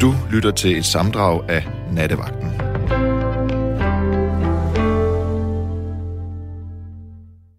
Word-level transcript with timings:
Du 0.00 0.14
lytter 0.32 0.50
til 0.50 0.76
et 0.78 0.84
samdrag 0.84 1.50
af 1.50 1.66
Nattevagten. 1.92 2.50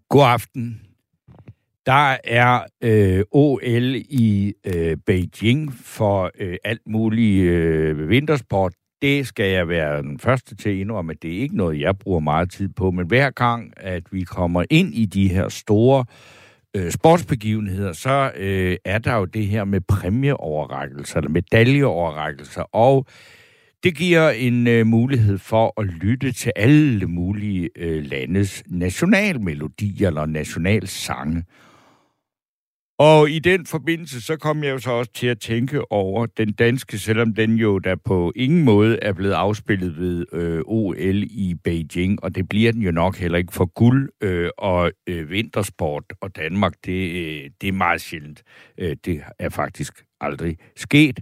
God 0.08 0.24
aften. 0.24 0.80
Der 1.86 2.16
er 2.24 2.60
øh, 2.82 3.24
OL 3.32 3.94
i 3.96 4.54
øh, 4.64 4.96
Beijing 5.06 5.74
for 5.74 6.30
øh, 6.38 6.56
alt 6.64 6.82
muligt 6.86 7.44
øh, 7.44 8.08
vintersport. 8.08 8.72
Det 9.02 9.26
skal 9.26 9.50
jeg 9.50 9.68
være 9.68 10.02
den 10.02 10.18
første 10.18 10.56
til 10.56 10.68
at 10.68 10.76
indrømme, 10.76 11.12
at 11.12 11.22
det 11.22 11.36
er 11.36 11.40
ikke 11.40 11.56
noget, 11.56 11.80
jeg 11.80 11.98
bruger 11.98 12.20
meget 12.20 12.50
tid 12.50 12.68
på. 12.68 12.90
Men 12.90 13.06
hver 13.06 13.30
gang, 13.30 13.72
at 13.76 14.02
vi 14.10 14.22
kommer 14.22 14.64
ind 14.70 14.94
i 14.94 15.04
de 15.04 15.28
her 15.28 15.48
store 15.48 16.04
øh, 16.08 16.37
Øh, 16.76 16.90
sportsbegivenheder, 16.90 17.92
så 17.92 18.32
øh, 18.36 18.76
er 18.84 18.98
der 18.98 19.14
jo 19.14 19.24
det 19.24 19.46
her 19.46 19.64
med 19.64 19.80
præmieoverrækkelser, 19.80 21.16
eller 21.16 21.30
medaljeoverrækkelser, 21.30 22.62
og 22.62 23.06
det 23.82 23.96
giver 23.96 24.30
en 24.30 24.66
øh, 24.66 24.86
mulighed 24.86 25.38
for 25.38 25.80
at 25.80 25.86
lytte 25.86 26.32
til 26.32 26.52
alle 26.56 27.06
mulige 27.06 27.70
øh, 27.76 28.04
landes 28.04 28.62
nationalmelodier 28.66 30.08
eller 30.08 30.26
nationalsange. 30.26 31.44
Og 32.98 33.30
i 33.30 33.38
den 33.38 33.66
forbindelse, 33.66 34.20
så 34.20 34.36
kom 34.36 34.64
jeg 34.64 34.70
jo 34.70 34.78
så 34.78 34.90
også 34.90 35.12
til 35.12 35.26
at 35.26 35.40
tænke 35.40 35.92
over 35.92 36.26
den 36.26 36.52
danske, 36.52 36.98
selvom 36.98 37.34
den 37.34 37.54
jo 37.54 37.78
der 37.78 37.96
på 38.04 38.32
ingen 38.36 38.64
måde 38.64 38.98
er 39.02 39.12
blevet 39.12 39.32
afspillet 39.32 39.98
ved 39.98 40.26
øh, 40.32 40.60
OL 40.66 41.22
i 41.22 41.54
Beijing, 41.64 42.24
og 42.24 42.34
det 42.34 42.48
bliver 42.48 42.72
den 42.72 42.82
jo 42.82 42.90
nok 42.90 43.16
heller 43.16 43.38
ikke 43.38 43.52
for 43.52 43.64
guld 43.64 44.10
øh, 44.22 44.50
og 44.58 44.92
øh, 45.06 45.30
vintersport 45.30 46.04
og 46.20 46.36
Danmark, 46.36 46.72
det, 46.84 47.10
øh, 47.10 47.50
det 47.60 47.68
er 47.68 47.72
meget 47.72 48.00
sjældent. 48.00 48.42
Øh, 48.78 48.96
det 49.04 49.22
er 49.38 49.48
faktisk 49.48 50.04
aldrig 50.20 50.56
sket. 50.76 51.20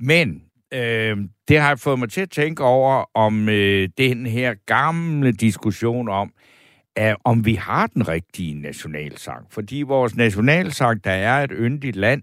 Men 0.00 0.42
øh, 0.74 1.16
det 1.48 1.58
har 1.58 1.76
fået 1.76 1.98
mig 1.98 2.10
til 2.10 2.20
at 2.20 2.30
tænke 2.30 2.64
over 2.64 3.04
om 3.14 3.48
øh, 3.48 3.88
den 3.98 4.26
her 4.26 4.54
gamle 4.66 5.32
diskussion 5.32 6.08
om, 6.08 6.32
af, 6.96 7.16
om 7.24 7.46
vi 7.46 7.54
har 7.54 7.86
den 7.86 8.08
rigtige 8.08 8.54
nationalsang. 8.54 9.46
Fordi 9.50 9.82
vores 9.82 10.16
nationalsang, 10.16 11.04
der 11.04 11.10
er 11.10 11.44
et 11.44 11.52
yndigt 11.58 11.96
land 11.96 12.22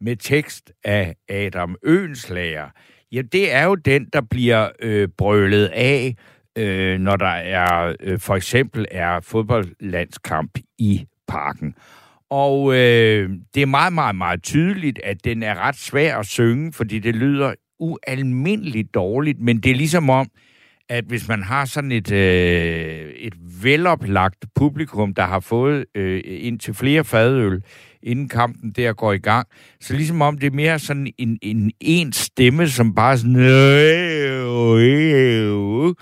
med 0.00 0.16
tekst 0.16 0.72
af 0.84 1.14
Adam 1.28 1.76
Øenslager, 1.82 2.68
ja, 3.12 3.22
det 3.22 3.52
er 3.52 3.64
jo 3.64 3.74
den, 3.74 4.06
der 4.12 4.20
bliver 4.20 4.68
øh, 4.80 5.08
brølet 5.18 5.66
af, 5.66 6.16
øh, 6.58 7.00
når 7.00 7.16
der 7.16 7.26
er 7.26 7.94
øh, 8.00 8.18
for 8.18 8.36
eksempel 8.36 8.86
er 8.90 9.20
fodboldlandskamp 9.20 10.58
i 10.78 11.06
parken. 11.28 11.74
Og 12.30 12.72
øh, 12.72 13.30
det 13.54 13.62
er 13.62 13.66
meget, 13.66 13.92
meget, 13.92 14.16
meget 14.16 14.42
tydeligt, 14.42 15.00
at 15.04 15.24
den 15.24 15.42
er 15.42 15.54
ret 15.54 15.76
svær 15.76 16.16
at 16.16 16.26
synge, 16.26 16.72
fordi 16.72 16.98
det 16.98 17.16
lyder 17.16 17.54
ualmindeligt 17.78 18.94
dårligt, 18.94 19.40
men 19.40 19.58
det 19.58 19.70
er 19.70 19.74
ligesom 19.74 20.10
om, 20.10 20.26
at 20.92 21.04
hvis 21.04 21.28
man 21.28 21.42
har 21.42 21.64
sådan 21.64 21.92
et, 21.92 22.12
øh, 22.12 23.10
et 23.10 23.34
veloplagt 23.62 24.44
publikum, 24.54 25.14
der 25.14 25.22
har 25.22 25.40
fået 25.40 25.84
øh, 25.94 26.20
ind 26.24 26.58
til 26.58 26.74
flere 26.74 27.04
fadøl, 27.04 27.62
inden 28.02 28.28
kampen 28.28 28.70
der 28.70 28.92
går 28.92 29.12
i 29.12 29.18
gang, 29.18 29.48
så 29.80 29.94
ligesom 29.94 30.22
om 30.22 30.38
det 30.38 30.46
er 30.46 30.56
mere 30.56 30.78
sådan 30.78 31.12
en, 31.18 31.38
en, 31.42 31.72
en 31.80 32.12
stemme, 32.12 32.68
som 32.68 32.94
bare 32.94 33.18
sådan... 33.18 33.36
Øh, 33.36 34.42
øh. 34.78 35.94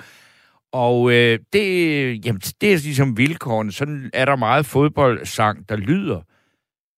Og 0.73 1.13
øh, 1.13 1.39
det, 1.53 2.27
jamen, 2.27 2.41
det 2.61 2.73
er 2.73 2.79
ligesom 2.79 3.19
vilkårene. 3.19 3.73
Sådan 3.73 4.11
er 4.13 4.25
der 4.25 4.37
meget 4.37 4.67
fodboldsang, 4.67 5.69
der 5.69 5.77
lyder. 5.77 6.21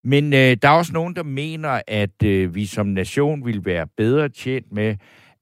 Men 0.04 0.32
øh, 0.32 0.56
der 0.62 0.68
er 0.68 0.72
også 0.72 0.92
nogen, 0.92 1.16
der 1.16 1.22
mener, 1.22 1.80
at 1.86 2.22
øh, 2.24 2.54
vi 2.54 2.66
som 2.66 2.86
nation 2.86 3.46
vil 3.46 3.64
være 3.64 3.86
bedre 3.96 4.28
tjent 4.28 4.72
med, 4.72 4.96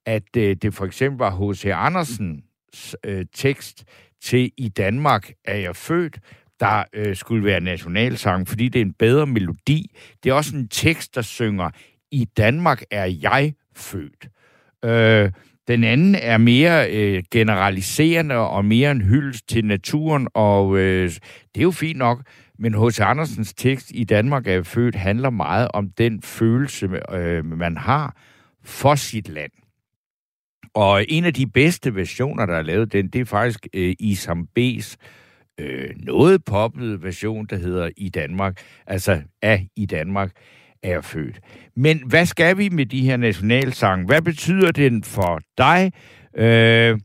at 0.06 0.36
øh, 0.36 0.56
det 0.56 0.74
for 0.74 0.84
eksempel 0.84 1.18
var 1.18 1.52
H.C. 1.52 1.64
Andersens 1.64 2.96
øh, 3.04 3.26
tekst 3.34 3.84
til 4.22 4.52
I 4.56 4.68
Danmark 4.68 5.30
er 5.44 5.56
jeg 5.56 5.76
født, 5.76 6.18
der 6.60 6.84
øh, 6.92 7.16
skulle 7.16 7.44
være 7.44 7.60
nationalsang, 7.60 8.48
fordi 8.48 8.68
det 8.68 8.80
er 8.80 8.84
en 8.84 8.92
bedre 8.92 9.26
melodi. 9.26 9.96
Det 10.22 10.30
er 10.30 10.34
også 10.34 10.56
en 10.56 10.68
tekst, 10.68 11.14
der 11.14 11.22
synger 11.22 11.70
I 12.10 12.24
Danmark 12.24 12.82
er 12.90 13.04
jeg 13.04 13.54
født. 13.76 14.28
Øh, 14.84 15.30
den 15.68 15.84
anden 15.84 16.14
er 16.14 16.38
mere 16.38 16.90
øh, 16.90 17.22
generaliserende 17.30 18.34
og 18.34 18.64
mere 18.64 18.90
en 18.90 19.02
hyldest 19.02 19.48
til 19.48 19.64
naturen, 19.64 20.28
og 20.34 20.78
øh, 20.78 21.10
det 21.54 21.60
er 21.60 21.62
jo 21.62 21.70
fint 21.70 21.98
nok, 21.98 22.22
men 22.58 22.74
H.C. 22.74 23.00
Andersens 23.00 23.54
tekst 23.54 23.90
i 23.94 24.04
Danmark 24.04 24.46
er 24.46 24.62
født 24.62 24.94
handler 24.94 25.30
meget 25.30 25.68
om 25.74 25.90
den 25.90 26.22
følelse, 26.22 26.88
øh, 27.12 27.44
man 27.44 27.76
har 27.76 28.16
for 28.64 28.94
sit 28.94 29.28
land. 29.28 29.52
Og 30.74 31.04
en 31.08 31.24
af 31.24 31.34
de 31.34 31.46
bedste 31.46 31.94
versioner, 31.94 32.46
der 32.46 32.54
er 32.54 32.62
lavet 32.62 32.92
den, 32.92 33.08
det 33.08 33.20
er 33.20 33.24
faktisk 33.24 33.66
øh, 33.74 33.94
Isam 34.00 34.48
B's 34.58 34.96
øh, 35.58 35.90
noget 35.96 36.44
poppet 36.44 37.02
version, 37.02 37.46
der 37.46 37.56
hedder 37.56 37.90
I 37.96 38.08
Danmark, 38.08 38.60
altså 38.86 39.22
af 39.42 39.66
I 39.76 39.86
Danmark 39.86 40.30
er 40.82 41.00
født. 41.00 41.40
Men 41.76 42.02
hvad 42.06 42.26
skal 42.26 42.58
vi 42.58 42.68
med 42.68 42.86
de 42.86 43.00
her 43.00 43.16
nationalsange? 43.16 44.06
Hvad 44.06 44.22
betyder 44.22 44.70
den 44.70 45.04
for 45.04 45.40
dig? 45.58 45.92
Øh, 46.36 46.98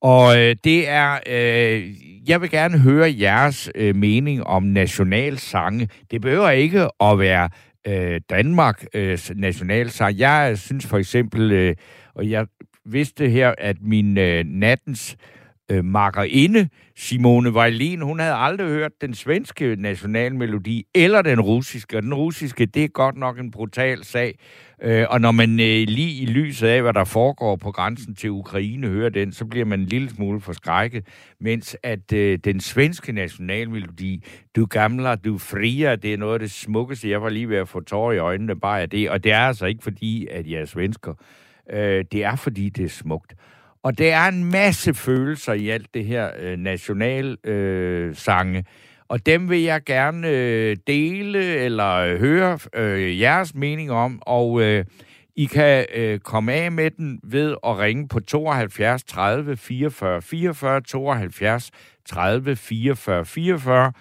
og 0.00 0.38
øh, 0.38 0.56
det 0.64 0.88
er, 0.88 1.18
øh, 1.26 1.94
jeg 2.28 2.40
vil 2.40 2.50
gerne 2.50 2.78
høre 2.78 3.14
jeres 3.20 3.70
øh, 3.74 3.96
mening 3.96 4.44
om 4.44 4.62
nationalsange. 4.62 5.88
Det 6.10 6.20
behøver 6.20 6.50
ikke 6.50 6.88
at 7.00 7.18
være 7.18 7.48
øh, 7.86 8.20
Danmark 8.30 8.84
øh, 8.94 9.18
nationalsang. 9.34 10.18
Jeg 10.18 10.58
synes 10.58 10.86
for 10.86 10.98
eksempel, 10.98 11.52
øh, 11.52 11.74
og 12.14 12.30
jeg 12.30 12.46
vidste 12.92 13.28
her, 13.28 13.54
at 13.58 13.76
min 13.82 14.18
øh, 14.18 14.44
nattens 14.44 15.16
øh, 15.70 15.84
markerinde, 15.84 16.68
Simone 16.96 17.54
Vejlin, 17.54 18.00
hun 18.00 18.20
havde 18.20 18.34
aldrig 18.34 18.68
hørt 18.68 18.92
den 19.00 19.14
svenske 19.14 19.76
nationalmelodi 19.78 20.86
eller 20.94 21.22
den 21.22 21.40
russiske. 21.40 21.96
Og 21.96 22.02
den 22.02 22.14
russiske, 22.14 22.66
det 22.66 22.84
er 22.84 22.88
godt 22.88 23.16
nok 23.16 23.38
en 23.38 23.50
brutal 23.50 24.04
sag. 24.04 24.38
Øh, 24.82 25.06
og 25.10 25.20
når 25.20 25.30
man 25.30 25.50
øh, 25.50 25.86
lige 25.88 26.22
i 26.22 26.26
lyset 26.26 26.68
af, 26.68 26.82
hvad 26.82 26.92
der 26.92 27.04
foregår 27.04 27.56
på 27.56 27.72
grænsen 27.72 28.14
til 28.14 28.30
Ukraine, 28.30 28.86
hører 28.86 29.10
den, 29.10 29.32
så 29.32 29.44
bliver 29.44 29.64
man 29.64 29.80
en 29.80 29.86
lille 29.86 30.10
smule 30.10 30.40
forskrækket. 30.40 31.06
Mens 31.40 31.76
at 31.82 32.12
øh, 32.12 32.38
den 32.44 32.60
svenske 32.60 33.12
nationalmelodi, 33.12 34.24
Du 34.56 34.66
gamla, 34.66 35.14
du 35.14 35.38
fria, 35.38 35.96
det 35.96 36.12
er 36.12 36.18
noget 36.18 36.34
af 36.34 36.40
det 36.40 36.50
smukkeste. 36.50 37.10
Jeg 37.10 37.22
var 37.22 37.28
lige 37.28 37.48
ved 37.48 37.56
at 37.56 37.68
få 37.68 37.80
tårer 37.80 38.12
i 38.12 38.18
øjnene 38.18 38.60
bare 38.60 38.82
af 38.82 38.90
det. 38.90 39.10
Og 39.10 39.24
det 39.24 39.32
er 39.32 39.38
altså 39.40 39.66
ikke 39.66 39.82
fordi, 39.82 40.26
at 40.26 40.46
jeg 40.46 40.60
er 40.60 40.64
svensker. 40.64 41.14
Øh, 41.72 42.04
det 42.12 42.24
er, 42.24 42.36
fordi 42.36 42.68
det 42.68 42.84
er 42.84 42.88
smukt. 42.88 43.34
Og 43.82 43.98
der 43.98 44.16
er 44.16 44.28
en 44.28 44.44
masse 44.44 44.94
følelser 44.94 45.52
i 45.52 45.68
alt 45.68 45.94
det 45.94 46.04
her 46.04 46.30
øh, 46.40 46.56
nationalsange. 46.56 48.58
Øh, 48.58 48.64
og 49.08 49.26
dem 49.26 49.50
vil 49.50 49.62
jeg 49.62 49.84
gerne 49.84 50.28
øh, 50.28 50.76
dele 50.86 51.44
eller 51.44 51.94
øh, 51.94 52.18
høre 52.18 52.58
øh, 52.74 53.20
jeres 53.20 53.54
mening 53.54 53.90
om. 53.90 54.22
Og 54.22 54.62
øh, 54.62 54.84
I 55.36 55.44
kan 55.44 55.86
øh, 55.94 56.18
komme 56.18 56.52
af 56.52 56.72
med 56.72 56.90
den 56.90 57.20
ved 57.22 57.56
at 57.66 57.78
ringe 57.78 58.08
på 58.08 58.20
72 58.20 59.04
30 59.04 59.56
44 59.56 60.22
44, 60.22 60.80
72 60.80 61.70
30 62.06 62.56
44 62.56 63.24
44. 63.24 63.92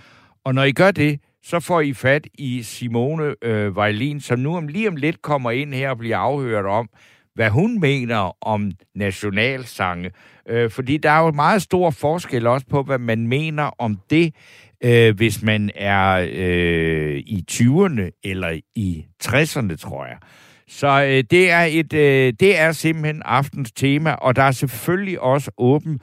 Og 0.44 0.56
når 0.56 0.64
I 0.64 0.72
gør 0.72 0.92
det, 0.92 1.20
så 1.44 1.60
får 1.60 1.82
I 1.82 1.94
fat 1.94 2.28
i 2.34 2.64
Simone 2.64 3.36
øh, 3.42 3.76
Vejlin, 3.76 4.22
som 4.22 4.40
nu 4.40 4.58
om 4.58 4.68
lige 4.68 4.88
om 4.88 4.96
lidt 4.96 5.22
kommer 5.22 5.52
ind 5.52 5.74
her 5.74 5.90
og 5.90 5.98
bliver 5.98 6.18
afhørt 6.18 6.66
om, 6.66 6.90
hvad 7.38 7.50
hun 7.50 7.80
mener 7.80 8.46
om 8.46 8.72
nationalsange. 8.96 10.12
Øh, 10.50 10.72
fordi 10.72 10.98
der 10.98 11.12
er 11.12 11.26
jo 11.26 11.32
meget 11.32 11.62
stor 11.62 11.90
forskel 11.90 12.48
også 12.48 12.68
på, 12.68 12.84
hvad 12.84 13.00
man 13.00 13.28
mener 13.28 13.64
om 13.64 14.00
det, 14.10 14.36
øh, 14.84 15.16
hvis 15.16 15.44
man 15.44 15.72
er 15.76 16.28
øh, 16.32 17.18
i 17.18 17.46
20'erne 17.52 18.20
eller 18.24 18.60
i 18.76 19.06
60'erne, 19.24 19.76
tror 19.76 20.06
jeg. 20.06 20.18
Så 20.68 21.04
øh, 21.04 21.24
det, 21.32 21.52
er 21.52 21.64
et, 21.64 21.94
øh, 21.94 22.34
det 22.40 22.60
er 22.60 22.72
simpelthen 22.72 23.22
aftens 23.26 23.72
tema, 23.72 24.12
og 24.12 24.36
der 24.36 24.44
er 24.44 24.52
selvfølgelig 24.52 25.20
også 25.20 25.52
åben 25.58 26.00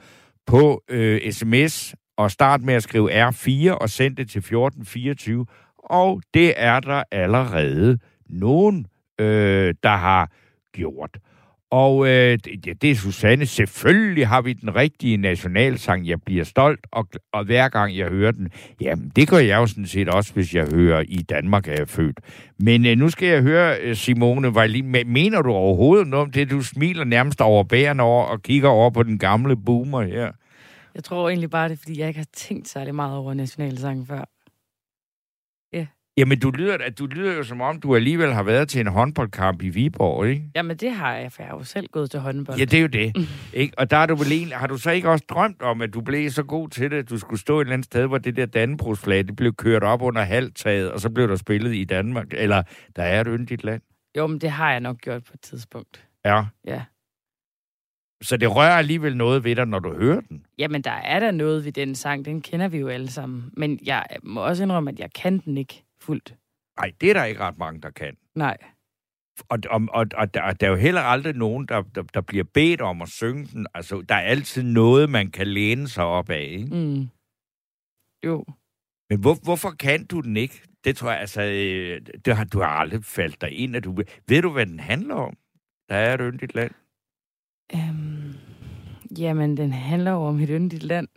på 0.47 0.83
øh, 0.89 1.31
sms 1.31 1.95
og 2.17 2.31
start 2.31 2.61
med 2.61 2.73
at 2.73 2.83
skrive 2.83 3.27
R4 3.27 3.71
og 3.71 3.89
send 3.89 4.15
det 4.15 4.29
til 4.29 4.39
1424. 4.39 5.45
Og 5.77 6.21
det 6.33 6.53
er 6.57 6.79
der 6.79 7.03
allerede 7.11 7.97
nogen, 8.29 8.85
øh, 9.19 9.73
der 9.83 9.95
har 9.95 10.31
gjort. 10.73 11.17
Og 11.71 12.07
øh, 12.07 12.39
det, 12.45 12.81
det 12.81 12.91
er 12.91 12.95
Susanne. 12.95 13.45
Selvfølgelig 13.45 14.27
har 14.27 14.41
vi 14.41 14.53
den 14.53 14.75
rigtige 14.75 15.17
nationalsang. 15.17 16.07
Jeg 16.07 16.21
bliver 16.25 16.43
stolt, 16.43 16.87
og, 16.91 17.07
og 17.33 17.45
hver 17.45 17.69
gang 17.69 17.97
jeg 17.97 18.07
hører 18.07 18.31
den, 18.31 18.49
jamen 18.81 19.11
det 19.15 19.29
gør 19.29 19.37
jeg 19.37 19.57
jo 19.57 19.67
sådan 19.67 19.87
set 19.87 20.09
også, 20.09 20.33
hvis 20.33 20.53
jeg 20.53 20.67
hører 20.73 21.03
i 21.07 21.21
Danmark 21.29 21.67
er 21.67 21.73
jeg 21.73 21.89
født. 21.89 22.19
Men 22.59 22.85
øh, 22.85 22.97
nu 22.97 23.09
skal 23.09 23.27
jeg 23.27 23.41
høre, 23.41 23.77
øh, 23.81 23.95
Simone 23.95 24.55
Vejlin, 24.55 24.95
mener 25.05 25.41
du 25.41 25.51
overhovedet 25.51 26.07
noget 26.07 26.25
om 26.25 26.31
det? 26.31 26.49
Du 26.49 26.61
smiler 26.61 27.03
nærmest 27.03 27.41
over 27.41 27.63
bæren 27.63 27.99
over 27.99 28.23
og 28.25 28.41
kigger 28.41 28.69
over 28.69 28.89
på 28.89 29.03
den 29.03 29.19
gamle 29.19 29.55
boomer 29.57 30.01
her. 30.01 30.31
Jeg 30.95 31.03
tror 31.03 31.29
egentlig 31.29 31.49
bare, 31.49 31.69
det 31.69 31.73
er, 31.73 31.77
fordi 31.77 31.99
jeg 31.99 32.07
ikke 32.07 32.19
har 32.19 32.27
tænkt 32.33 32.67
særlig 32.67 32.95
meget 32.95 33.17
over 33.17 33.33
nationalsangen 33.33 34.05
før. 34.05 34.34
Ja. 36.17 36.21
Jamen, 36.21 36.39
du 36.39 36.51
lyder, 36.51 36.77
du 36.99 37.05
lyder 37.05 37.33
jo 37.33 37.43
som 37.43 37.61
om, 37.61 37.79
du 37.79 37.95
alligevel 37.95 38.33
har 38.33 38.43
været 38.43 38.69
til 38.69 38.81
en 38.81 38.87
håndboldkamp 38.87 39.63
i 39.63 39.69
Viborg, 39.69 40.27
ikke? 40.27 40.51
Jamen, 40.55 40.77
det 40.77 40.91
har 40.91 41.13
jeg, 41.15 41.31
for 41.31 41.41
jeg 41.41 41.49
har 41.49 41.57
jo 41.57 41.63
selv 41.63 41.87
gået 41.91 42.11
til 42.11 42.19
håndbold. 42.19 42.57
Ja, 42.57 42.65
det 42.65 42.77
er 42.77 42.81
jo 42.81 42.87
det. 42.87 43.29
ikke? 43.53 43.73
Og 43.79 43.91
der 43.91 43.97
har 43.97 44.05
du 44.05 44.15
vel 44.15 44.31
egentlig, 44.31 44.57
har 44.57 44.67
du 44.67 44.77
så 44.77 44.91
ikke 44.91 45.09
også 45.09 45.25
drømt 45.29 45.61
om, 45.61 45.81
at 45.81 45.93
du 45.93 46.01
blev 46.01 46.29
så 46.29 46.43
god 46.43 46.69
til 46.69 46.91
det, 46.91 46.97
at 46.97 47.09
du 47.09 47.17
skulle 47.17 47.39
stå 47.39 47.57
et 47.57 47.61
eller 47.61 47.73
andet 47.73 47.85
sted, 47.85 48.07
hvor 48.07 48.17
det 48.17 48.35
der 48.35 48.45
Dannebrogsflag, 48.45 49.27
det 49.27 49.35
blev 49.35 49.53
kørt 49.53 49.83
op 49.83 50.01
under 50.01 50.21
halvtaget, 50.21 50.91
og 50.91 50.99
så 50.99 51.09
blev 51.09 51.27
der 51.27 51.35
spillet 51.35 51.75
i 51.75 51.83
Danmark? 51.83 52.27
Eller, 52.31 52.63
der 52.95 53.03
er 53.03 53.21
et 53.21 53.27
yndigt 53.29 53.63
land? 53.63 53.81
Jo, 54.17 54.27
men 54.27 54.41
det 54.41 54.51
har 54.51 54.71
jeg 54.71 54.79
nok 54.79 54.97
gjort 54.97 55.23
på 55.23 55.31
et 55.33 55.41
tidspunkt. 55.41 56.07
Ja. 56.25 56.43
Ja. 56.67 56.83
Så 58.21 58.37
det 58.37 58.55
rører 58.55 58.77
alligevel 58.77 59.17
noget 59.17 59.43
ved 59.43 59.55
dig, 59.55 59.65
når 59.65 59.79
du 59.79 59.93
hører 59.93 60.21
den? 60.21 60.45
Jamen, 60.57 60.81
der 60.81 60.91
er 60.91 61.19
der 61.19 61.31
noget 61.31 61.65
ved 61.65 61.71
den 61.71 61.95
sang. 61.95 62.25
Den 62.25 62.41
kender 62.41 62.67
vi 62.67 62.77
jo 62.77 62.87
alle 62.87 63.11
sammen. 63.11 63.49
Men 63.57 63.79
jeg 63.85 64.05
må 64.23 64.41
også 64.41 64.63
indrømme, 64.63 64.91
at 64.91 64.99
jeg 64.99 65.13
kan 65.13 65.37
den 65.37 65.57
ikke 65.57 65.84
fuldt. 66.05 66.35
Nej, 66.79 66.91
det 67.01 67.09
er 67.09 67.13
der 67.13 67.23
ikke 67.23 67.39
ret 67.39 67.57
mange, 67.57 67.81
der 67.81 67.89
kan. 67.89 68.17
Nej. 68.35 68.57
Og, 69.49 69.59
og, 69.69 69.81
og, 69.89 70.05
og 70.15 70.33
der, 70.33 70.53
der 70.53 70.67
er 70.67 70.71
jo 70.71 70.75
heller 70.77 71.01
aldrig 71.01 71.35
nogen, 71.35 71.67
der, 71.67 71.81
der, 71.81 72.03
der 72.03 72.21
bliver 72.21 72.43
bedt 72.53 72.81
om 72.81 73.01
at 73.01 73.09
synge 73.09 73.45
den. 73.45 73.67
Altså, 73.73 74.01
der 74.09 74.15
er 74.15 74.21
altid 74.21 74.63
noget, 74.63 75.09
man 75.09 75.31
kan 75.31 75.47
læne 75.47 75.87
sig 75.87 76.03
op 76.03 76.29
af, 76.29 76.47
ikke? 76.51 76.75
Mm. 76.75 77.07
Jo. 78.25 78.45
Men 79.09 79.19
hvor, 79.19 79.35
hvorfor 79.43 79.71
kan 79.71 80.05
du 80.05 80.21
den 80.21 80.37
ikke? 80.37 80.61
Det 80.83 80.97
tror 80.97 81.11
jeg, 81.11 81.19
altså, 81.19 81.41
øh, 81.41 82.01
det 82.25 82.35
har, 82.35 82.43
du 82.43 82.59
har 82.59 82.67
aldrig 82.67 83.05
faldt 83.05 83.41
dig 83.41 83.51
ind, 83.51 83.75
at 83.75 83.83
du... 83.83 83.95
Ved 84.27 84.41
du, 84.41 84.51
hvad 84.51 84.65
den 84.65 84.79
handler 84.79 85.15
om? 85.15 85.37
Der 85.89 85.95
er 85.95 86.13
et 86.13 86.21
yndigt 86.21 86.55
land. 86.55 86.71
Øhm, 87.75 88.33
jamen, 89.17 89.57
den 89.57 89.73
handler 89.73 90.11
jo 90.11 90.17
om 90.17 90.39
et 90.39 90.49
yndigt 90.49 90.83
land. 90.83 91.07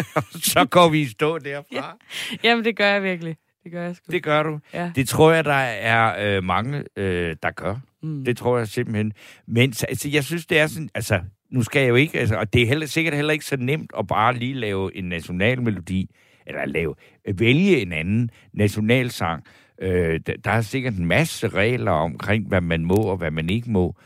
Så 0.52 0.66
går 0.70 0.88
vi 0.88 1.00
i 1.00 1.06
stå 1.06 1.38
derfra. 1.38 1.66
Ja. 2.42 2.48
jamen, 2.48 2.64
det 2.64 2.76
gør 2.76 2.86
jeg 2.86 3.02
virkelig. 3.02 3.36
Det 3.68 3.72
gør 3.72 3.82
jeg 3.86 3.96
sgu. 3.96 4.12
Det 4.12 4.22
gør 4.22 4.42
du. 4.42 4.58
Ja. 4.74 4.92
Det 4.94 5.08
tror 5.08 5.32
jeg, 5.32 5.44
der 5.44 5.52
er 5.52 6.36
øh, 6.36 6.44
mange, 6.44 6.84
øh, 6.96 7.36
der 7.42 7.50
gør. 7.50 7.76
Mm. 8.02 8.24
Det 8.24 8.36
tror 8.36 8.58
jeg 8.58 8.68
simpelthen. 8.68 9.12
Men 9.46 9.72
så- 9.72 9.86
altså, 9.88 10.08
jeg 10.08 10.24
synes, 10.24 10.46
det 10.46 10.58
er 10.58 10.66
sådan... 10.66 10.90
Altså, 10.94 11.20
nu 11.50 11.62
skal 11.62 11.80
jeg 11.80 11.88
jo 11.88 11.94
ikke... 11.94 12.18
Altså, 12.20 12.36
og 12.36 12.52
det 12.52 12.62
er 12.62 12.66
heller, 12.66 12.86
sikkert 12.86 13.14
heller 13.14 13.32
ikke 13.32 13.44
så 13.44 13.56
nemt 13.56 13.90
at 13.98 14.06
bare 14.06 14.34
lige 14.36 14.54
lave 14.54 14.96
en 14.96 15.04
nationalmelodi, 15.04 16.10
eller 16.46 16.66
lave, 16.66 16.94
vælge 17.34 17.80
en 17.82 17.92
anden 17.92 18.30
nationalsang. 18.52 19.44
Øh, 19.82 20.20
der, 20.26 20.32
der 20.44 20.50
er 20.50 20.60
sikkert 20.60 20.94
en 20.94 21.06
masse 21.06 21.48
regler 21.48 21.92
omkring, 21.92 22.48
hvad 22.48 22.60
man 22.60 22.84
må 22.84 22.94
og 22.96 23.16
hvad 23.16 23.30
man 23.30 23.50
ikke 23.50 23.70
må. 23.70 23.96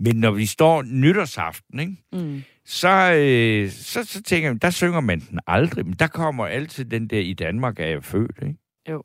Men 0.00 0.16
når 0.16 0.30
vi 0.30 0.46
står 0.46 0.82
nytårsaften, 0.82 1.80
ikke? 1.80 1.96
Mm. 2.12 2.42
så, 2.64 3.12
øh, 3.14 3.70
så, 3.70 4.04
så 4.04 4.22
tænker 4.22 4.48
jeg, 4.50 4.62
der 4.62 4.70
synger 4.70 5.00
man 5.00 5.20
den 5.20 5.38
aldrig, 5.46 5.84
men 5.86 5.94
der 5.98 6.06
kommer 6.06 6.46
altid 6.46 6.84
den 6.84 7.06
der, 7.08 7.18
i 7.18 7.32
Danmark 7.32 7.80
er 7.80 7.86
jeg 7.86 8.04
født, 8.04 8.38
ikke? 8.42 8.54
Jo. 8.90 9.02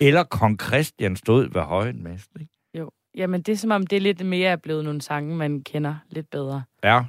Eller 0.00 0.24
Kong 0.24 0.60
Christian 0.62 1.16
stod 1.16 1.48
ved 1.52 1.62
højen 1.62 2.02
mast, 2.02 2.30
ikke? 2.40 2.52
Jo. 2.78 2.90
Jamen, 3.14 3.42
det 3.42 3.52
er 3.52 3.56
som 3.56 3.70
om, 3.70 3.86
det 3.86 3.96
er 3.96 4.00
lidt 4.00 4.26
mere 4.26 4.50
er 4.50 4.56
blevet 4.56 4.84
nogle 4.84 5.00
sange, 5.00 5.36
man 5.36 5.60
kender 5.60 5.94
lidt 6.10 6.30
bedre. 6.30 6.62
Ja. 6.84 7.02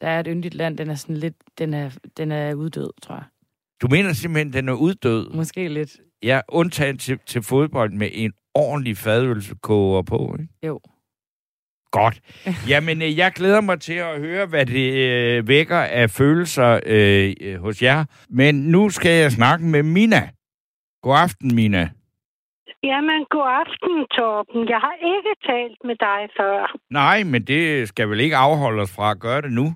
Der 0.00 0.08
er 0.08 0.20
et 0.20 0.26
yndigt 0.30 0.54
land, 0.54 0.78
den 0.78 0.90
er 0.90 0.94
sådan 0.94 1.16
lidt, 1.16 1.34
den 1.58 1.74
er, 1.74 1.90
den 2.16 2.32
er 2.32 2.54
uddød, 2.54 2.90
tror 3.02 3.14
jeg. 3.14 3.24
Du 3.82 3.88
mener 3.88 4.12
simpelthen, 4.12 4.52
den 4.52 4.68
er 4.68 4.72
uddød? 4.72 5.30
Måske 5.30 5.68
lidt. 5.68 5.96
Ja, 6.22 6.40
undtagen 6.48 6.98
til, 6.98 7.18
til 7.26 7.42
fodbold 7.42 7.92
med 7.92 8.08
en 8.12 8.32
ordentlig 8.54 8.96
fadølsekoger 8.96 10.02
på, 10.02 10.36
ikke? 10.40 10.54
Jo. 10.66 10.80
Godt. 11.90 12.20
Jamen, 12.68 13.02
øh, 13.02 13.18
jeg 13.18 13.32
glæder 13.32 13.60
mig 13.60 13.80
til 13.80 13.92
at 13.92 14.20
høre, 14.20 14.46
hvad 14.46 14.66
det 14.66 14.92
øh, 14.92 15.48
vækker 15.48 15.78
af 15.78 16.10
følelser 16.10 16.80
øh, 16.86 17.34
øh, 17.40 17.60
hos 17.60 17.82
jer. 17.82 18.04
Men 18.28 18.54
nu 18.54 18.90
skal 18.90 19.10
jeg 19.10 19.32
snakke 19.32 19.64
med 19.64 19.82
Mina. 19.82 20.28
God 21.02 21.16
aften, 21.16 21.54
Mina. 21.54 21.84
Jamen, 22.82 23.26
god 23.30 23.48
aften, 23.62 24.06
Torben. 24.16 24.68
Jeg 24.68 24.78
har 24.78 24.96
ikke 25.14 25.34
talt 25.46 25.78
med 25.84 25.96
dig 25.96 26.28
før. 26.36 26.76
Nej, 26.90 27.22
men 27.24 27.42
det 27.44 27.88
skal 27.88 28.08
vel 28.10 28.20
ikke 28.20 28.36
afholde 28.36 28.82
os 28.82 28.96
fra 28.96 29.10
at 29.10 29.20
gøre 29.20 29.42
det 29.42 29.52
nu? 29.52 29.66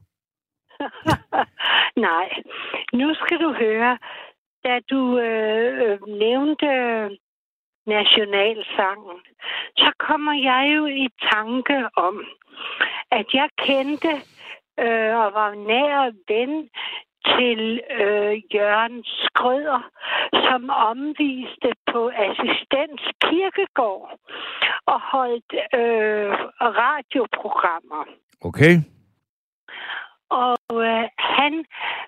Nej, 2.08 2.28
nu 2.93 3.14
skal 3.14 3.38
du 3.38 3.52
høre, 3.52 3.99
da 4.64 4.81
du 4.90 5.19
øh, 5.19 5.70
øh, 5.84 5.99
nævnte 6.08 6.69
nationalsangen, 7.87 9.19
så 9.76 9.93
kommer 9.99 10.32
jeg 10.32 10.76
jo 10.76 10.87
i 10.87 11.08
tanke 11.32 11.88
om, 11.96 12.25
at 13.11 13.26
jeg 13.34 13.49
kendte 13.58 14.12
øh, 14.84 15.14
og 15.22 15.29
var 15.38 15.55
nær 15.70 16.11
ven 16.29 16.69
til 17.38 17.81
øh, 18.00 18.55
Jørgen 18.55 19.05
Skrøder, 19.05 19.90
som 20.32 20.70
omviste 20.70 21.70
på 21.93 22.11
assistens 22.26 23.02
kirkegård 23.20 24.19
og 24.87 25.00
holdt 25.00 25.52
øh, 25.81 26.32
radioprogrammer. 26.81 28.05
Okay. 28.40 28.75
Og 30.31 30.58
øh, 30.87 31.08
han 31.19 31.64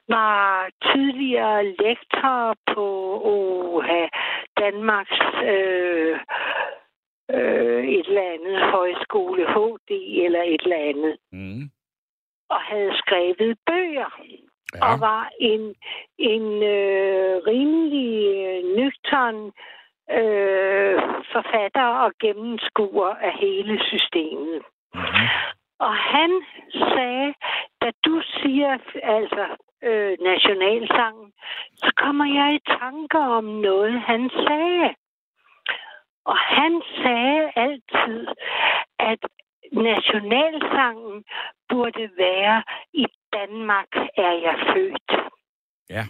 var 0.08 0.68
tidligere 0.92 1.64
lektor 1.64 2.54
på 2.74 2.86
OHA, 3.24 4.06
Danmarks 4.58 5.20
øh, 5.44 6.18
øh, 7.30 7.84
et 7.84 8.06
eller 8.08 8.32
andet 8.34 8.70
højskole, 8.70 9.46
HD 9.54 9.90
eller 10.24 10.42
et 10.42 10.60
eller 10.62 10.76
andet, 10.90 11.16
Mm. 11.32 11.70
og 12.48 12.60
havde 12.60 12.92
skrevet 12.98 13.58
bøger 13.66 14.20
Ja. 14.74 14.92
og 14.92 15.00
var 15.00 15.30
en, 15.40 15.74
en 16.18 16.62
øh, 16.62 17.36
rimelig 17.46 18.12
øh, 18.46 18.76
nøgtern 18.76 19.52
øh, 20.18 21.02
forfatter 21.32 21.88
og 22.04 22.12
gennemskuer 22.20 23.14
af 23.14 23.32
hele 23.40 23.80
systemet. 23.84 24.62
Mm-hmm. 24.94 25.28
Og 25.78 25.94
han 25.94 26.30
sagde, 26.72 27.34
da 27.82 27.90
du 28.04 28.22
siger 28.40 28.78
altså 29.02 29.46
øh, 29.82 30.16
nationalsangen, 30.20 31.32
så 31.76 31.92
kommer 31.96 32.24
jeg 32.24 32.54
i 32.54 32.78
tanker 32.78 33.24
om 33.38 33.44
noget, 33.44 34.00
han 34.00 34.30
sagde. 34.30 34.94
Og 36.24 36.38
han 36.38 36.82
sagde 37.02 37.50
altid, 37.56 38.26
at 38.98 39.18
nationalsangen 39.72 41.24
burde 41.68 42.10
være 42.16 42.62
i 42.92 43.06
Danmark 43.32 43.88
er 44.16 44.32
jeg 44.46 44.56
født. 44.72 45.10
Ja. 45.90 46.04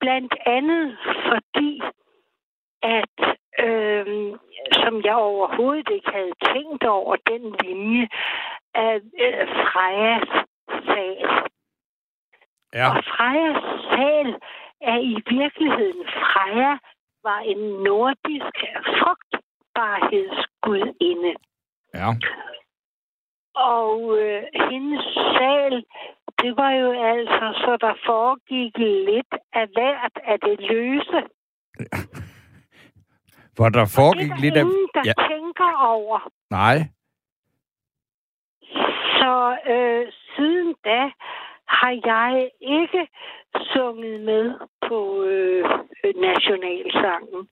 Blandt 0.00 0.34
andet 0.46 0.98
fordi, 1.28 1.82
at 2.82 3.36
øh, 3.58 4.06
som 4.72 5.02
jeg 5.04 5.14
overhovedet 5.14 5.88
ikke 5.90 6.10
havde 6.10 6.32
tænkt 6.54 6.84
over 6.84 7.16
den 7.16 7.56
linje 7.64 8.08
af 8.74 9.00
øh, 9.24 9.48
Frejas 9.48 10.28
sal. 10.86 11.28
Ja. 12.74 12.88
Og 12.88 13.04
Frejas 13.04 13.62
sal 13.90 14.40
er 14.80 14.98
i 14.98 15.22
virkeligheden 15.36 16.06
Freja 16.06 16.78
var 17.22 17.38
en 17.38 17.58
nordisk 17.88 18.56
frugtbarhedsgudinde. 18.98 21.34
Ja. 21.94 22.08
Og 23.54 24.18
øh, 24.18 24.42
hendes 24.70 25.04
sal, 25.36 25.84
det 26.42 26.56
var 26.56 26.70
jo 26.70 26.92
altså, 26.92 27.46
så 27.64 27.76
der 27.80 27.94
foregik 28.06 28.78
lidt 28.78 29.34
af 29.52 29.66
hvert 29.74 30.16
af 30.24 30.40
det 30.40 30.60
løse. 30.70 31.18
Hvor 33.56 33.68
der 33.68 33.84
det 33.84 33.94
foregik 33.94 34.30
er 34.30 34.36
lidt 34.40 34.56
af... 34.56 34.60
ingen, 34.60 34.88
der 34.94 35.02
Ja. 35.04 35.12
ja. 35.18 35.28
tænker 35.28 35.70
over. 35.86 36.30
Nej. 36.50 36.76
Så 39.18 39.56
øh, 39.72 40.12
siden 40.36 40.74
da 40.84 41.10
har 41.66 41.92
jeg 42.06 42.50
ikke 42.60 43.08
sunget 43.72 44.20
med 44.20 44.54
på 44.88 45.22
øh, 45.22 45.64
nationalsangen. 46.16 47.48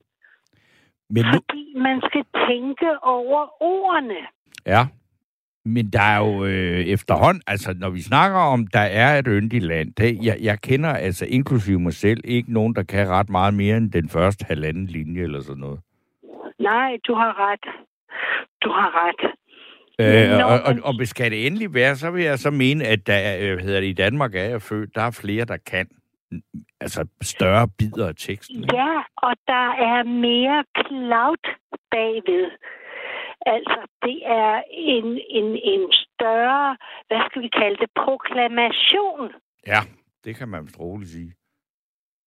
Men 1.11 1.25
nu... 1.25 1.33
Fordi 1.33 1.75
man 1.77 2.03
skal 2.09 2.25
tænke 2.49 2.89
over 3.03 3.63
ordene. 3.63 4.21
Ja. 4.67 4.87
Men 5.65 5.91
der 5.91 6.03
er 6.03 6.19
jo 6.19 6.45
øh, 6.45 6.81
efterhånden, 6.81 7.43
altså 7.47 7.75
når 7.79 7.91
vi 7.91 8.01
snakker 8.01 8.39
om, 8.39 8.67
der 8.67 8.81
er 8.81 9.19
et 9.19 9.27
yndigt 9.29 9.65
land, 9.65 9.95
det, 9.95 10.19
jeg, 10.23 10.37
jeg 10.41 10.61
kender 10.61 10.91
altså 10.91 11.27
inklusive 11.27 11.81
mig 11.81 11.93
selv 11.93 12.21
ikke 12.25 12.53
nogen, 12.53 12.75
der 12.75 12.83
kan 12.83 13.09
ret 13.09 13.29
meget 13.29 13.55
mere 13.55 13.77
end 13.77 13.93
den 13.93 14.09
første 14.09 14.45
halvanden 14.49 14.87
linje 14.87 15.23
eller 15.23 15.41
sådan 15.41 15.61
noget. 15.61 15.81
Nej, 16.59 16.99
du 17.07 17.15
har 17.15 17.51
ret. 17.51 17.67
Du 18.65 18.69
har 18.69 18.91
ret. 19.07 19.33
Øh, 19.99 20.39
Nå, 20.39 20.45
og, 20.45 20.61
og, 20.63 20.75
og 20.85 21.07
skal 21.07 21.31
det 21.31 21.47
endelig 21.47 21.75
være, 21.75 21.97
så 21.97 22.11
vil 22.11 22.25
jeg 22.25 22.39
så 22.39 22.51
mene, 22.51 22.85
at 22.85 23.07
der 23.07 23.15
er, 23.15 23.53
øh, 23.53 23.59
hedder 23.59 23.81
det, 23.81 23.87
i 23.87 23.93
Danmark 23.93 24.35
er 24.35 24.45
jeg 24.45 24.63
født, 24.63 24.95
der 24.95 25.03
er 25.03 25.11
flere, 25.11 25.45
der 25.45 25.57
kan 25.57 25.87
altså 26.81 27.07
større 27.23 27.69
bidder 27.79 28.09
af 28.09 28.15
teksten. 28.19 28.65
Ja, 28.73 28.95
og 29.17 29.35
der 29.47 29.69
er 29.91 30.03
mere 30.03 30.65
cloud 30.87 31.57
bagved. 31.91 32.51
Altså, 33.47 33.87
det 34.03 34.19
er 34.27 34.63
en, 34.71 35.05
en, 35.29 35.57
en 35.73 35.93
større, 35.93 36.77
hvad 37.09 37.21
skal 37.31 37.43
vi 37.43 37.49
kalde 37.49 37.77
det, 37.77 37.91
proklamation. 38.05 39.31
Ja, 39.67 39.81
det 40.25 40.37
kan 40.37 40.49
man 40.49 40.65
vist 40.65 40.81
roligt 40.81 41.11
sige. 41.11 41.33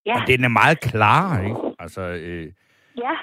Ja, 0.05 0.21
Og 0.21 0.27
den 0.27 0.43
er 0.43 0.47
meget 0.49 0.79
klar, 0.79 1.41
ikke? 1.43 1.75
Altså, 1.79 2.01
øh, 2.01 2.51
Ja. 2.97 3.15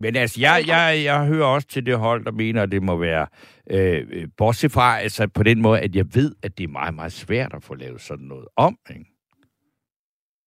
Men 0.00 0.16
altså, 0.16 0.40
jeg, 0.40 0.64
jeg, 0.66 1.00
jeg 1.04 1.26
hører 1.26 1.46
også 1.46 1.68
til 1.68 1.86
det 1.86 1.98
hold, 1.98 2.24
der 2.24 2.30
mener, 2.32 2.62
at 2.62 2.72
det 2.72 2.82
må 2.82 2.96
være, 2.96 3.26
øh, 3.70 4.06
øh, 4.12 4.28
bortset 4.36 4.72
fra, 4.72 4.98
altså 4.98 5.28
på 5.28 5.42
den 5.42 5.62
måde, 5.62 5.80
at 5.80 5.96
jeg 5.96 6.06
ved, 6.14 6.34
at 6.42 6.58
det 6.58 6.64
er 6.64 6.68
meget, 6.68 6.94
meget 6.94 7.12
svært 7.12 7.54
at 7.54 7.62
få 7.62 7.74
lavet 7.74 8.00
sådan 8.00 8.26
noget 8.26 8.48
om, 8.56 8.78
ikke? 8.90 9.06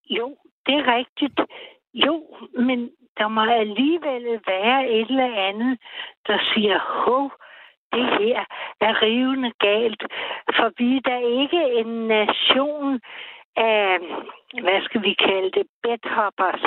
Jo, 0.10 0.38
det 0.66 0.74
er 0.76 0.96
rigtigt. 0.98 1.40
Jo, 1.94 2.24
men 2.68 2.90
der 3.20 3.28
må 3.28 3.42
alligevel 3.66 4.26
være 4.54 4.80
et 4.98 5.10
eller 5.10 5.32
andet, 5.50 5.74
der 6.28 6.38
siger, 6.54 6.78
hov, 7.04 7.32
det 7.96 8.06
her 8.20 8.40
er 8.82 9.02
rivende 9.02 9.52
galt. 9.60 10.02
For 10.58 10.68
vi 10.78 10.90
er 10.98 11.02
da 11.12 11.18
ikke 11.42 11.62
en 11.82 12.08
nation 12.08 13.00
af, 13.56 14.00
hvad 14.64 14.80
skal 14.86 15.02
vi 15.02 15.14
kalde 15.28 15.52
det, 15.58 15.66
bedhoppers. 15.84 16.64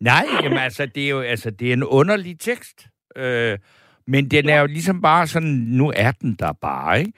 Nej, 0.00 0.24
jamen 0.42 0.58
altså, 0.58 0.86
det 0.86 1.04
er 1.06 1.10
jo 1.10 1.20
altså, 1.20 1.50
det 1.50 1.68
er 1.68 1.72
en 1.72 1.84
underlig 1.84 2.40
tekst. 2.40 2.86
Øh, 3.16 3.58
men 4.06 4.30
den 4.30 4.48
er 4.48 4.60
jo 4.60 4.66
ligesom 4.66 5.02
bare 5.02 5.26
sådan, 5.26 5.56
nu 5.80 5.92
er 5.96 6.10
den 6.10 6.34
der 6.34 6.52
bare, 6.52 6.98
ikke? 6.98 7.12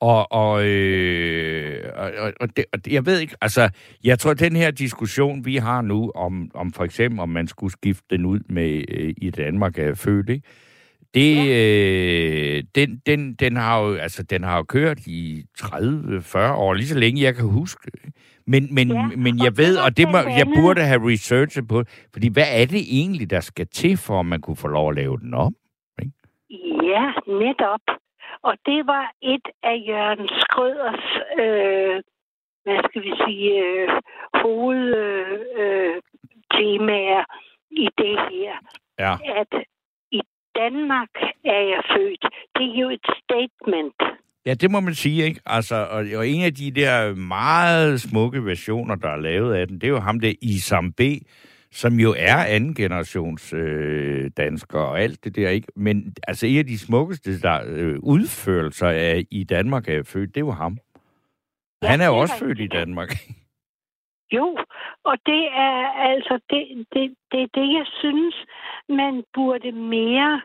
Og, 0.00 0.32
og, 0.32 0.66
øh, 0.66 1.90
og, 1.96 2.32
og, 2.40 2.56
det, 2.56 2.64
og 2.72 2.84
det- 2.84 2.92
jeg 2.92 3.06
ved 3.06 3.20
ikke, 3.20 3.36
altså, 3.40 3.70
jeg 4.04 4.18
tror, 4.18 4.30
at 4.30 4.40
den 4.40 4.56
her 4.56 4.70
diskussion, 4.70 5.44
vi 5.44 5.56
har 5.56 5.82
nu, 5.82 6.12
om, 6.14 6.50
om 6.54 6.72
for 6.72 6.84
eksempel, 6.84 7.20
om 7.20 7.28
man 7.28 7.46
skulle 7.46 7.72
skifte 7.72 8.04
den 8.10 8.24
ud 8.26 8.40
med 8.48 8.84
øh, 8.88 9.14
i 9.16 9.30
Danmark 9.30 9.78
er 9.78 9.94
født, 9.94 10.28
ikke? 10.28 10.48
Det, 11.14 11.48
øh, 11.48 12.62
den, 12.74 13.00
den, 13.06 13.34
den, 13.34 13.56
har 13.56 13.80
jo, 13.80 13.94
altså, 13.94 14.22
den 14.22 14.42
har 14.42 14.56
jo 14.56 14.62
kørt 14.62 14.98
i 15.06 15.44
30-40 15.60 16.38
år, 16.38 16.74
lige 16.74 16.86
så 16.86 16.98
længe 16.98 17.22
jeg 17.22 17.34
kan 17.34 17.44
huske. 17.44 17.90
Men, 18.46 18.74
men, 18.74 18.88
Ja, 18.92 19.06
men 19.16 19.38
jeg 19.44 19.56
ved, 19.56 19.76
og 19.76 19.96
det 19.96 20.08
må, 20.10 20.18
jeg 20.18 20.46
burde 20.56 20.80
have 20.80 21.10
researchet 21.12 21.68
på, 21.68 21.82
fordi 22.12 22.28
hvad 22.32 22.46
er 22.50 22.66
det 22.66 22.82
egentlig, 22.90 23.30
der 23.30 23.40
skal 23.40 23.66
til, 23.66 23.96
for 23.96 24.20
at 24.20 24.26
man 24.26 24.40
kunne 24.40 24.56
få 24.56 24.68
lov 24.68 24.90
at 24.90 24.96
lave 24.96 25.18
den 25.18 25.34
om? 25.34 25.54
Ja, 26.82 27.06
netop. 27.26 27.80
Og 28.48 28.54
det 28.66 28.86
var 28.86 29.12
et 29.22 29.48
af 29.62 29.76
Jørgen 29.88 30.28
Skrøders, 30.40 31.04
øh, 31.42 32.02
hvad 32.64 32.78
skal 32.88 33.02
vi 33.02 33.12
sige, 33.24 33.50
øh, 33.66 33.88
hovedtemaer 34.42 37.18
øh, 37.18 37.24
i 37.70 37.88
det 37.98 38.18
her. 38.30 38.54
Ja. 38.98 39.14
At 39.40 39.52
i 40.12 40.20
Danmark 40.56 41.08
er 41.44 41.60
jeg 41.72 41.82
født. 41.94 42.24
Det 42.56 42.64
er 42.70 42.74
jo 42.82 42.88
et 42.90 43.06
statement. 43.22 44.00
Ja, 44.46 44.54
det 44.54 44.70
må 44.70 44.80
man 44.80 44.94
sige, 44.94 45.24
ikke? 45.24 45.40
Altså, 45.46 45.74
og, 45.74 46.04
og 46.16 46.28
en 46.28 46.44
af 46.44 46.54
de 46.54 46.70
der 46.70 47.14
meget 47.14 48.00
smukke 48.00 48.44
versioner, 48.44 48.94
der 48.94 49.08
er 49.08 49.16
lavet 49.16 49.54
af 49.54 49.68
den, 49.68 49.80
det 49.80 49.84
er 49.84 49.90
jo 49.90 50.00
ham 50.00 50.20
der 50.20 50.32
Isam 50.42 50.92
B., 50.92 51.00
som 51.74 51.92
jo 51.92 52.14
er 52.18 52.36
anden 52.44 52.74
generations 52.74 53.52
øh, 53.52 54.30
dansker 54.36 54.80
og 54.80 55.00
alt 55.00 55.24
det 55.24 55.36
der, 55.36 55.48
ikke? 55.48 55.68
Men 55.76 56.14
altså, 56.28 56.46
en 56.46 56.58
af 56.58 56.66
de 56.66 56.78
smukkeste 56.78 57.40
der, 57.40 57.60
øh, 57.66 57.98
udførelser 58.02 58.88
af, 58.88 59.24
i 59.30 59.44
Danmark 59.44 59.88
er 59.88 60.02
født, 60.02 60.34
det 60.34 60.36
er 60.36 60.46
jo 60.46 60.50
ham. 60.50 60.78
Ja, 61.82 61.88
Han 61.88 62.00
er 62.00 62.06
jo 62.06 62.16
også 62.16 62.38
født 62.38 62.60
i. 62.60 62.66
Danmark. 62.66 63.08
Jo, 64.32 64.56
og 65.04 65.16
det 65.26 65.42
er 65.68 65.78
altså 66.10 66.34
det, 66.50 66.86
det, 66.94 67.14
det, 67.32 67.50
det, 67.54 67.66
jeg 67.78 67.86
synes, 68.00 68.34
man 68.88 69.24
burde 69.34 69.72
mere 69.72 70.42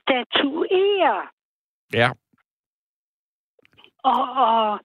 statuere. 0.00 1.22
ja, 1.94 2.10
Og, 4.04 4.22
og 4.46 4.80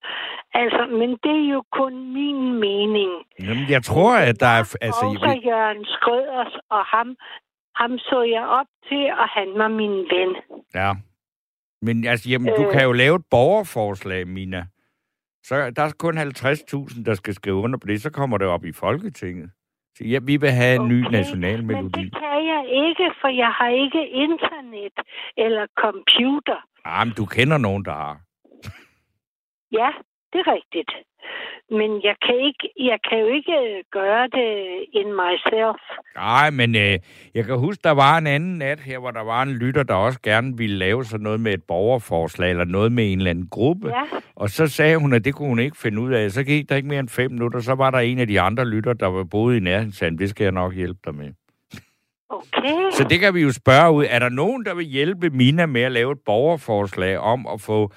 altså, 0.53 0.85
men 0.99 1.09
det 1.23 1.35
er 1.45 1.47
jo 1.53 1.63
kun 1.71 2.13
min 2.13 2.59
mening. 2.59 3.11
Jamen, 3.39 3.69
jeg 3.69 3.83
tror, 3.83 4.15
at 4.17 4.39
der 4.39 4.47
er... 4.47 4.75
Altså, 4.81 5.05
også 5.05 5.41
Jørgen 5.45 5.85
Skrøders, 5.85 6.53
og 6.69 6.85
ham, 6.85 7.15
ham 7.75 7.97
så 7.97 8.21
jeg 8.21 8.43
op 8.59 8.65
til, 8.89 9.03
og 9.21 9.27
han 9.37 9.47
var 9.55 9.67
min 9.67 9.91
ven. 10.13 10.35
Ja. 10.75 10.91
Men 11.81 12.07
altså, 12.07 12.29
jamen, 12.29 12.53
du 12.57 12.65
Øh. 12.65 12.71
kan 12.71 12.83
jo 12.83 12.91
lave 12.91 13.15
et 13.15 13.25
borgerforslag, 13.31 14.27
Mina. 14.27 14.65
Så 15.43 15.55
der 15.75 15.81
er 15.83 15.91
kun 15.99 16.17
50.000, 16.17 17.03
der 17.03 17.13
skal 17.13 17.33
skrive 17.33 17.55
under 17.55 17.79
på 17.79 17.87
det. 17.87 18.01
Så 18.01 18.09
kommer 18.11 18.37
det 18.37 18.47
op 18.47 18.65
i 18.65 18.71
Folketinget. 18.71 19.49
Så 19.97 20.03
ja, 20.03 20.19
vi 20.23 20.37
vil 20.37 20.51
have 20.51 20.75
en 20.81 20.87
ny 20.87 21.05
Okay, 21.05 21.17
national 21.17 21.57
Men 21.57 21.67
melodi. 21.67 22.03
det 22.03 22.13
kan 22.15 22.39
jeg 22.53 22.63
ikke, 22.87 23.11
for 23.21 23.27
jeg 23.27 23.51
har 23.51 23.67
ikke 23.69 24.07
internet 24.09 24.93
eller 25.37 25.67
computer. 25.79 26.57
Ah, 26.85 27.07
men 27.07 27.13
du 27.17 27.25
kender 27.25 27.57
nogen, 27.57 27.85
der 27.85 27.91
har. 27.93 28.17
Ja, 29.79 29.89
det 30.33 30.39
er 30.43 30.53
rigtigt. 30.57 30.91
Men 31.69 31.91
jeg 32.03 32.15
kan, 32.25 32.35
ikke, 32.49 32.69
jeg 32.79 32.99
kan 33.09 33.19
jo 33.19 33.27
ikke 33.27 33.83
gøre 33.91 34.27
det 34.27 34.51
in 34.93 35.07
myself. 35.21 35.81
Nej, 36.15 36.49
men 36.49 36.75
øh, 36.75 36.99
jeg 37.35 37.45
kan 37.45 37.57
huske, 37.59 37.81
der 37.83 37.91
var 37.91 38.17
en 38.17 38.27
anden 38.27 38.57
nat 38.57 38.79
her, 38.79 38.99
hvor 38.99 39.11
der 39.11 39.21
var 39.23 39.41
en 39.43 39.53
lytter, 39.53 39.83
der 39.83 39.93
også 39.93 40.19
gerne 40.23 40.57
ville 40.57 40.77
lave 40.77 41.05
sådan 41.05 41.23
noget 41.23 41.39
med 41.39 41.53
et 41.53 41.63
borgerforslag, 41.67 42.49
eller 42.49 42.63
noget 42.65 42.91
med 42.91 43.11
en 43.11 43.17
eller 43.17 43.29
anden 43.31 43.47
gruppe. 43.49 43.87
Ja, 43.89 44.03
Og 44.35 44.49
så 44.49 44.67
sagde 44.67 44.97
hun, 44.97 45.13
at 45.13 45.25
det 45.25 45.35
kunne 45.35 45.47
hun 45.47 45.59
ikke 45.59 45.77
finde 45.77 46.01
ud 46.01 46.13
af. 46.13 46.31
Så 46.31 46.43
gik 46.43 46.69
der 46.69 46.75
ikke 46.75 46.87
mere 46.87 46.99
end 46.99 47.09
fem 47.09 47.31
minutter, 47.31 47.59
så 47.59 47.75
var 47.75 47.91
der 47.91 47.99
en 47.99 48.19
af 48.19 48.27
de 48.27 48.41
andre 48.41 48.65
lytter, 48.65 48.93
der 48.93 49.07
var 49.07 49.23
boet 49.23 49.57
i 49.57 49.59
nærheden, 49.59 49.91
sagde, 49.91 50.17
det 50.17 50.29
skal 50.29 50.43
jeg 50.43 50.51
nok 50.51 50.73
hjælpe 50.73 50.99
dig 51.05 51.15
med. 51.15 51.31
okay. 52.29 52.91
Så 52.91 53.03
det 53.09 53.19
kan 53.19 53.33
vi 53.33 53.41
jo 53.41 53.51
spørge 53.53 53.91
ud. 53.93 54.05
Er 54.09 54.19
der 54.19 54.29
nogen, 54.29 54.65
der 54.65 54.75
vil 54.75 54.85
hjælpe 54.85 55.29
Mina 55.29 55.65
med 55.65 55.81
at 55.81 55.91
lave 55.91 56.11
et 56.11 56.19
borgerforslag 56.25 57.17
om 57.17 57.47
at 57.47 57.61
få 57.61 57.91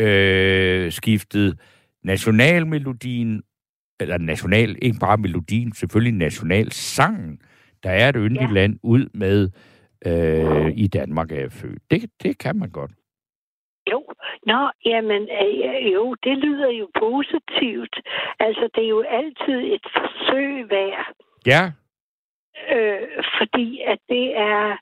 øh, 0.00 0.92
skiftet 0.92 1.58
nationalmelodien, 2.04 3.42
eller 4.00 4.18
national, 4.18 4.76
ikke 4.82 4.98
bare 5.00 5.16
melodien, 5.18 5.72
selvfølgelig 5.72 6.14
nationalsangen, 6.14 7.40
der 7.82 7.90
er 7.90 8.08
et 8.08 8.16
yndigt 8.18 8.42
Ja. 8.50 8.54
land, 8.54 8.78
ud 8.82 9.06
med 9.14 9.50
øh, 10.06 10.72
i 10.76 10.86
Danmark 10.86 11.32
er 11.32 11.48
født. 11.48 11.82
Det, 11.90 12.10
det 12.22 12.38
kan 12.38 12.56
man 12.56 12.70
godt. 12.70 12.90
Jo, 13.90 14.04
nå, 14.46 14.70
jamen, 14.84 15.22
øh, 15.42 15.92
jo, 15.92 16.14
det 16.24 16.38
lyder 16.38 16.70
jo 16.70 16.88
positivt. 16.98 17.96
Altså, 18.40 18.68
det 18.74 18.84
er 18.84 18.88
jo 18.88 19.00
altid 19.00 19.58
et 19.74 19.86
forsøg 19.96 20.70
værd. 20.70 21.06
Ja, 21.46 21.72
Øh, 22.72 23.08
fordi 23.38 23.80
at 23.86 23.98
det 24.08 24.36
er, 24.36 24.76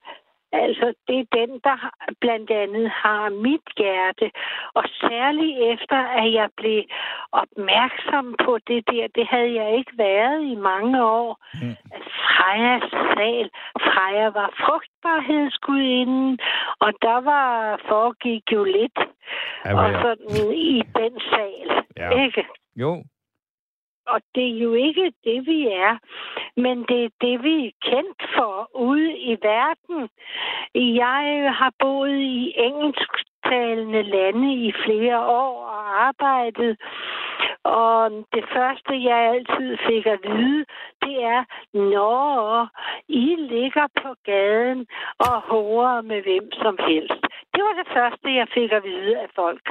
altså, 0.52 0.95
det 1.09 1.19
er 1.19 1.37
den, 1.40 1.61
der 1.64 1.78
blandt 2.21 2.50
andet 2.50 2.90
har 2.90 3.28
mit 3.28 3.67
hjerte. 3.78 4.31
Og 4.75 4.85
særligt 5.00 5.59
efter, 5.73 5.97
at 5.97 6.33
jeg 6.33 6.49
blev 6.57 6.83
opmærksom 7.33 8.37
på 8.45 8.59
det 8.69 8.85
der, 8.93 9.07
det 9.14 9.26
havde 9.26 9.55
jeg 9.55 9.76
ikke 9.78 9.93
været 9.99 10.43
i 10.43 10.55
mange 10.55 11.05
år. 11.05 11.38
Mm. 11.62 11.76
At 11.95 12.02
Freja 12.26 12.81
sal. 13.14 13.50
Freja 13.88 14.28
var 14.28 14.50
frugtbarhedsgudinden, 14.64 16.38
og 16.81 16.93
der 17.02 17.21
var 17.33 17.81
foregik 17.88 18.52
jo 18.52 18.64
lidt. 18.64 18.99
ja, 19.64 19.75
Og 19.81 20.02
sådan 20.02 20.52
i 20.55 20.83
den 20.97 21.21
sal. 21.31 21.69
Ja. 21.97 22.11
Ikke? 22.25 22.45
jo. 22.76 23.05
Og 24.09 24.21
det 24.35 24.45
er 24.45 24.59
jo 24.59 24.73
ikke 24.75 25.12
det, 25.25 25.47
vi 25.47 25.67
er, 25.67 25.99
men 26.57 26.77
det 26.88 27.05
er 27.05 27.11
det, 27.21 27.43
vi 27.43 27.67
er 27.67 27.91
kendt 27.91 28.23
for 28.37 28.71
ude 28.75 29.19
i 29.19 29.37
verden. 29.43 30.09
Jeg 30.75 31.55
har 31.59 31.73
boet 31.79 32.21
i 32.21 32.55
engelsktalende 32.57 34.03
lande 34.03 34.55
i 34.55 34.73
flere 34.85 35.19
år 35.27 35.65
og 35.65 36.03
arbejdet, 36.07 36.77
og 37.65 38.11
det 38.35 38.45
første, 38.57 38.93
jeg 39.05 39.19
altid 39.35 39.77
fik 39.88 40.07
at 40.07 40.21
vide, 40.25 40.65
det 41.03 41.25
er, 41.25 41.45
når 41.73 42.69
I 43.09 43.37
ligger 43.38 43.87
på 44.03 44.15
gaden 44.25 44.87
og 45.19 45.41
hårer 45.41 46.03
med 46.03 46.23
hvem 46.23 46.53
som 46.53 46.79
helst. 46.88 47.23
Det 47.55 47.62
var 47.67 47.75
det 47.83 47.88
første, 47.97 48.35
jeg 48.35 48.49
fik 48.55 48.73
at 48.73 48.85
vide 48.85 49.19
af 49.19 49.29
folk. 49.35 49.65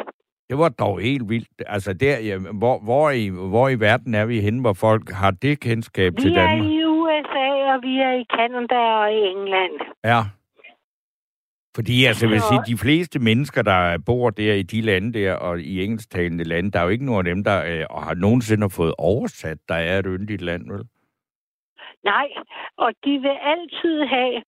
Det 0.49 0.57
var 0.57 0.69
dog 0.69 0.99
helt 0.99 1.29
vildt. 1.29 1.63
Altså, 1.67 1.93
der, 1.93 2.19
ja, 2.19 2.37
hvor, 2.37 2.79
hvor, 2.79 3.09
i, 3.09 3.29
hvor 3.29 3.69
i 3.69 3.79
verden 3.79 4.15
er 4.15 4.25
vi 4.25 4.39
henne, 4.41 4.61
hvor 4.61 4.73
folk 4.73 5.11
har 5.11 5.31
det 5.31 5.59
kendskab 5.59 6.13
til 6.19 6.31
Vi 6.31 6.35
er 6.35 6.41
Danmark? 6.41 6.67
i 6.69 6.83
USA, 6.83 7.47
og 7.73 7.81
vi 7.81 7.97
er 7.97 8.13
i 8.21 8.25
Canada 8.35 8.75
og 8.75 9.13
i 9.13 9.17
England. 9.17 9.71
Ja. 10.03 10.21
Fordi, 11.75 12.05
altså, 12.05 12.25
jeg 12.25 12.31
vil 12.31 12.41
sige, 12.41 12.61
de 12.67 12.77
fleste 12.77 13.19
mennesker, 13.19 13.61
der 13.61 13.97
bor 14.05 14.29
der 14.29 14.53
i 14.53 14.63
de 14.63 14.81
lande 14.81 15.19
der, 15.19 15.33
og 15.33 15.59
i 15.59 15.83
engelsktalende 15.83 16.43
lande, 16.43 16.71
der 16.71 16.79
er 16.79 16.83
jo 16.83 16.89
ikke 16.89 17.05
nogen 17.05 17.27
af 17.27 17.35
dem, 17.35 17.43
der 17.43 17.57
øh, 17.65 17.85
og 17.89 18.03
har 18.03 18.13
nogensinde 18.13 18.69
fået 18.69 18.93
oversat, 18.97 19.57
der 19.69 19.75
er 19.75 19.99
et 19.99 20.05
yndigt 20.07 20.41
land, 20.41 20.71
vel? 20.71 20.83
Nej, 22.03 22.27
og 22.77 22.91
de 23.05 23.11
vil 23.25 23.37
altid 23.53 24.05
have, 24.05 24.43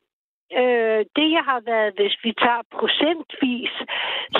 øh, 0.59 1.05
det 1.15 1.27
jeg 1.37 1.43
har 1.51 1.61
været, 1.71 1.93
hvis 1.93 2.15
vi 2.23 2.31
tager 2.43 2.63
procentvis, 2.71 3.73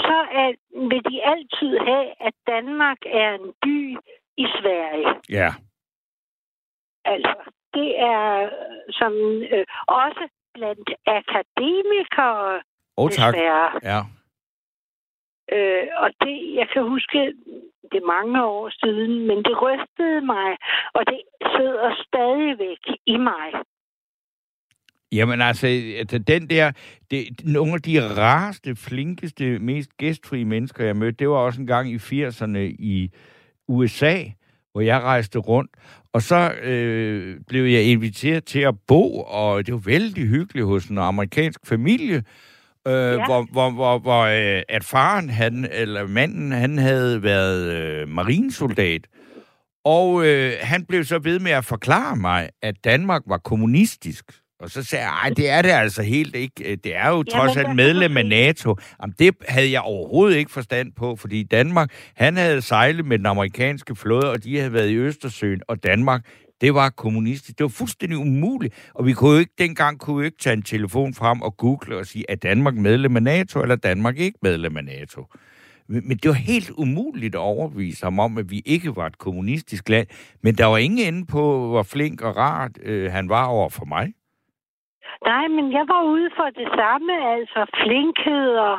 så 0.05 0.17
er, 0.41 0.49
vil 0.89 1.03
de 1.11 1.17
altid 1.23 1.77
have, 1.89 2.07
at 2.27 2.33
Danmark 2.47 2.97
er 3.05 3.29
en 3.33 3.53
by 3.63 3.97
i 4.37 4.45
Sverige. 4.59 5.09
Ja. 5.29 5.51
Altså, 7.05 7.35
det 7.73 7.99
er 7.99 8.43
øh, 8.43 8.49
som 8.91 9.13
øh, 9.53 9.65
også 9.87 10.27
blandt 10.53 10.89
akademikere, 11.05 12.61
Og 12.97 13.11
tak. 13.11 13.33
desværre. 13.33 13.71
Ja. 13.83 13.99
Øh, 15.55 15.87
og 15.97 16.09
det, 16.21 16.55
jeg 16.55 16.67
kan 16.73 16.83
huske, 16.83 17.33
det 17.91 17.97
er 18.01 18.13
mange 18.17 18.45
år 18.45 18.69
siden, 18.83 19.27
men 19.27 19.37
det 19.37 19.61
rystede 19.61 20.21
mig, 20.21 20.57
og 20.93 21.01
det 21.07 21.21
sidder 21.55 22.03
stadigvæk 22.07 22.83
i 23.05 23.17
mig. 23.17 23.47
Jamen 25.11 25.41
altså, 25.41 25.67
altså 25.97 26.17
den 26.17 26.49
der, 26.49 26.71
det, 27.11 27.27
nogle 27.43 27.73
af 27.73 27.81
de 27.81 28.15
rareste, 28.15 28.75
flinkeste, 28.75 29.59
mest 29.59 29.97
gæstfrie 29.97 30.45
mennesker, 30.45 30.85
jeg 30.85 30.95
mødte, 30.95 31.17
det 31.19 31.29
var 31.29 31.35
også 31.35 31.61
en 31.61 31.67
gang 31.67 31.91
i 31.91 31.95
80'erne 31.95 32.57
i 32.79 33.11
USA, 33.67 34.23
hvor 34.71 34.81
jeg 34.81 35.01
rejste 35.01 35.39
rundt. 35.39 35.71
Og 36.13 36.21
så 36.21 36.51
øh, 36.51 37.39
blev 37.47 37.63
jeg 37.63 37.83
inviteret 37.83 38.45
til 38.45 38.59
at 38.59 38.75
bo, 38.87 39.19
og 39.19 39.65
det 39.65 39.73
var 39.73 39.79
vældig 39.79 40.27
hyggeligt 40.27 40.67
hos 40.67 40.85
en 40.85 40.97
amerikansk 40.97 41.59
familie, 41.65 42.23
øh, 42.87 42.93
ja. 42.93 43.25
hvor, 43.25 43.47
hvor, 43.51 43.71
hvor, 43.71 43.99
hvor 43.99 44.21
øh, 44.23 44.61
at 44.69 44.83
faren, 44.83 45.29
han, 45.29 45.69
eller 45.71 46.07
manden, 46.07 46.51
han 46.51 46.77
havde 46.77 47.23
været 47.23 47.73
øh, 47.73 48.07
marinesoldat. 48.09 49.07
Og 49.85 50.25
øh, 50.25 50.53
han 50.61 50.85
blev 50.85 51.03
så 51.03 51.19
ved 51.19 51.39
med 51.39 51.51
at 51.51 51.65
forklare 51.65 52.15
mig, 52.15 52.49
at 52.61 52.83
Danmark 52.83 53.21
var 53.25 53.37
kommunistisk. 53.37 54.25
Og 54.59 54.69
så 54.69 54.83
sagde 54.83 55.05
jeg, 55.05 55.37
det 55.37 55.49
er 55.49 55.61
det 55.61 55.69
altså 55.69 56.03
helt 56.03 56.35
ikke. 56.35 56.75
Det 56.75 56.95
er 56.95 57.09
jo 57.09 57.23
trods 57.23 57.57
alt 57.57 57.75
medlem 57.75 58.17
af 58.17 58.25
NATO. 58.25 58.75
Jamen, 59.01 59.15
det 59.19 59.35
havde 59.47 59.71
jeg 59.71 59.81
overhovedet 59.81 60.37
ikke 60.37 60.51
forstand 60.51 60.91
på, 60.93 61.15
fordi 61.15 61.43
Danmark, 61.43 61.91
han 62.15 62.37
havde 62.37 62.61
sejlet 62.61 63.05
med 63.05 63.17
den 63.17 63.25
amerikanske 63.25 63.95
flåde, 63.95 64.31
og 64.31 64.43
de 64.43 64.57
havde 64.57 64.73
været 64.73 64.89
i 64.89 64.95
Østersøen, 64.95 65.61
og 65.67 65.83
Danmark, 65.83 66.25
det 66.61 66.73
var 66.73 66.89
kommunistisk. 66.89 67.57
Det 67.57 67.63
var 67.63 67.69
fuldstændig 67.69 68.17
umuligt. 68.17 68.73
Og 68.93 69.05
vi 69.05 69.13
kunne 69.13 69.31
jo 69.31 69.37
ikke, 69.37 69.53
dengang 69.57 69.99
kunne 69.99 70.19
vi 70.19 70.25
ikke 70.25 70.37
tage 70.37 70.53
en 70.53 70.63
telefon 70.63 71.13
frem 71.13 71.41
og 71.41 71.57
google 71.57 71.97
og 71.97 72.05
sige, 72.05 72.25
er 72.29 72.35
Danmark 72.35 72.75
medlem 72.75 73.15
af 73.15 73.23
NATO, 73.23 73.61
eller 73.61 73.75
er 73.75 73.79
Danmark 73.79 74.17
ikke 74.17 74.39
medlem 74.41 74.77
af 74.77 74.85
NATO? 74.85 75.25
Men 75.87 76.17
det 76.17 76.27
var 76.29 76.33
helt 76.33 76.69
umuligt 76.69 77.35
at 77.35 77.39
overbevise 77.39 78.03
ham 78.03 78.19
om, 78.19 78.37
at 78.37 78.51
vi 78.51 78.61
ikke 78.65 78.95
var 78.95 79.07
et 79.07 79.17
kommunistisk 79.17 79.89
land. 79.89 80.07
Men 80.43 80.55
der 80.55 80.65
var 80.65 80.77
ingen 80.77 81.13
ende 81.13 81.25
på, 81.25 81.67
hvor 81.67 81.83
flink 81.83 82.21
og 82.21 82.37
rart 82.37 82.71
øh, 82.83 83.11
han 83.11 83.29
var 83.29 83.45
over 83.45 83.69
for 83.69 83.85
mig. 83.85 84.13
Nej, 85.25 85.47
men 85.47 85.71
jeg 85.71 85.85
var 85.87 86.03
ude 86.03 86.29
for 86.35 86.49
det 86.59 86.67
samme, 86.79 87.13
altså 87.35 87.65
flinkhed 87.83 88.57
og 88.57 88.77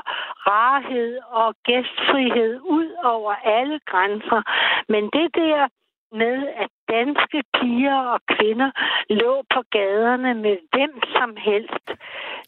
rarhed 0.48 1.18
og 1.30 1.54
gæstfrihed 1.64 2.60
ud 2.60 2.88
over 3.04 3.32
alle 3.32 3.80
grænser. 3.86 4.42
Men 4.88 5.04
det 5.04 5.34
der 5.34 5.68
med, 6.12 6.48
at 6.62 6.70
danske 6.88 7.42
piger 7.54 7.98
og 8.14 8.20
kvinder 8.34 8.70
lå 9.10 9.44
på 9.54 9.62
gaderne 9.70 10.34
med 10.34 10.56
hvem 10.72 11.02
som 11.16 11.36
helst, 11.36 11.86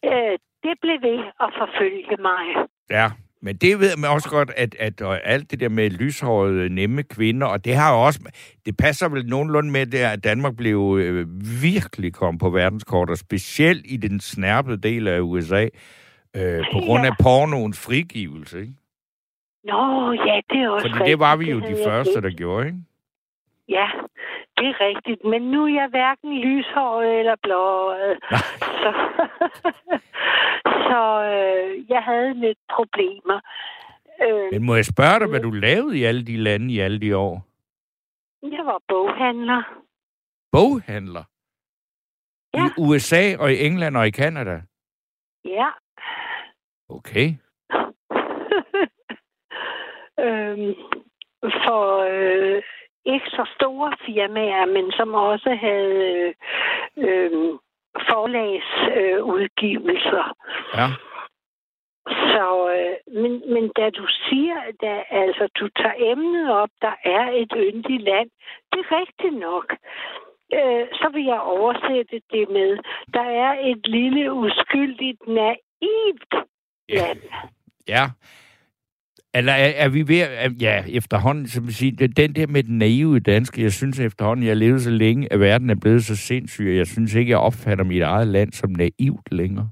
øh, 0.05 0.37
det 0.63 0.75
blev 0.81 0.97
ved 1.01 1.19
at 1.39 1.49
forfølge 1.57 2.17
mig. 2.19 2.45
Ja, 2.89 3.07
men 3.43 3.55
det 3.55 3.79
ved 3.79 3.97
man 3.97 4.09
også 4.09 4.29
godt, 4.29 4.51
at, 4.57 4.75
at, 4.79 5.01
at 5.01 5.21
alt 5.23 5.51
det 5.51 5.59
der 5.59 5.69
med 5.69 5.89
lyshårede, 5.89 6.69
nemme 6.69 7.03
kvinder, 7.03 7.47
og 7.47 7.65
det 7.65 7.75
har 7.75 7.93
også, 7.93 8.19
det 8.65 8.77
passer 8.77 9.09
vel 9.09 9.25
nogenlunde 9.25 9.71
med 9.71 9.85
det, 9.85 9.97
at 9.97 10.23
Danmark 10.23 10.55
blev 10.55 10.97
øh, 10.99 11.27
virkelig 11.61 12.13
kom 12.13 12.37
på 12.37 12.49
verdenskort, 12.49 13.09
og 13.09 13.17
specielt 13.17 13.85
i 13.85 13.97
den 13.97 14.19
snærpede 14.19 14.77
del 14.77 15.07
af 15.07 15.19
USA, 15.19 15.67
øh, 16.35 16.63
på 16.73 16.79
grund 16.79 17.05
af 17.05 17.11
pornoens 17.21 17.85
frigivelse, 17.85 18.59
ikke? 18.59 18.73
Nå, 19.63 20.11
ja, 20.11 20.41
det 20.49 20.61
er 20.61 20.69
også 20.69 20.87
Fordi 20.87 21.09
det 21.09 21.19
var 21.19 21.35
vi 21.35 21.51
jo 21.51 21.59
de 21.59 21.77
første, 21.85 22.21
der 22.21 22.29
gjorde, 22.29 22.67
ikke? 22.67 22.79
Ja, 23.69 23.87
det 24.57 24.67
er 24.67 24.79
rigtigt. 24.79 25.23
Men 25.25 25.41
nu 25.41 25.65
er 25.65 25.73
jeg 25.73 25.87
hverken 25.89 26.37
lyshåret 26.37 27.19
eller 27.19 27.35
blåret. 27.43 28.17
så 28.81 28.89
så 30.89 31.01
øh, 31.33 31.89
jeg 31.89 32.03
havde 32.03 32.33
lidt 32.33 32.57
problemer. 32.75 33.39
Øh, 34.25 34.47
Men 34.51 34.63
må 34.65 34.75
jeg 34.75 34.85
spørge 34.85 35.19
dig, 35.19 35.27
hvad 35.29 35.39
du 35.39 35.51
lavede 35.51 35.97
i 35.99 36.03
alle 36.03 36.25
de 36.25 36.37
lande 36.37 36.73
i 36.73 36.79
alle 36.79 36.99
de 36.99 37.17
år? 37.17 37.45
Jeg 38.41 38.65
var 38.65 38.81
boghandler. 38.87 39.63
Boghandler? 40.51 41.23
Ja. 42.53 42.65
I 42.65 42.69
USA 42.77 43.37
og 43.39 43.51
i 43.53 43.65
England 43.65 43.97
og 43.97 44.07
i 44.07 44.11
Kanada? 44.11 44.61
Ja. 45.45 45.69
Okay. 46.89 47.27
øhm, 50.25 50.73
for 51.65 51.99
øh, 52.11 52.63
ikke 53.05 53.29
så 53.29 53.49
store 53.55 53.93
firmaer, 54.05 54.65
men 54.65 54.91
som 54.91 55.13
også 55.13 55.57
havde 55.61 56.13
øh, 56.13 56.33
øh, 56.97 57.31
forlagsudgivelser. 58.09 60.27
Øh, 60.27 60.33
ja. 60.79 60.87
Så, 62.07 62.47
øh, 62.77 62.95
men, 63.21 63.53
men 63.53 63.71
da 63.77 63.89
du 63.89 64.07
siger, 64.29 64.55
at 64.69 65.05
altså, 65.09 65.47
du 65.59 65.69
tager 65.69 65.93
emnet 65.97 66.51
op, 66.51 66.69
der 66.81 66.95
er 67.03 67.31
et 67.31 67.53
yndigt 67.55 68.03
land, 68.03 68.29
det 68.71 68.79
er 68.79 68.99
rigtigt 68.99 69.37
nok. 69.39 69.75
Øh, 70.53 70.87
så 70.93 71.09
vil 71.13 71.25
jeg 71.25 71.41
oversætte 71.41 72.21
det 72.31 72.49
med, 72.49 72.77
der 73.13 73.27
er 73.45 73.71
et 73.71 73.87
lille, 73.87 74.33
uskyldigt, 74.33 75.27
naivt 75.27 76.33
land. 76.89 77.21
Ja, 77.87 78.05
eller 79.35 79.53
er, 79.53 79.67
er 79.67 79.89
vi 79.89 80.07
ved 80.07 80.19
at, 80.19 80.61
ja, 80.61 80.83
efterhånden, 80.87 81.47
som 81.47 81.67
vi 81.67 81.71
siger, 81.71 82.07
den 82.07 82.35
der 82.35 82.47
med 82.47 82.63
den 82.63 82.77
naive 82.77 83.19
danske, 83.19 83.61
jeg 83.61 83.73
synes 83.73 83.99
efterhånden, 83.99 84.45
jeg 84.45 84.51
har 84.51 84.55
levet 84.55 84.81
så 84.81 84.89
længe, 84.89 85.33
at 85.33 85.39
verden 85.39 85.69
er 85.69 85.75
blevet 85.75 86.05
så 86.05 86.15
sindssyg, 86.15 86.73
jeg 86.77 86.87
synes 86.87 87.13
ikke, 87.13 87.29
jeg 87.29 87.37
opfatter 87.37 87.83
mit 87.83 88.01
eget 88.01 88.27
land 88.27 88.51
som 88.53 88.69
naivt 88.69 89.31
længere. 89.31 89.69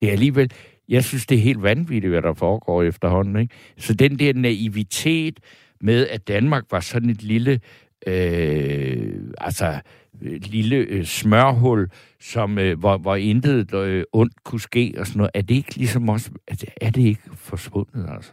Det 0.00 0.08
er 0.08 0.12
alligevel, 0.12 0.52
jeg 0.88 1.04
synes, 1.04 1.26
det 1.26 1.38
er 1.38 1.42
helt 1.42 1.62
vanvittigt, 1.62 2.10
hvad 2.10 2.22
der 2.22 2.34
foregår 2.34 2.82
efterhånden. 2.82 3.36
Ikke? 3.36 3.54
Så 3.76 3.94
den 3.94 4.18
der 4.18 4.32
naivitet 4.32 5.40
med, 5.80 6.08
at 6.08 6.28
Danmark 6.28 6.64
var 6.70 6.80
sådan 6.80 7.10
et 7.10 7.22
lille, 7.22 7.60
øh, 8.06 9.14
altså, 9.38 9.80
et 10.22 10.48
lille 10.48 10.76
øh, 10.76 11.04
smørhul, 11.04 11.88
som, 12.20 12.58
øh, 12.58 12.78
hvor, 12.78 12.98
hvor 12.98 13.16
intet 13.16 13.74
øh, 13.74 14.04
ondt 14.12 14.44
kunne 14.44 14.60
ske 14.60 14.94
og 14.98 15.06
sådan 15.06 15.18
noget, 15.18 15.30
er 15.34 15.42
det 15.42 15.54
ikke 15.54 15.76
ligesom 15.76 16.08
også, 16.08 16.30
er 16.48 16.54
det, 16.54 16.68
er 16.80 16.90
det 16.90 17.02
ikke 17.02 17.22
forsvundet, 17.34 18.06
altså? 18.14 18.32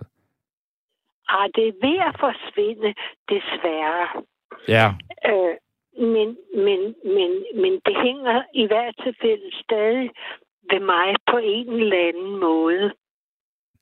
Ah, 1.30 1.50
det 1.56 1.68
er 1.68 1.76
ved 1.86 1.98
at 2.10 2.16
forsvinde, 2.20 2.94
desværre. 3.30 4.08
Ja. 4.68 4.88
Øh, 5.32 5.56
men, 6.16 6.38
men, 6.66 6.80
men, 7.16 7.32
men 7.62 7.74
det 7.86 7.96
hænger 8.06 8.44
i 8.54 8.66
hvert 8.66 8.96
tilfælde 9.04 9.50
stadig 9.64 10.10
ved 10.72 10.80
mig 10.80 11.16
på 11.32 11.38
en 11.38 11.70
eller 11.70 12.08
anden 12.08 12.40
måde. 12.40 12.94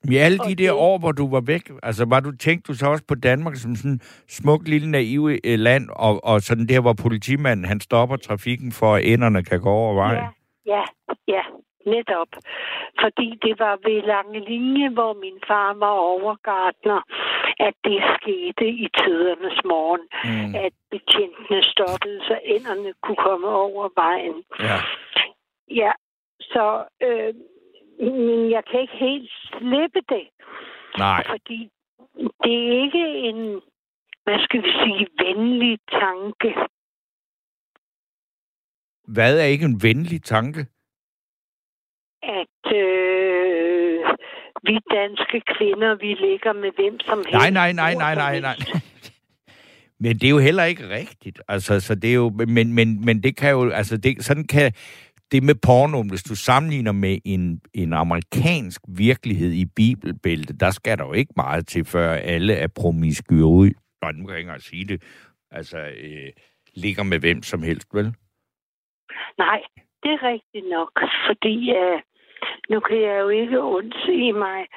I 0.09 0.17
alle 0.17 0.37
de 0.37 0.55
der 0.55 0.73
år, 0.73 0.99
hvor 0.99 1.11
du 1.11 1.29
var 1.29 1.41
væk, 1.41 1.71
altså 1.83 2.05
var 2.05 2.19
du, 2.19 2.31
tænkte 2.31 2.73
du 2.73 2.77
så 2.77 2.87
også 2.87 3.03
på 3.07 3.15
Danmark 3.15 3.55
som 3.55 3.75
sådan 3.75 3.99
smukt 4.27 4.67
lille 4.67 4.91
naive 4.91 5.47
øh, 5.47 5.59
land, 5.59 5.89
og, 5.89 6.23
og 6.23 6.41
sådan 6.41 6.67
der, 6.67 6.81
hvor 6.81 6.93
politimanden 7.03 7.65
han 7.65 7.79
stopper 7.79 8.15
trafikken 8.15 8.71
for, 8.71 8.95
at 8.95 9.05
enderne 9.05 9.43
kan 9.43 9.61
gå 9.61 9.69
over 9.69 9.93
vejen? 9.93 10.23
Ja, 10.65 10.73
ja, 10.75 10.83
ja. 11.27 11.41
Netop. 11.85 12.31
Fordi 13.01 13.39
det 13.45 13.59
var 13.59 13.75
ved 13.87 14.01
lange 14.01 14.39
linje, 14.39 14.89
hvor 14.89 15.13
min 15.13 15.39
far 15.47 15.73
var 15.73 15.95
overgardner, 16.13 17.01
at 17.59 17.73
det 17.83 17.99
skete 18.15 18.67
i 18.67 18.87
tidernes 18.97 19.59
morgen. 19.65 20.03
Mm. 20.23 20.55
At 20.55 20.73
betjentene 20.91 21.63
stoppede, 21.63 22.19
så 22.27 22.39
enderne 22.43 22.93
kunne 23.03 23.21
komme 23.27 23.47
over 23.47 23.89
vejen. 23.95 24.43
Ja. 24.59 24.77
Ja, 25.81 25.91
så 26.41 26.83
øh, 27.01 27.33
men 28.01 28.51
jeg 28.51 28.63
kan 28.71 28.79
ikke 28.81 28.97
helt 28.97 29.31
slippe 29.47 30.01
det. 30.09 30.27
Nej. 30.97 31.23
Fordi 31.27 31.69
det 32.43 32.53
er 32.67 32.83
ikke 32.83 33.03
en, 33.29 33.61
hvad 34.23 34.39
skal 34.43 34.63
vi 34.63 34.71
sige, 34.83 35.07
venlig 35.23 35.79
tanke. 35.91 36.55
Hvad 39.07 39.39
er 39.39 39.43
ikke 39.43 39.65
en 39.65 39.79
venlig 39.83 40.23
tanke? 40.23 40.65
At 42.23 42.73
øh, 42.75 43.99
vi 44.63 44.77
danske 44.91 45.41
kvinder, 45.55 45.95
vi 45.95 46.13
ligger 46.27 46.53
med 46.53 46.71
hvem 46.75 46.99
som 46.99 47.17
helst. 47.17 47.33
Nej, 47.33 47.49
nej, 47.49 47.71
nej, 47.73 47.93
nej, 47.93 48.15
nej, 48.15 48.39
nej. 48.39 48.55
Men 49.99 50.17
det 50.17 50.23
er 50.23 50.29
jo 50.29 50.39
heller 50.39 50.63
ikke 50.63 50.89
rigtigt. 50.89 51.41
Altså, 51.47 51.79
så 51.79 51.95
det 51.95 52.09
er 52.09 52.13
jo, 52.13 52.29
men, 52.29 52.73
men, 52.73 53.05
men 53.05 53.23
det 53.23 53.37
kan 53.37 53.51
jo, 53.51 53.69
altså, 53.69 53.97
det, 53.97 54.23
sådan 54.25 54.47
kan, 54.47 54.71
det 55.31 55.43
med 55.43 55.55
porno, 55.55 56.03
hvis 56.03 56.23
du 56.23 56.35
sammenligner 56.35 56.91
med 56.91 57.17
en, 57.25 57.61
en 57.73 57.93
amerikansk 57.93 58.81
virkelighed 58.87 59.51
i 59.51 59.65
bibelbæltet, 59.65 60.59
der 60.59 60.71
skal 60.71 60.97
der 60.97 61.05
jo 61.05 61.13
ikke 61.13 61.33
meget 61.35 61.67
til, 61.67 61.85
før 61.85 62.13
alle 62.13 62.53
er 62.53 62.67
promiskuer 62.67 63.49
ud. 63.49 63.71
Og 64.01 64.13
nu 64.13 64.25
kan 64.25 64.35
jeg 64.35 64.39
ikke 64.39 64.59
sige 64.59 64.85
det. 64.85 65.03
Altså, 65.51 65.77
øh, 65.77 66.29
ligger 66.75 67.03
med 67.03 67.19
hvem 67.19 67.43
som 67.43 67.63
helst, 67.63 67.87
vel? 67.93 68.05
Nej, 69.37 69.61
det 70.03 70.11
er 70.11 70.23
rigtigt 70.23 70.69
nok, 70.69 70.91
fordi 71.27 71.69
øh, 71.69 72.01
nu 72.69 72.79
kan 72.79 73.01
jeg 73.01 73.19
jo 73.19 73.29
ikke 73.29 73.61
undsige 73.61 74.33
mig. 74.33 74.67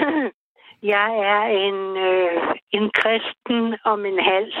jeg 0.94 1.10
er 1.34 1.42
en, 1.66 1.96
øh, 1.96 2.56
en 2.70 2.90
kristen 3.00 3.76
om 3.84 4.06
en 4.06 4.18
hals. 4.18 4.58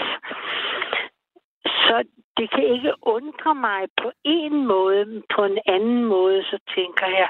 Så 1.64 2.04
det 2.36 2.50
kan 2.50 2.64
ikke 2.64 2.92
undre 3.02 3.54
mig 3.54 3.82
på 4.02 4.10
en 4.24 4.66
måde, 4.66 5.04
men 5.04 5.22
på 5.36 5.44
en 5.44 5.58
anden 5.66 6.04
måde, 6.04 6.42
så 6.42 6.58
tænker 6.74 7.06
jeg, 7.06 7.28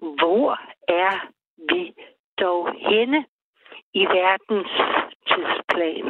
hvor 0.00 0.60
er 0.88 1.28
vi 1.70 1.92
dog 2.38 2.74
henne? 2.90 3.24
i 4.00 4.04
verdens 4.20 4.72
tidsplan. 5.28 6.06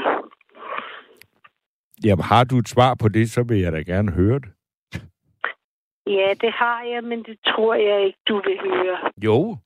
Jamen, 2.05 2.25
har 2.25 2.45
du 2.45 2.59
et 2.59 2.69
svar 2.69 2.95
på 2.95 3.09
det, 3.09 3.31
så 3.31 3.43
vil 3.49 3.59
jeg 3.61 3.73
da 3.73 3.81
gerne 3.93 4.13
høre 4.13 4.39
det. 4.39 4.51
Ja, 6.07 6.35
det 6.40 6.53
har 6.53 6.83
jeg, 6.83 7.05
men 7.05 7.23
det 7.23 7.38
tror 7.47 7.75
jeg 7.75 8.07
ikke, 8.07 8.19
du 8.29 8.37
vil 8.47 8.59
høre. 8.61 8.99
Jo, 9.25 9.57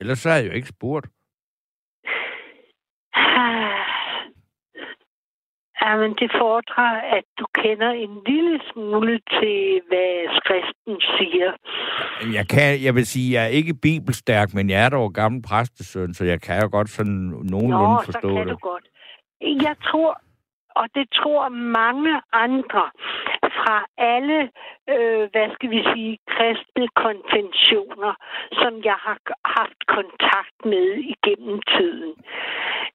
ellers 0.00 0.18
så 0.18 0.28
har 0.28 0.36
jeg 0.36 0.46
jo 0.46 0.52
ikke 0.52 0.68
spurgt. 0.68 1.06
Jamen, 5.82 6.10
det 6.20 6.30
fordrer, 6.40 6.90
at 7.16 7.24
du 7.38 7.46
kender 7.54 7.90
en 7.90 8.22
lille 8.26 8.60
smule 8.72 9.20
til, 9.38 9.80
hvad 9.88 10.36
skriften 10.40 10.94
siger. 11.16 11.50
Jeg, 12.38 12.48
kan, 12.48 12.82
jeg 12.84 12.94
vil 12.94 13.06
sige, 13.06 13.32
jeg 13.32 13.42
er 13.44 13.48
ikke 13.60 13.74
bibelstærk, 13.74 14.54
men 14.54 14.70
jeg 14.70 14.84
er 14.84 14.88
dog 14.88 15.12
gammel 15.12 15.42
præstesøn, 15.42 16.14
så 16.14 16.24
jeg 16.24 16.40
kan 16.40 16.62
jo 16.62 16.68
godt 16.72 16.90
sådan 16.90 17.20
nogenlunde 17.54 17.94
Nå, 17.94 18.02
forstå 18.04 18.28
så 18.28 18.34
kan 18.34 18.46
det. 18.46 18.52
du 18.52 18.56
godt. 18.56 18.84
Jeg 19.40 19.76
tror, 19.84 20.20
og 20.76 20.86
det 20.94 21.06
tror 21.10 21.48
mange 21.48 22.22
andre 22.32 22.90
fra 23.56 23.86
alle, 23.98 24.40
øh, 24.88 25.30
hvad 25.32 25.54
skal 25.54 25.70
vi 25.70 25.80
sige, 25.92 26.18
kristne 26.28 26.88
konventioner, 27.02 28.14
som 28.52 28.72
jeg 28.84 28.98
har 29.06 29.18
haft 29.44 29.80
kontakt 29.86 30.56
med 30.64 30.88
igennem 31.14 31.62
tiden. 31.76 32.14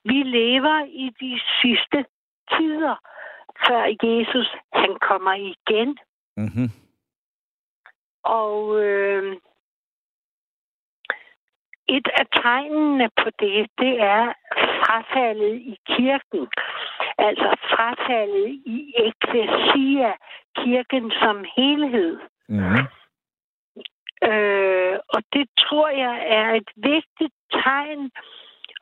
Vi 0.03 0.19
lever 0.23 0.85
i 0.85 1.05
de 1.21 1.39
sidste 1.61 2.05
tider, 2.51 2.95
før 3.67 3.83
Jesus 4.03 4.55
han 4.73 4.95
kommer 5.09 5.33
igen. 5.33 5.97
Mm-hmm. 6.37 6.69
Og 8.23 8.83
øh, 8.83 9.37
et 11.87 12.07
af 12.13 12.25
tegnene 12.41 13.09
på 13.21 13.29
det, 13.39 13.67
det 13.81 14.01
er 14.01 14.33
frafaldet 14.79 15.55
i 15.55 15.77
kirken. 15.87 16.47
Altså 17.17 17.49
frafaldet 17.71 18.47
i 18.65 18.93
eklesia, 19.09 20.13
kirken 20.55 21.11
som 21.21 21.45
helhed. 21.57 22.19
Mm-hmm. 22.49 22.85
Øh, 24.29 24.97
og 25.09 25.21
det 25.33 25.47
tror 25.59 25.89
jeg 25.89 26.25
er 26.27 26.53
et 26.53 26.69
vigtigt 26.75 27.35
tegn. 27.51 28.11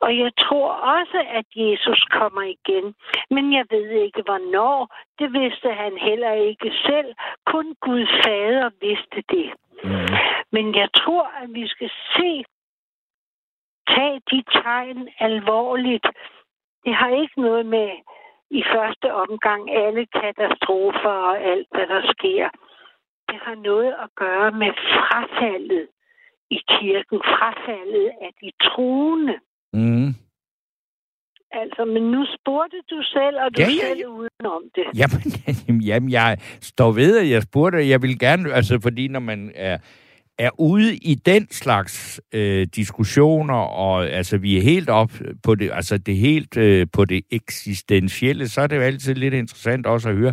Og 0.00 0.18
jeg 0.18 0.30
tror 0.38 0.70
også, 0.70 1.24
at 1.38 1.46
Jesus 1.56 2.04
kommer 2.10 2.42
igen. 2.42 2.94
Men 3.30 3.52
jeg 3.52 3.64
ved 3.70 3.90
ikke, 3.90 4.22
hvornår. 4.22 4.94
Det 5.18 5.32
vidste 5.32 5.68
han 5.72 5.98
heller 5.98 6.32
ikke 6.32 6.72
selv. 6.86 7.14
Kun 7.46 7.76
Gud 7.80 8.06
fader 8.24 8.70
vidste 8.80 9.22
det. 9.34 9.48
Mm-hmm. 9.84 10.16
Men 10.52 10.74
jeg 10.74 10.88
tror, 10.92 11.24
at 11.42 11.48
vi 11.54 11.68
skal 11.68 11.90
se, 12.16 12.44
tage 13.94 14.20
de 14.30 14.38
tegn 14.62 15.08
alvorligt. 15.28 16.06
Det 16.84 16.94
har 16.94 17.10
ikke 17.22 17.40
noget 17.40 17.66
med 17.66 17.90
i 18.50 18.62
første 18.74 19.14
omgang 19.14 19.62
alle 19.70 20.06
katastrofer 20.20 21.16
og 21.30 21.36
alt, 21.52 21.68
hvad 21.74 21.86
der 21.86 22.02
sker. 22.14 22.48
Det 23.28 23.38
har 23.46 23.54
noget 23.54 23.92
at 24.04 24.08
gøre 24.16 24.50
med 24.52 24.72
frafaldet 24.92 25.86
i 26.50 26.58
kirken, 26.68 27.18
frafaldet 27.34 28.10
af 28.26 28.32
de 28.42 28.50
troende. 28.66 29.36
Mm. 29.72 30.14
Altså, 31.50 31.84
men 31.84 32.02
nu 32.02 32.26
spurgte 32.36 32.76
du 32.90 33.02
selv, 33.02 33.36
og 33.44 33.56
du 33.56 33.62
Ja, 33.62 33.68
ja, 33.68 33.88
ja, 33.88 33.88
selv 33.88 34.06
udenom 34.06 34.62
det. 34.74 34.86
Jamen, 35.00 35.22
jamen, 35.88 36.10
jeg 36.10 36.38
står 36.60 36.92
ved, 36.92 37.18
at 37.18 37.30
jeg 37.30 37.42
spurgte, 37.42 37.88
jeg 37.88 38.02
vil 38.02 38.18
gerne, 38.18 38.52
altså 38.52 38.80
fordi 38.82 39.08
når 39.08 39.20
man 39.20 39.52
er, 39.54 39.78
er 40.38 40.50
ude 40.58 40.96
i 40.96 41.14
den 41.14 41.50
slags 41.50 42.20
øh, 42.34 42.66
diskussioner, 42.76 43.54
og 43.54 44.06
altså 44.06 44.38
vi 44.38 44.56
er 44.56 44.62
helt 44.62 44.90
op 44.90 45.10
på 45.44 45.54
det, 45.54 45.70
altså 45.72 45.98
det 45.98 46.16
helt 46.16 46.56
øh, 46.56 46.86
på 46.92 47.04
det 47.04 47.22
eksistentielle, 47.30 48.48
så 48.48 48.60
er 48.60 48.66
det 48.66 48.76
jo 48.76 48.82
altid 48.82 49.14
lidt 49.14 49.34
interessant 49.34 49.86
også 49.86 50.08
at 50.08 50.16
høre, 50.16 50.32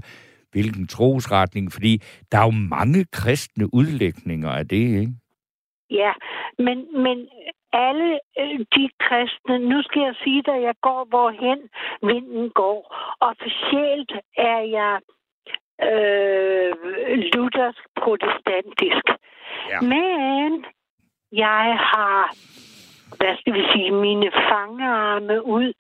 hvilken 0.52 0.88
trosretning, 0.88 1.72
fordi 1.72 2.02
der 2.32 2.38
er 2.38 2.46
jo 2.46 2.52
mange 2.52 3.06
kristne 3.12 3.74
udlægninger 3.74 4.50
af 4.50 4.68
det, 4.68 4.86
ikke? 5.02 5.14
Ja, 5.90 6.12
men, 6.58 7.04
men 7.04 7.28
alle 7.74 8.20
øh, 8.40 8.60
de 8.76 8.90
kristne, 9.00 9.60
nu 9.60 9.82
skal 9.82 10.02
jeg 10.02 10.16
sige 10.24 10.44
dig, 10.46 10.58
jeg 10.62 10.76
går 10.82 11.08
hvorhen 11.10 11.60
vinden 12.02 12.50
går. 12.50 12.80
Officielt 13.32 14.12
er 14.38 14.60
jeg 14.78 14.96
øh, 15.90 16.72
luthersk 17.34 17.84
protestantisk. 18.04 19.06
Ja. 19.70 19.82
Men 19.82 20.66
jeg 21.32 21.66
har, 21.92 22.36
hvad 23.18 23.38
skal 23.40 23.54
vi 23.54 23.64
sige, 23.74 23.92
mine 23.92 24.32
fangearme 24.50 25.46
ud 25.46 25.74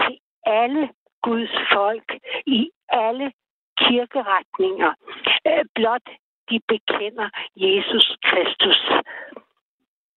til 0.00 0.18
alle 0.46 0.88
Guds 1.22 1.54
folk 1.72 2.08
i 2.46 2.70
alle 2.88 3.32
kirkeretninger. 3.78 4.92
Øh, 5.46 5.64
blot 5.74 6.06
de 6.50 6.60
bekender 6.68 7.28
Jesus 7.56 8.16
Kristus. 8.22 8.80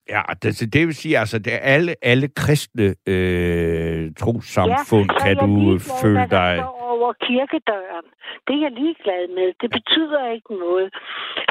Ja, 0.10 0.21
det, 0.41 0.73
det 0.73 0.88
vil 0.88 0.95
sige, 0.95 1.19
altså, 1.19 1.39
det 1.39 1.53
er 1.53 1.58
alle, 1.58 1.95
alle 2.01 2.27
kristne 2.27 2.95
øh, 3.08 4.12
trossamfund, 4.19 5.10
så 5.10 5.15
er 5.15 5.23
kan 5.25 5.36
du 5.38 5.80
føle 6.01 6.27
dig... 6.30 6.63
over 6.97 7.13
kirkedøren. 7.27 8.07
Det 8.47 8.53
er 8.55 8.62
jeg 8.65 8.71
ligeglad 8.81 9.23
med. 9.38 9.47
Det 9.62 9.69
betyder 9.77 10.21
ikke 10.36 10.53
noget. 10.65 10.88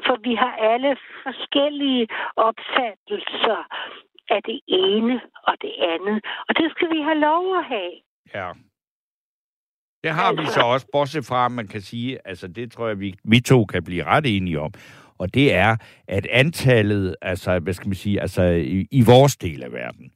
For 0.06 0.16
vi 0.26 0.35
har 0.42 0.52
alle 0.72 0.90
forskellige 1.24 2.04
opfattelser 2.48 3.61
af 4.35 4.40
det 4.50 4.61
ene 4.66 5.16
og 5.48 5.54
det 5.64 5.74
andet. 5.92 6.18
Og 6.48 6.52
det 6.59 6.66
skal 6.74 6.88
vi 6.94 7.00
have 7.09 7.18
lov 7.28 7.44
at 7.61 7.64
have. 7.64 7.94
Ja. 8.35 8.50
Det 10.04 10.14
har 10.14 10.32
vi 10.32 10.38
Altså- 10.38 10.54
så 10.54 10.61
også, 10.61 10.87
bortset 10.92 11.24
fra, 11.26 11.46
at 11.46 11.52
man 11.52 11.68
kan 11.68 11.80
sige, 11.80 12.18
altså 12.24 12.48
det 12.48 12.72
tror 12.72 12.88
jeg, 12.88 13.00
vi, 13.00 13.14
vi 13.24 13.40
to 13.40 13.64
kan 13.64 13.85
blive 13.85 14.04
ret 14.04 14.37
enige 14.37 14.61
om, 14.61 14.72
og 15.18 15.35
det 15.35 15.54
er, 15.54 15.76
at 16.09 16.26
antallet, 16.26 17.16
altså, 17.22 17.59
hvad 17.59 17.72
skal 17.72 17.88
man 17.88 17.94
sige, 17.94 18.20
altså 18.20 18.42
i, 18.42 18.87
i 18.90 19.02
vores 19.06 19.37
del 19.37 19.62
af 19.62 19.72
verden, 19.72 20.11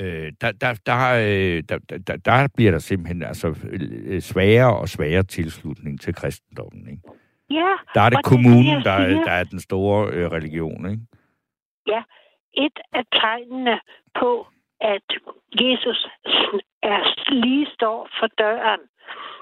øh, 0.00 0.32
der, 0.40 0.52
der, 0.52 0.74
der, 0.86 0.98
øh, 1.14 1.62
der, 1.68 1.78
der, 2.06 2.16
der, 2.16 2.48
bliver 2.56 2.70
der 2.70 2.78
simpelthen 2.78 3.22
altså, 3.22 3.54
øh, 3.72 4.20
sværere 4.20 4.76
og 4.76 4.88
sværere 4.88 5.22
tilslutning 5.22 6.00
til 6.00 6.14
kristendommen. 6.14 6.88
Ikke? 6.90 7.02
Ja, 7.50 7.72
Der 7.94 8.00
er 8.00 8.10
det 8.10 8.24
kommunen, 8.24 8.76
det, 8.76 8.84
der, 8.84 8.90
er- 8.92 9.24
der 9.24 9.30
er 9.30 9.44
den 9.44 9.60
store 9.60 10.10
øh, 10.12 10.30
religion. 10.30 10.90
Ikke? 10.90 11.02
et 12.58 12.78
af 12.92 13.04
tegnene 13.12 13.80
på, 14.20 14.46
at 14.80 15.08
Jesus 15.60 16.08
er 16.82 17.30
lige 17.30 17.66
står 17.74 18.08
for 18.20 18.26
døren. 18.26 18.80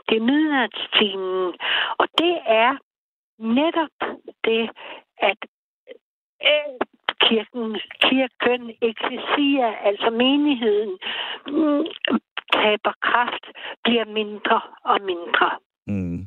Det 0.08 0.16
er 0.16 0.20
midnatstimen. 0.20 1.54
Og 1.98 2.06
det 2.18 2.34
er 2.46 2.76
netop 3.38 4.18
det, 4.44 4.70
at 5.18 5.38
kirken, 7.26 7.80
kirken, 8.06 8.62
eklesia, 8.90 9.68
altså 9.88 10.10
menigheden, 10.10 10.98
mm, 11.46 11.84
taber 12.52 12.94
kraft, 13.08 13.44
bliver 13.84 14.04
mindre 14.04 14.60
og 14.84 14.98
mindre. 15.10 15.50
Mm. 15.87 16.20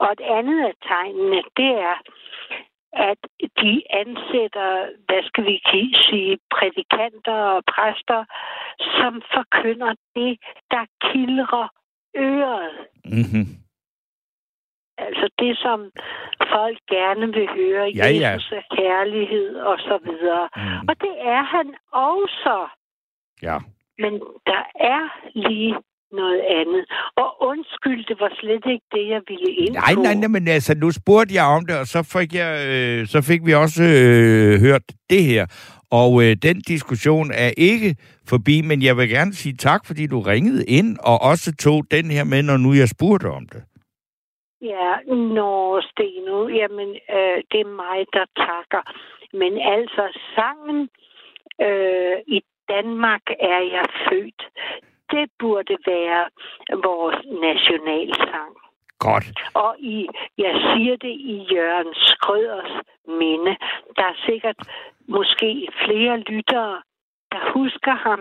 Og 0.00 0.08
et 0.12 0.20
andet 0.20 0.60
af 0.70 0.74
tegnene, 0.88 1.42
det 1.56 1.72
er, 1.90 1.96
at 2.92 3.18
de 3.60 3.82
ansætter, 3.90 4.70
hvad 5.06 5.22
skal 5.28 5.44
vi 5.44 5.60
sige, 6.08 6.38
prædikanter 6.50 7.38
og 7.56 7.62
præster, 7.74 8.24
som 8.98 9.22
forkynder 9.34 9.94
det, 10.16 10.38
der 10.70 10.84
kildrer 11.00 11.68
øret. 12.16 12.72
Mm-hmm. 13.04 13.61
Altså 15.06 15.26
det, 15.42 15.52
som 15.64 15.78
folk 16.54 16.78
gerne 16.96 17.26
vil 17.36 17.48
høre. 17.58 17.84
Ja, 18.00 18.08
ja. 18.08 18.30
Jesus 18.30 18.52
er 18.60 18.64
kærlighed 18.78 19.50
og 19.70 19.76
så 19.88 19.96
videre. 20.08 20.48
Mm. 20.56 20.88
Og 20.88 20.94
det 21.04 21.14
er 21.34 21.42
han 21.54 21.66
også. 22.12 22.56
Ja. 23.42 23.56
Men 24.02 24.12
der 24.50 24.62
er 24.92 25.02
lige 25.34 25.74
noget 26.12 26.40
andet. 26.60 26.84
Og 27.16 27.28
undskyld, 27.50 28.04
det 28.10 28.16
var 28.20 28.32
slet 28.40 28.64
ikke 28.72 28.86
det, 28.96 29.04
jeg 29.14 29.22
ville 29.28 29.50
ind 29.62 29.74
Nej, 29.74 29.94
nej, 29.94 30.14
nej, 30.14 30.28
men 30.28 30.48
altså, 30.48 30.74
nu 30.74 30.90
spurgte 30.90 31.34
jeg 31.34 31.44
om 31.44 31.66
det, 31.66 31.76
og 31.78 31.86
så 31.86 32.02
fik, 32.02 32.34
jeg, 32.34 32.52
øh, 32.68 33.06
så 33.06 33.22
fik 33.22 33.40
vi 33.46 33.54
også 33.54 33.82
øh, 33.82 34.60
hørt 34.60 34.82
det 35.10 35.24
her. 35.24 35.46
Og 35.90 36.22
øh, 36.24 36.36
den 36.42 36.60
diskussion 36.60 37.30
er 37.34 37.50
ikke 37.56 37.96
forbi, 38.28 38.62
men 38.62 38.82
jeg 38.82 38.96
vil 38.96 39.08
gerne 39.08 39.32
sige 39.34 39.56
tak, 39.56 39.86
fordi 39.86 40.06
du 40.06 40.20
ringede 40.20 40.64
ind, 40.64 40.96
og 41.00 41.22
også 41.22 41.54
tog 41.56 41.84
den 41.90 42.10
her 42.10 42.24
med, 42.24 42.42
når 42.42 42.56
nu 42.56 42.72
jeg 42.72 42.88
spurgte 42.88 43.26
om 43.26 43.46
det. 43.52 43.62
Ja, 44.62 45.14
nå, 45.14 45.80
Steno, 45.80 46.48
jamen, 46.48 46.88
øh, 46.88 47.38
det 47.52 47.60
er 47.60 47.76
mig, 47.84 48.06
der 48.12 48.26
takker. 48.36 48.82
Men 49.32 49.58
altså, 49.58 50.18
sangen 50.34 50.88
øh, 51.60 52.16
i 52.26 52.42
Danmark 52.68 53.22
er 53.40 53.60
jeg 53.76 53.86
født. 54.08 54.42
Det 55.10 55.30
burde 55.38 55.76
være 55.86 56.24
vores 56.88 57.18
nationalsang. 57.48 58.52
Godt. 58.98 59.26
Og 59.54 59.76
i, 59.78 60.08
jeg 60.38 60.54
siger 60.54 60.96
det 60.96 61.14
i 61.34 61.46
Jørgen 61.52 61.94
Skrøders 61.94 62.72
minde. 63.06 63.56
Der 63.96 64.04
er 64.04 64.18
sikkert 64.26 64.56
måske 65.08 65.68
flere 65.84 66.18
lyttere, 66.18 66.82
der 67.32 67.52
husker 67.54 67.94
ham, 67.94 68.20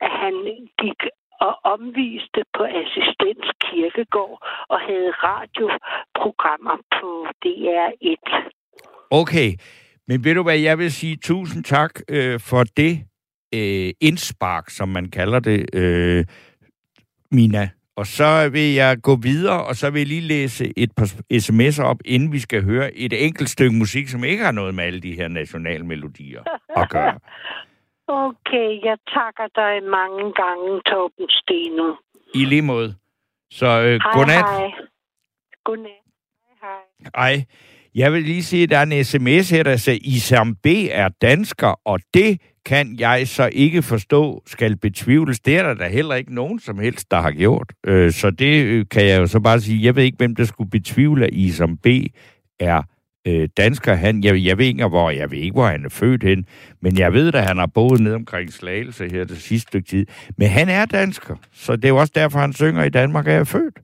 at 0.00 0.10
han 0.10 0.34
gik 0.78 1.00
og 1.46 1.54
omviste 1.74 2.40
på 2.56 2.62
Assistens 2.80 3.46
Kirkegård 3.64 4.36
og 4.68 4.78
havde 4.80 5.10
radioprogrammer 5.26 6.76
på 6.96 7.08
DR1. 7.44 8.26
Okay, 9.10 9.50
men 10.08 10.24
ved 10.24 10.34
du 10.34 10.42
hvad, 10.42 10.58
jeg 10.58 10.78
vil 10.78 10.92
sige 10.92 11.16
tusind 11.16 11.64
tak 11.64 12.00
øh, 12.08 12.40
for 12.40 12.64
det 12.64 12.94
øh, 13.54 13.90
indspark, 14.00 14.70
som 14.70 14.88
man 14.88 15.10
kalder 15.10 15.40
det, 15.40 15.74
øh, 15.74 16.24
Mina. 17.30 17.70
Og 17.96 18.06
så 18.06 18.48
vil 18.48 18.74
jeg 18.74 19.02
gå 19.02 19.16
videre, 19.16 19.64
og 19.64 19.76
så 19.76 19.90
vil 19.90 19.98
jeg 20.00 20.08
lige 20.08 20.20
læse 20.20 20.72
et 20.76 20.92
par 20.96 21.06
sms'er 21.32 21.84
op, 21.84 21.98
inden 22.04 22.32
vi 22.32 22.38
skal 22.38 22.64
høre 22.64 22.94
et 22.94 23.26
enkelt 23.26 23.50
stykke 23.50 23.76
musik, 23.76 24.08
som 24.08 24.24
ikke 24.24 24.44
har 24.44 24.52
noget 24.52 24.74
med 24.74 24.84
alle 24.84 25.00
de 25.00 25.14
her 25.14 25.28
nationalmelodier 25.28 26.42
at 26.76 26.88
gøre. 26.88 27.18
Okay, 28.12 28.68
jeg 28.88 28.96
takker 29.14 29.46
dig 29.60 29.74
mange 29.98 30.24
gange, 30.42 30.80
Torben 30.86 31.26
Steno. 31.30 31.94
I 32.34 32.44
lige 32.44 32.62
måde. 32.62 32.94
Så 33.50 33.66
øh, 33.66 34.00
Hej, 34.02 34.12
godnat. 34.12 34.44
hej. 34.44 34.70
Godnat. 35.64 36.02
Hej, 36.60 36.70
hej. 37.14 37.32
Ej, 37.32 37.44
jeg 37.94 38.12
vil 38.12 38.22
lige 38.22 38.42
sige, 38.42 38.62
at 38.62 38.70
der 38.70 38.78
er 38.78 38.82
en 38.82 39.04
sms 39.04 39.50
her, 39.50 39.62
der 39.62 39.76
siger, 39.76 39.98
Isam 40.02 40.54
B. 40.54 40.66
er 40.90 41.08
dansker, 41.08 41.80
og 41.84 42.00
det 42.14 42.40
kan 42.64 42.96
jeg 42.98 43.28
så 43.28 43.50
ikke 43.52 43.82
forstå 43.82 44.42
skal 44.46 44.76
betvivles. 44.76 45.40
Det 45.40 45.58
er 45.58 45.62
der 45.62 45.74
da 45.74 45.88
heller 45.88 46.14
ikke 46.14 46.34
nogen 46.34 46.60
som 46.60 46.78
helst, 46.78 47.10
der 47.10 47.20
har 47.20 47.30
gjort. 47.30 47.72
Øh, 47.86 48.10
så 48.12 48.30
det 48.30 48.64
øh, 48.64 48.86
kan 48.90 49.06
jeg 49.06 49.20
jo 49.20 49.26
så 49.26 49.40
bare 49.40 49.60
sige. 49.60 49.84
Jeg 49.84 49.96
ved 49.96 50.04
ikke, 50.04 50.16
hvem 50.16 50.36
der 50.36 50.44
skulle 50.44 50.70
betvivle, 50.70 51.24
at 51.26 51.32
Isam 51.34 51.76
B. 51.78 51.86
er 52.60 52.82
øh, 53.26 53.48
dansker. 53.56 53.94
Han, 53.94 54.24
jeg, 54.24 54.44
jeg 54.44 54.58
ved 54.58 54.66
ikke, 54.66 54.86
hvor, 54.86 55.10
jeg 55.10 55.30
ved 55.30 55.38
ikke, 55.38 55.52
hvor 55.54 55.66
han 55.66 55.84
er 55.84 55.88
født 55.88 56.22
hen, 56.22 56.46
men 56.80 56.98
jeg 56.98 57.12
ved 57.12 57.34
at 57.34 57.44
han 57.44 57.58
har 57.58 57.66
boet 57.66 58.00
ned 58.00 58.12
omkring 58.12 58.52
Slagelse 58.52 59.08
her 59.12 59.24
det 59.24 59.38
sidste 59.42 59.68
stykke 59.68 59.88
tid. 59.88 60.06
Men 60.36 60.48
han 60.48 60.68
er 60.68 60.86
dansker, 60.86 61.36
så 61.52 61.76
det 61.76 61.84
er 61.84 61.88
jo 61.88 61.96
også 61.96 62.12
derfor, 62.14 62.38
han 62.38 62.52
synger 62.52 62.84
i 62.84 62.90
Danmark, 62.90 63.28
er 63.28 63.32
jeg 63.32 63.46
født. 63.46 63.78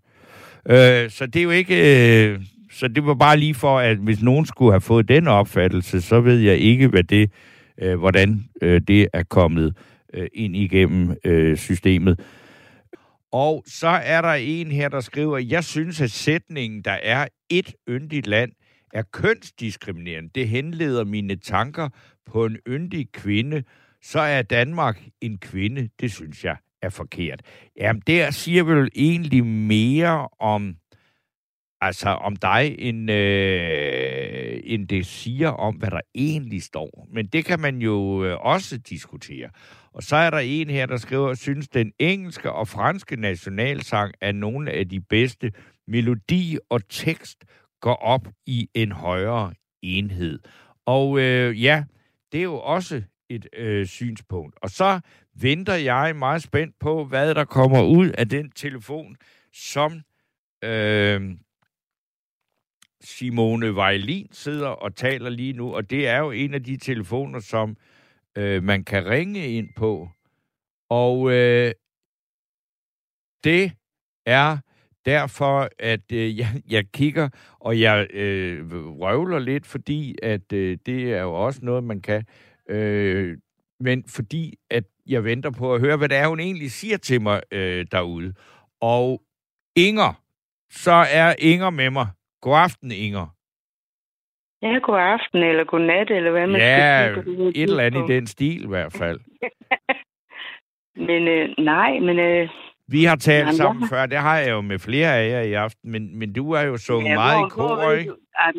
Øh, 0.68 1.11
så 1.11 1.27
det 1.27 1.37
er 1.37 1.44
jo 1.44 1.51
ikke... 1.51 2.29
Øh, 2.29 2.40
så 2.72 2.88
det 2.88 3.07
var 3.07 3.14
bare 3.14 3.37
lige 3.37 3.55
for, 3.55 3.79
at 3.79 3.96
hvis 3.96 4.22
nogen 4.22 4.46
skulle 4.46 4.72
have 4.72 4.81
fået 4.81 5.09
den 5.09 5.29
opfattelse, 5.29 6.01
så 6.01 6.20
ved 6.20 6.38
jeg 6.38 6.59
ikke, 6.59 6.88
hvad 6.88 7.03
det, 7.03 7.31
øh, 7.83 7.98
hvordan 7.98 8.44
øh, 8.62 8.81
det 8.88 9.09
er 9.12 9.22
kommet 9.22 9.77
øh, 10.14 10.27
ind 10.35 10.57
igennem 10.57 11.16
øh, 11.24 11.57
systemet. 11.57 12.20
Og 13.33 13.64
så 13.66 13.88
er 13.88 14.20
der 14.20 14.33
en 14.33 14.66
her, 14.72 14.88
der 14.88 15.01
skriver, 15.01 15.38
jeg 15.38 15.64
synes, 15.64 16.01
at 16.01 16.11
sætningen, 16.11 16.83
der 16.83 16.96
er 17.03 17.27
et 17.51 17.74
yndigt 17.88 18.27
land, 18.27 18.51
er 18.92 19.03
kønsdiskriminerende. 19.03 20.31
Det 20.35 20.48
henleder 20.48 21.05
mine 21.05 21.37
tanker 21.37 21.88
på 22.27 22.46
en 22.46 22.57
yndig 22.68 23.12
kvinde. 23.12 23.62
Så 24.03 24.20
er 24.20 24.42
Danmark 24.42 25.03
en 25.20 25.38
kvinde. 25.38 25.88
Det 26.01 26.12
synes 26.12 26.44
jeg 26.44 26.57
er 26.83 26.88
forkert. 26.88 27.42
Jamen, 27.77 28.03
der 28.07 28.31
siger 28.31 28.62
vel 28.62 28.90
egentlig 28.94 29.46
mere 29.46 30.29
om 30.40 30.77
altså 31.81 32.09
om 32.09 32.37
dig, 32.37 32.77
end, 32.79 33.11
øh, 33.11 34.61
end 34.64 34.88
det 34.88 35.07
siger 35.07 35.48
om, 35.48 35.77
hvad 35.77 35.90
der 35.90 36.01
egentlig 36.14 36.62
står. 36.62 37.09
Men 37.12 37.27
det 37.27 37.44
kan 37.44 37.61
man 37.61 37.79
jo 37.83 38.24
øh, 38.24 38.40
også 38.40 38.79
diskutere. 38.79 39.51
Og 39.92 40.03
så 40.03 40.16
er 40.16 40.31
der 40.31 40.38
en 40.38 40.70
her, 40.70 40.87
der 40.87 40.96
skriver, 40.96 41.35
synes 41.35 41.68
den 41.68 41.92
engelske 41.98 42.53
og 42.53 42.68
franske 42.68 43.16
nationalsang 43.16 44.14
er 44.20 44.33
nogle 44.33 44.70
af 44.70 44.88
de 44.88 45.01
bedste. 45.01 45.53
Melodi 45.88 46.59
og 46.70 46.88
tekst 46.88 47.44
går 47.81 47.95
op 47.95 48.29
i 48.47 48.71
en 48.75 48.93
højere 48.93 49.55
enhed. 49.83 50.38
Og 50.87 51.19
øh, 51.21 51.62
ja, 51.62 51.85
det 52.33 52.38
er 52.38 52.45
jo 52.45 52.61
også 52.61 53.03
et 53.29 53.49
øh, 53.53 53.87
synspunkt. 53.87 54.57
Og 54.62 54.71
så 54.71 55.01
venter 55.35 55.75
jeg 55.75 56.17
meget 56.17 56.43
spændt 56.43 56.79
på, 56.79 57.05
hvad 57.05 57.35
der 57.35 57.45
kommer 57.45 57.83
ud 57.83 58.09
af 58.09 58.29
den 58.29 58.51
telefon, 58.51 59.17
som 59.53 60.03
øh, 60.64 61.38
Simone 63.01 63.75
Vejlin 63.75 64.29
sidder 64.33 64.69
og 64.69 64.95
taler 64.95 65.31
lige 65.31 65.53
nu, 65.53 65.75
og 65.75 65.91
det 65.91 66.07
er 66.07 66.19
jo 66.19 66.31
en 66.31 66.55
af 66.55 66.62
de 66.64 66.77
telefoner, 66.77 67.41
som 67.41 67.77
øh, 68.37 68.62
man 68.62 68.85
kan 68.85 69.07
ringe 69.07 69.49
ind 69.49 69.69
på. 69.77 70.09
Og 70.91 71.33
øh, 71.33 71.73
det 73.45 73.73
er 74.27 74.59
derfor, 75.12 75.68
at 75.79 76.12
øh, 76.12 76.29
jeg, 76.40 76.47
jeg 76.71 76.85
kigger, 76.94 77.29
og 77.61 77.81
jeg 77.81 78.07
øh, 78.14 78.59
røvler 79.01 79.38
lidt, 79.38 79.66
fordi 79.66 80.14
at 80.23 80.53
øh, 80.53 80.79
det 80.87 81.12
er 81.14 81.23
jo 81.23 81.35
også 81.35 81.61
noget, 81.62 81.85
man 81.85 82.01
kan. 82.01 82.25
Øh, 82.71 83.38
men 83.81 84.05
fordi 84.16 84.55
at 84.71 84.85
jeg 85.07 85.25
venter 85.25 85.51
på 85.59 85.75
at 85.75 85.81
høre, 85.81 85.97
hvad 85.97 86.09
det 86.09 86.16
er, 86.16 86.29
hun 86.29 86.40
egentlig 86.40 86.71
siger 86.71 86.97
til 86.97 87.21
mig 87.23 87.42
øh, 87.53 87.87
derude. 87.92 88.35
Og 88.81 89.23
Inger, 89.77 90.12
så 90.71 91.07
er 91.21 91.35
Inger 91.38 91.71
med 91.71 91.90
mig. 91.90 92.07
God 92.40 92.57
aften, 92.59 92.90
Inger. 92.92 93.27
Ja, 94.62 94.79
god 94.79 94.99
aften, 94.99 95.42
eller 95.42 95.64
god 95.64 95.81
nat, 95.81 96.11
eller 96.11 96.31
hvad 96.31 96.47
man 96.47 96.61
Ja, 96.61 97.09
skal 97.12 97.25
sige. 97.25 97.49
et 97.49 97.62
eller 97.71 97.83
andet 97.85 98.11
i 98.11 98.14
den 98.14 98.27
stil 98.27 98.64
i 98.64 98.68
hvert 98.68 98.92
fald. 98.92 99.21
Men 101.09 101.29
øh, 101.29 101.49
nej, 101.59 101.99
men 101.99 102.18
øh, 102.18 102.49
Vi 102.88 103.05
har 103.05 103.16
talt 103.16 103.38
Jamen, 103.40 103.55
sammen 103.55 103.81
jeg 103.83 103.88
før, 103.88 104.07
det 104.07 104.18
har 104.18 104.38
jeg 104.38 104.51
jo 104.51 104.61
med 104.61 104.79
flere 104.79 105.16
af 105.18 105.29
jer 105.31 105.40
i 105.40 105.53
aften, 105.53 105.90
men, 105.92 106.18
men 106.18 106.33
du 106.33 106.55
har 106.55 106.62
jo 106.62 106.77
sunget 106.77 107.09
jeg 107.09 107.14
meget 107.16 107.46
i 107.46 107.51
kor, 107.51 107.90
ikke? 107.92 108.11
du- 108.11 108.16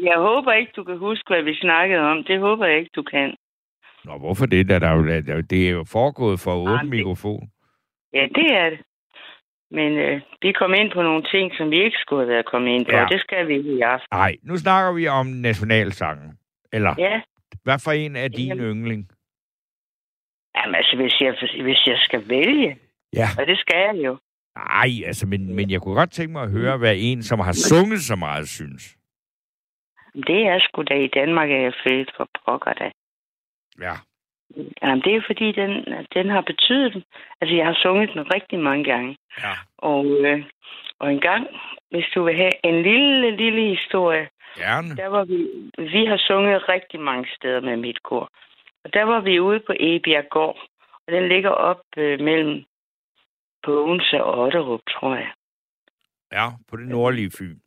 Jeg 0.09 0.17
håber 0.17 0.51
ikke, 0.53 0.71
du 0.75 0.83
kan 0.83 0.97
huske, 0.97 1.23
hvad 1.33 1.43
vi 1.43 1.55
snakkede 1.55 2.01
om. 2.01 2.23
Det 2.23 2.39
håber 2.39 2.65
jeg 2.65 2.77
ikke, 2.77 2.91
du 2.95 3.03
kan. 3.03 3.35
Nå, 4.05 4.17
hvorfor 4.17 4.45
det? 4.45 4.69
Der, 4.69 4.79
der, 4.79 4.87
er 4.87 5.21
der, 5.21 5.33
er 5.35 5.41
det 5.41 5.67
er 5.67 5.71
jo 5.71 5.83
foregået 5.91 6.39
for 6.39 6.53
åben 6.55 6.67
Jamen, 6.71 6.81
det- 6.91 6.97
mikrofon. 6.97 7.49
Ja, 8.13 8.27
det 8.35 8.47
er 8.61 8.69
det. 8.69 8.79
Men 9.71 9.97
øh, 9.97 10.21
vi 10.41 10.51
kom 10.51 10.73
ind 10.73 10.91
på 10.91 11.01
nogle 11.01 11.23
ting, 11.23 11.51
som 11.57 11.71
vi 11.71 11.83
ikke 11.83 11.97
skulle 11.97 12.21
have 12.21 12.33
været 12.33 12.45
kommet 12.45 12.71
ind 12.71 12.85
på. 12.85 12.91
Ja. 12.91 13.05
Det 13.11 13.19
skal 13.21 13.47
vi 13.47 13.53
ikke 13.57 13.73
i 13.77 13.81
aften. 13.81 14.07
Nej, 14.11 14.35
nu 14.43 14.57
snakker 14.57 14.93
vi 14.93 15.07
om 15.07 15.25
nationalsangen. 15.25 16.31
Eller, 16.73 16.95
Ja, 16.97 17.21
hvad 17.63 17.79
for 17.83 17.91
en 17.91 18.15
er 18.15 18.27
din 18.27 18.47
Jamen. 18.47 18.63
yndling? 18.65 19.09
Jamen, 20.55 20.75
altså, 20.75 20.95
hvis 20.95 21.21
jeg, 21.21 21.33
hvis 21.63 21.87
jeg 21.87 21.97
skal 21.97 22.29
vælge, 22.29 22.77
Ja. 23.13 23.27
og 23.39 23.47
det 23.47 23.57
skal 23.59 23.77
jeg 23.77 24.05
jo. 24.05 24.17
Nej, 24.55 24.91
altså, 25.05 25.27
men, 25.27 25.55
men 25.55 25.71
jeg 25.71 25.81
kunne 25.81 25.95
godt 25.95 26.11
tænke 26.11 26.31
mig 26.31 26.43
at 26.43 26.51
høre, 26.51 26.77
hvad 26.77 26.95
en, 26.97 27.23
som 27.23 27.39
har 27.39 27.53
sunget 27.53 28.01
så 28.01 28.15
meget, 28.15 28.49
synes. 28.49 28.97
Det 30.15 30.47
er 30.47 30.59
sgu 30.59 30.83
da 30.83 30.93
i 30.93 31.07
Danmark, 31.07 31.49
at 31.49 31.55
jeg 31.55 31.65
er 31.65 31.81
født 31.87 32.11
for 32.17 32.27
pokker 32.45 32.73
da. 32.73 32.91
Ja. 33.81 33.95
Jamen, 34.81 35.01
det 35.01 35.15
er 35.15 35.21
fordi, 35.25 35.51
den, 35.51 35.71
den 36.13 36.29
har 36.29 36.41
betydet... 36.41 37.03
Altså, 37.41 37.55
jeg 37.55 37.65
har 37.65 37.77
sunget 37.81 38.09
den 38.13 38.33
rigtig 38.33 38.59
mange 38.59 38.83
gange. 38.83 39.17
Ja. 39.43 39.53
Og, 39.77 40.05
øh, 40.05 40.43
og 40.99 41.13
en 41.13 41.19
gang, 41.19 41.47
hvis 41.91 42.05
du 42.15 42.23
vil 42.23 42.35
have 42.35 42.65
en 42.65 42.83
lille, 42.83 43.37
lille 43.37 43.75
historie, 43.75 44.29
Gerne. 44.55 44.95
der 44.95 45.07
var 45.07 45.23
vi... 45.23 45.37
Vi 45.77 46.05
har 46.05 46.17
sunget 46.17 46.69
rigtig 46.69 46.99
mange 46.99 47.27
steder 47.35 47.61
med 47.61 47.77
mit 47.77 48.03
kor. 48.03 48.29
Og 48.83 48.93
der 48.93 49.03
var 49.03 49.19
vi 49.21 49.39
ude 49.39 49.59
på 49.59 49.73
Ebjerg 49.79 50.29
Gård. 50.29 50.57
Og 51.07 51.13
den 51.13 51.27
ligger 51.27 51.49
op 51.49 51.81
øh, 51.97 52.19
mellem 52.19 52.63
Bogense 53.65 54.23
og 54.23 54.39
Otterup, 54.39 54.79
tror 54.89 55.15
jeg. 55.15 55.31
Ja, 56.31 56.45
på 56.69 56.77
det 56.77 56.87
nordlige 56.87 57.31
Fyn. 57.39 57.57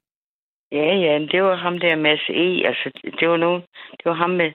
Ja, 0.73 0.95
ja, 0.97 1.19
men 1.19 1.29
det 1.29 1.43
var 1.43 1.55
ham 1.57 1.79
der 1.79 1.97
Mads 1.97 2.21
E. 2.29 2.67
Altså, 2.69 2.91
det 3.21 3.29
var 3.29 3.37
nogen... 3.37 3.61
Det 3.93 4.05
var 4.05 4.13
ham 4.13 4.31
med... 4.31 4.53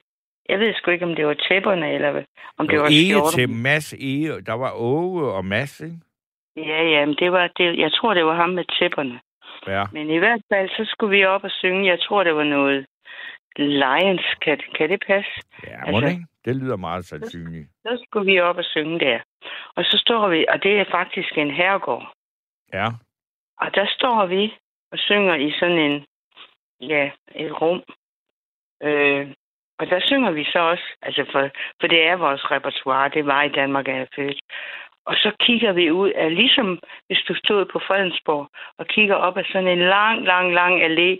Jeg 0.48 0.58
ved 0.60 0.74
sgu 0.74 0.90
ikke, 0.90 1.04
om 1.04 1.14
det 1.14 1.26
var 1.26 1.34
tæpperne, 1.34 1.92
eller 1.94 2.10
hvad- 2.12 2.24
om 2.58 2.66
det 2.66 2.70
Det 2.72 2.78
var 2.78 2.84
var 2.84 2.90
skjorterne. 2.90 3.36
til 3.36 3.48
Mads 3.56 3.92
Ege. 3.92 4.40
Der 4.40 4.52
var 4.52 4.72
Åge 4.76 5.32
og 5.32 5.44
Mads, 5.44 5.80
ikke? 5.80 5.96
Ja, 6.56 6.82
ja, 6.82 7.06
men 7.06 7.14
det 7.14 7.32
var, 7.32 7.46
det, 7.58 7.78
jeg 7.78 7.92
tror, 7.92 8.14
det 8.14 8.24
var 8.24 8.34
ham 8.34 8.50
med 8.50 8.64
tæpperne. 8.78 9.20
Ja. 9.66 9.84
Men 9.92 10.10
i 10.10 10.18
hvert 10.18 10.42
fald, 10.52 10.68
så 10.68 10.84
skulle 10.92 11.16
vi 11.18 11.24
op 11.24 11.44
og 11.44 11.50
synge. 11.50 11.86
Jeg 11.90 12.00
tror, 12.00 12.24
det 12.24 12.34
var 12.34 12.44
noget 12.44 12.86
Lions. 13.56 14.26
Kan, 14.42 14.60
kan 14.76 14.90
det 14.90 15.00
passe? 15.06 15.30
Ja, 15.66 15.76
Altså- 15.78 15.90
må 15.92 16.00
det 16.00 16.10
ikke? 16.10 16.26
Det 16.48 16.56
lyder 16.56 16.76
meget 16.76 17.04
sandsynligt. 17.04 17.68
Så 17.86 18.04
skulle 18.04 18.32
vi 18.32 18.40
op 18.40 18.56
og 18.56 18.64
synge 18.64 19.00
der. 19.00 19.20
Og 19.76 19.84
så 19.84 19.96
står 19.98 20.28
vi, 20.28 20.46
og 20.48 20.62
det 20.62 20.80
er 20.80 20.84
faktisk 20.90 21.38
en 21.38 21.50
herregård. 21.50 22.12
Ja. 22.72 22.86
Og 23.60 23.74
der 23.74 23.86
står 23.96 24.26
vi 24.26 24.54
og 24.92 24.98
synger 24.98 25.34
i 25.34 25.50
sådan 25.60 25.78
en, 25.78 26.06
ja, 26.80 27.10
et 27.34 27.60
rum. 27.60 27.82
Øh, 28.82 29.34
og 29.78 29.86
der 29.86 30.00
synger 30.00 30.30
vi 30.30 30.44
så 30.44 30.58
også, 30.58 30.84
altså 31.02 31.24
for, 31.32 31.50
for 31.80 31.86
det 31.86 32.06
er 32.06 32.16
vores 32.16 32.50
repertoire, 32.50 33.08
det 33.08 33.26
var 33.26 33.42
i 33.42 33.48
Danmark, 33.48 33.88
er 33.88 33.96
jeg 33.96 34.08
født. 34.16 34.40
Og 35.04 35.14
så 35.14 35.32
kigger 35.40 35.72
vi 35.72 35.90
ud 35.90 36.10
af, 36.10 36.34
ligesom 36.34 36.78
hvis 37.06 37.22
du 37.28 37.34
stod 37.34 37.64
på 37.72 37.78
Fredensborg, 37.78 38.48
og 38.78 38.86
kigger 38.86 39.14
op 39.14 39.36
af 39.36 39.44
sådan 39.52 39.68
en 39.68 39.78
lang, 39.78 40.24
lang, 40.24 40.54
lang 40.54 40.82
allé 40.82 41.10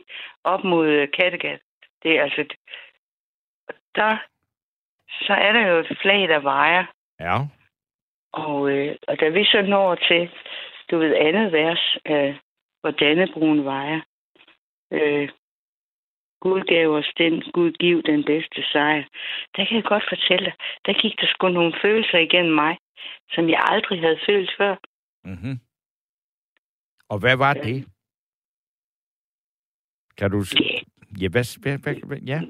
op 0.44 0.64
mod 0.64 1.06
Kattegat. 1.06 1.60
Det 2.02 2.18
er 2.18 2.22
altså, 2.22 2.44
og 3.68 3.74
der, 3.94 4.18
så 5.10 5.32
er 5.32 5.52
der 5.52 5.66
jo 5.66 5.78
et 5.78 5.98
flag, 6.02 6.28
der 6.28 6.38
vejer. 6.38 6.84
Ja. 7.20 7.36
Og, 8.32 8.70
øh, 8.70 8.96
og 9.08 9.20
da 9.20 9.28
vi 9.28 9.44
så 9.44 9.62
når 9.62 9.94
til, 9.94 10.30
du 10.90 10.98
ved, 10.98 11.14
andet 11.16 11.52
vers, 11.52 11.96
øh, 12.06 12.36
hvor 12.80 12.90
Dannebroen 12.90 13.64
vejer, 13.64 14.00
øh, 14.92 15.28
Gud 16.40 16.60
gav 16.60 16.88
os 16.90 17.12
den, 17.18 17.42
Gud 17.52 17.72
giv 17.72 18.02
den 18.02 18.24
bedste 18.24 18.62
sejr. 18.72 19.04
Der 19.56 19.64
kan 19.64 19.76
jeg 19.76 19.84
godt 19.84 20.04
fortælle 20.08 20.44
dig, 20.44 20.54
der 20.86 20.92
gik 21.02 21.20
der 21.20 21.26
sgu 21.26 21.48
nogle 21.48 21.74
følelser 21.82 22.18
igennem 22.18 22.54
mig, 22.54 22.78
som 23.30 23.48
jeg 23.48 23.60
aldrig 23.68 24.00
havde 24.00 24.20
følt 24.26 24.50
før. 24.58 24.76
Mm-hmm. 25.24 25.60
Og 27.08 27.18
hvad 27.18 27.36
var 27.36 27.54
det? 27.54 27.86
Kan 30.18 30.30
du... 30.30 30.40
Ja. 31.20 31.28
Hvad, 31.28 31.60
hvad, 31.62 31.78
hvad, 31.78 31.94
hvad 32.08 32.18
ja. 32.18 32.40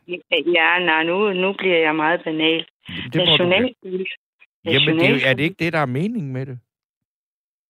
Ja, 0.58 0.78
nej, 0.78 1.02
nu, 1.04 1.32
nu 1.32 1.52
bliver 1.52 1.78
jeg 1.78 1.96
meget 1.96 2.20
banal. 2.24 2.66
Det. 3.12 3.14
Nationalfølelse. 3.14 4.14
Jamen, 4.64 4.98
det, 4.98 5.10
er 5.10 5.30
er 5.30 5.34
det 5.34 5.44
ikke 5.44 5.64
det, 5.64 5.72
der 5.72 5.78
er 5.78 5.86
meningen 5.86 6.32
med 6.32 6.46
det? 6.46 6.58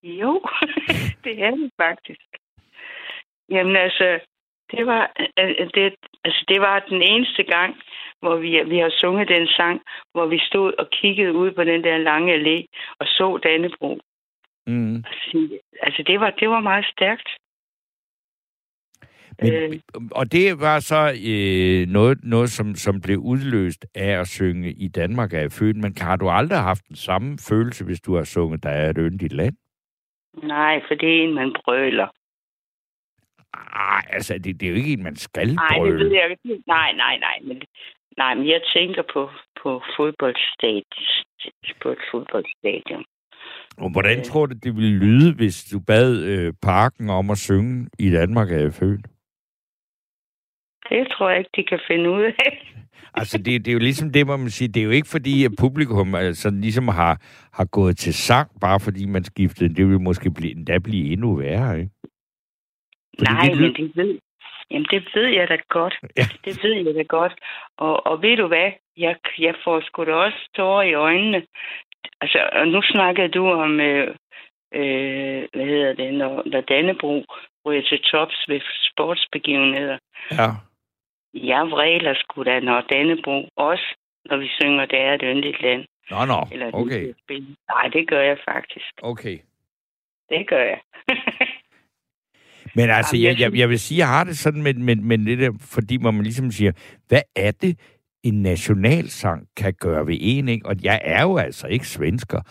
Jo, 0.03 0.41
det 1.23 1.43
er 1.43 1.51
det 1.51 1.71
faktisk. 1.77 2.27
Jamen 3.49 3.75
altså, 3.75 4.19
det 4.71 4.85
var, 4.85 5.11
det, 5.75 5.95
altså, 6.23 6.45
det 6.47 6.61
var 6.61 6.85
den 6.89 7.01
eneste 7.01 7.43
gang, 7.43 7.75
hvor 8.21 8.35
vi, 8.35 8.63
vi 8.65 8.77
har 8.77 8.93
sunget 9.01 9.27
den 9.27 9.47
sang, 9.47 9.81
hvor 10.13 10.25
vi 10.25 10.39
stod 10.39 10.73
og 10.79 10.89
kiggede 10.89 11.33
ud 11.33 11.51
på 11.51 11.63
den 11.63 11.83
der 11.83 11.97
lange 11.97 12.33
allé 12.35 12.65
og 12.99 13.07
så 13.07 13.39
Dannebro. 13.43 13.99
Mm. 14.67 14.95
Altså, 14.95 15.59
altså 15.81 16.03
det, 16.03 16.19
var, 16.19 16.29
det 16.29 16.49
var 16.49 16.59
meget 16.59 16.85
stærkt. 16.85 17.29
Men, 19.41 19.53
Øh. 19.53 19.79
og 20.11 20.31
det 20.31 20.59
var 20.59 20.79
så 20.79 21.01
øh, 21.27 21.87
noget, 21.87 22.17
noget 22.23 22.49
som, 22.49 22.75
som 22.75 23.01
blev 23.01 23.17
udløst 23.17 23.85
af 23.95 24.19
at 24.19 24.27
synge 24.27 24.71
i 24.71 24.87
Danmark 24.87 25.33
af 25.33 25.51
født, 25.51 25.77
men 25.77 25.93
har 25.97 26.15
du 26.15 26.29
aldrig 26.29 26.59
haft 26.59 26.87
den 26.87 26.95
samme 26.95 27.37
følelse, 27.49 27.85
hvis 27.85 28.01
du 28.01 28.15
har 28.15 28.23
sunget, 28.23 28.63
der 28.63 28.69
er 28.69 28.89
et 28.89 28.97
yndigt 28.99 29.33
land? 29.33 29.55
Nej, 30.43 30.81
for 30.87 30.95
det 30.95 31.09
er 31.19 31.23
en, 31.23 31.33
man 31.35 31.55
brøler. 31.65 32.07
Ej, 33.75 34.01
altså, 34.09 34.33
det, 34.33 34.59
det 34.59 34.63
er 34.65 34.69
jo 34.69 34.75
ikke 34.75 34.93
en, 34.93 35.03
man 35.03 35.15
skal 35.15 35.53
Nej, 35.55 35.67
det 35.67 35.77
brøle. 35.77 36.05
ved 36.05 36.11
jeg 36.11 36.29
ikke. 36.31 36.63
Nej, 36.67 36.91
nej, 36.93 37.17
nej. 37.19 37.37
Men, 37.43 37.61
nej, 38.17 38.35
men 38.35 38.47
jeg 38.47 38.61
tænker 38.75 39.03
på, 39.13 39.29
på 39.63 39.81
fodboldstadion. 39.97 40.83
På 41.81 41.89
et 41.89 41.97
fodboldstadion. 42.11 43.05
Og 43.77 43.91
hvordan 43.91 44.23
tror 44.23 44.45
du, 44.45 44.55
det 44.63 44.75
ville 44.75 44.99
lyde, 44.99 45.35
hvis 45.35 45.63
du 45.71 45.79
bad 45.79 46.23
øh, 46.23 46.53
parken 46.61 47.09
om 47.09 47.29
at 47.29 47.37
synge 47.37 47.87
i 47.99 48.09
Danmark 48.11 48.47
af 48.51 48.73
født? 48.73 49.07
Det 50.89 51.07
tror 51.11 51.29
jeg 51.29 51.39
ikke, 51.39 51.51
de 51.55 51.63
kan 51.63 51.79
finde 51.87 52.09
ud 52.09 52.23
af. 52.23 52.65
Altså, 53.13 53.37
det, 53.37 53.65
det 53.65 53.67
er 53.67 53.73
jo 53.73 53.79
ligesom 53.79 54.11
det, 54.11 54.27
man 54.27 54.49
sige. 54.49 54.67
Det 54.67 54.79
er 54.79 54.83
jo 54.83 54.89
ikke 54.89 55.07
fordi, 55.07 55.45
at 55.45 55.51
publikum 55.59 56.15
altså, 56.15 56.49
ligesom 56.49 56.87
har, 56.87 57.21
har 57.53 57.65
gået 57.65 57.97
til 57.97 58.13
sang, 58.13 58.49
bare 58.61 58.79
fordi 58.79 59.05
man 59.05 59.23
skiftede. 59.23 59.75
Det 59.75 59.89
vil 59.89 60.01
måske 60.01 60.31
blive, 60.31 60.51
endda 60.51 60.77
blive 60.77 61.13
endnu 61.13 61.35
værre, 61.35 61.79
ikke? 61.79 61.91
Fordi 63.19 63.31
Nej, 63.31 63.49
det 63.49 63.61
men 63.61 63.73
det 63.73 63.91
ved, 63.95 64.19
jamen, 64.71 64.87
det 64.91 65.07
ved 65.15 65.27
jeg 65.27 65.47
da 65.47 65.57
godt. 65.69 65.95
Ja. 66.17 66.25
Det 66.45 66.63
ved 66.63 66.73
jeg 66.73 66.95
da 66.95 67.01
godt. 67.01 67.33
Og, 67.77 68.07
og 68.07 68.21
ved 68.21 68.37
du 68.37 68.47
hvad? 68.47 68.71
Jeg, 68.97 69.15
jeg 69.39 69.53
får 69.63 69.81
sgu 69.81 70.05
da 70.05 70.13
også 70.13 70.49
tårer 70.55 70.83
i 70.83 70.93
øjnene. 70.93 71.41
Altså, 72.21 72.49
og 72.51 72.67
nu 72.67 72.81
snakkede 72.81 73.27
du 73.27 73.49
om, 73.51 73.79
øh, 73.79 74.07
øh, 74.73 75.43
hvad 75.53 75.65
hedder 75.65 75.93
det, 75.93 76.13
når, 76.13 76.43
når 76.45 76.61
Dannebro 76.61 77.25
ryger 77.65 77.81
til 77.81 77.99
tops 78.01 78.45
ved 78.47 78.61
sportsbegivenheder. 78.91 79.97
Ja. 80.31 80.49
Jeg 81.33 81.61
vræler 81.71 82.13
sgu 82.15 82.43
da, 82.43 82.59
når 82.59 82.81
Dannebro, 82.81 83.47
også 83.55 83.95
når 84.25 84.37
vi 84.37 84.47
synger, 84.47 84.85
det 84.85 84.99
er 84.99 85.13
et 85.13 85.21
yndigt 85.23 85.61
land. 85.61 85.85
Nå, 86.11 86.25
nå. 86.25 86.47
Eller 86.51 86.69
Okay. 86.73 87.13
Nej, 87.69 87.87
det 87.93 88.07
gør 88.09 88.21
jeg 88.21 88.37
faktisk. 88.45 88.93
Okay. 89.01 89.37
Det 90.29 90.47
gør 90.47 90.63
jeg. 90.63 90.79
Men 92.75 92.89
altså, 92.89 93.17
jeg, 93.17 93.39
jeg 93.39 93.57
jeg, 93.57 93.69
vil 93.69 93.79
sige, 93.79 93.97
jeg 93.97 94.07
har 94.07 94.23
det 94.23 94.37
sådan 94.37 94.63
med, 94.63 94.73
med, 94.73 94.95
med 94.95 95.17
det 95.17 95.39
der, 95.39 95.51
fordi 95.61 95.97
man 95.97 96.23
ligesom 96.23 96.51
siger, 96.51 96.71
hvad 97.07 97.21
er 97.35 97.51
det, 97.51 97.79
en 98.23 98.41
nationalsang 98.41 99.47
kan 99.57 99.73
gøre 99.73 100.07
ved 100.07 100.17
en, 100.19 100.49
ikke? 100.49 100.65
Og 100.65 100.75
jeg 100.83 101.01
er 101.03 101.21
jo 101.21 101.37
altså 101.37 101.67
ikke 101.67 101.87
svensker. 101.87 102.41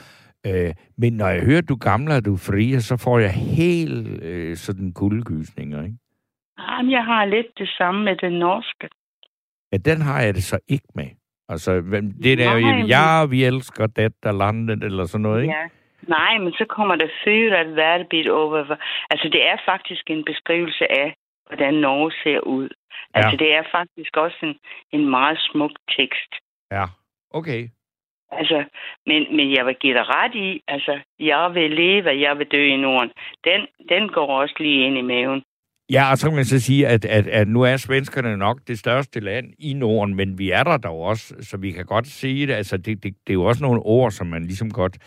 Øh, 0.46 0.74
men 0.98 1.12
når 1.12 1.28
jeg 1.28 1.42
hører, 1.42 1.60
du 1.60 1.74
er 1.74 1.78
gamle 1.78 2.14
og 2.14 2.24
du 2.24 2.36
frie, 2.36 2.80
så 2.80 2.96
får 2.96 3.18
jeg 3.18 3.32
helt 3.32 4.22
øh, 4.22 4.56
sådan 4.56 4.92
kuldegysninger, 4.92 5.84
ikke? 5.84 5.96
Jamen, 6.58 6.92
jeg 6.92 7.04
har 7.04 7.24
lidt 7.24 7.58
det 7.58 7.68
samme 7.68 8.04
med 8.04 8.16
den 8.16 8.32
norske. 8.32 8.88
Ja, 9.72 9.76
den 9.76 10.00
har 10.00 10.22
jeg 10.22 10.34
det 10.34 10.44
så 10.44 10.58
ikke 10.68 10.88
med. 10.94 11.10
Altså, 11.48 11.72
det 12.22 12.38
der, 12.38 12.60
Nej, 12.60 12.84
ja, 12.88 13.26
vi 13.26 13.44
elsker 13.44 13.86
dette 13.86 14.32
landet, 14.32 14.84
eller 14.84 15.04
sådan 15.04 15.22
noget, 15.22 15.42
ikke? 15.42 15.54
Ja. 15.54 15.68
Nej, 16.08 16.38
men 16.38 16.52
så 16.52 16.64
kommer 16.68 16.96
der 16.96 17.08
fyret 17.24 17.52
at 17.52 17.76
verbit 17.76 18.28
over. 18.28 18.76
Altså, 19.10 19.28
det 19.28 19.48
er 19.48 19.56
faktisk 19.64 20.10
en 20.10 20.24
beskrivelse 20.24 20.92
af, 20.92 21.14
hvordan 21.46 21.74
Norge 21.74 22.12
ser 22.22 22.40
ud. 22.40 22.68
Altså, 23.14 23.36
det 23.36 23.54
er 23.54 23.62
faktisk 23.72 24.16
også 24.16 24.38
en, 24.42 24.54
en 24.92 25.10
meget 25.10 25.38
smuk 25.38 25.70
tekst. 25.96 26.32
Ja, 26.72 26.84
okay. 27.30 27.68
Altså, 28.30 28.64
men, 29.06 29.36
men 29.36 29.52
jeg 29.56 29.66
vil 29.66 29.74
give 29.74 29.94
dig 29.94 30.06
ret 30.08 30.34
i, 30.34 30.62
altså, 30.68 31.00
jeg 31.18 31.54
vil 31.54 31.70
leve, 31.70 32.20
jeg 32.20 32.38
vil 32.38 32.46
dø 32.46 32.64
i 32.66 32.76
Norden. 32.76 33.12
Den, 33.44 33.66
den 33.88 34.08
går 34.08 34.40
også 34.40 34.54
lige 34.58 34.86
ind 34.86 34.98
i 34.98 35.02
maven. 35.02 35.42
Ja, 35.92 36.10
og 36.10 36.18
så 36.18 36.28
kan 36.28 36.36
man 36.36 36.44
så 36.44 36.60
sige, 36.60 36.86
at, 36.86 37.04
at, 37.04 37.26
at 37.26 37.48
nu 37.48 37.62
er 37.62 37.76
svenskerne 37.76 38.36
nok 38.36 38.60
det 38.68 38.78
største 38.78 39.20
land 39.20 39.46
i 39.58 39.72
Norden, 39.74 40.14
men 40.14 40.38
vi 40.38 40.50
er 40.50 40.64
der 40.64 40.76
dog 40.76 41.00
også, 41.00 41.34
så 41.40 41.56
vi 41.56 41.70
kan 41.70 41.84
godt 41.84 42.06
sige 42.06 42.46
det. 42.46 42.52
Altså, 42.52 42.76
det, 42.76 43.02
det, 43.02 43.14
det 43.26 43.30
er 43.30 43.34
jo 43.34 43.44
også 43.44 43.62
nogle 43.62 43.80
ord, 43.80 44.10
som 44.10 44.26
man 44.26 44.42
ligesom 44.44 44.70
godt 44.70 44.98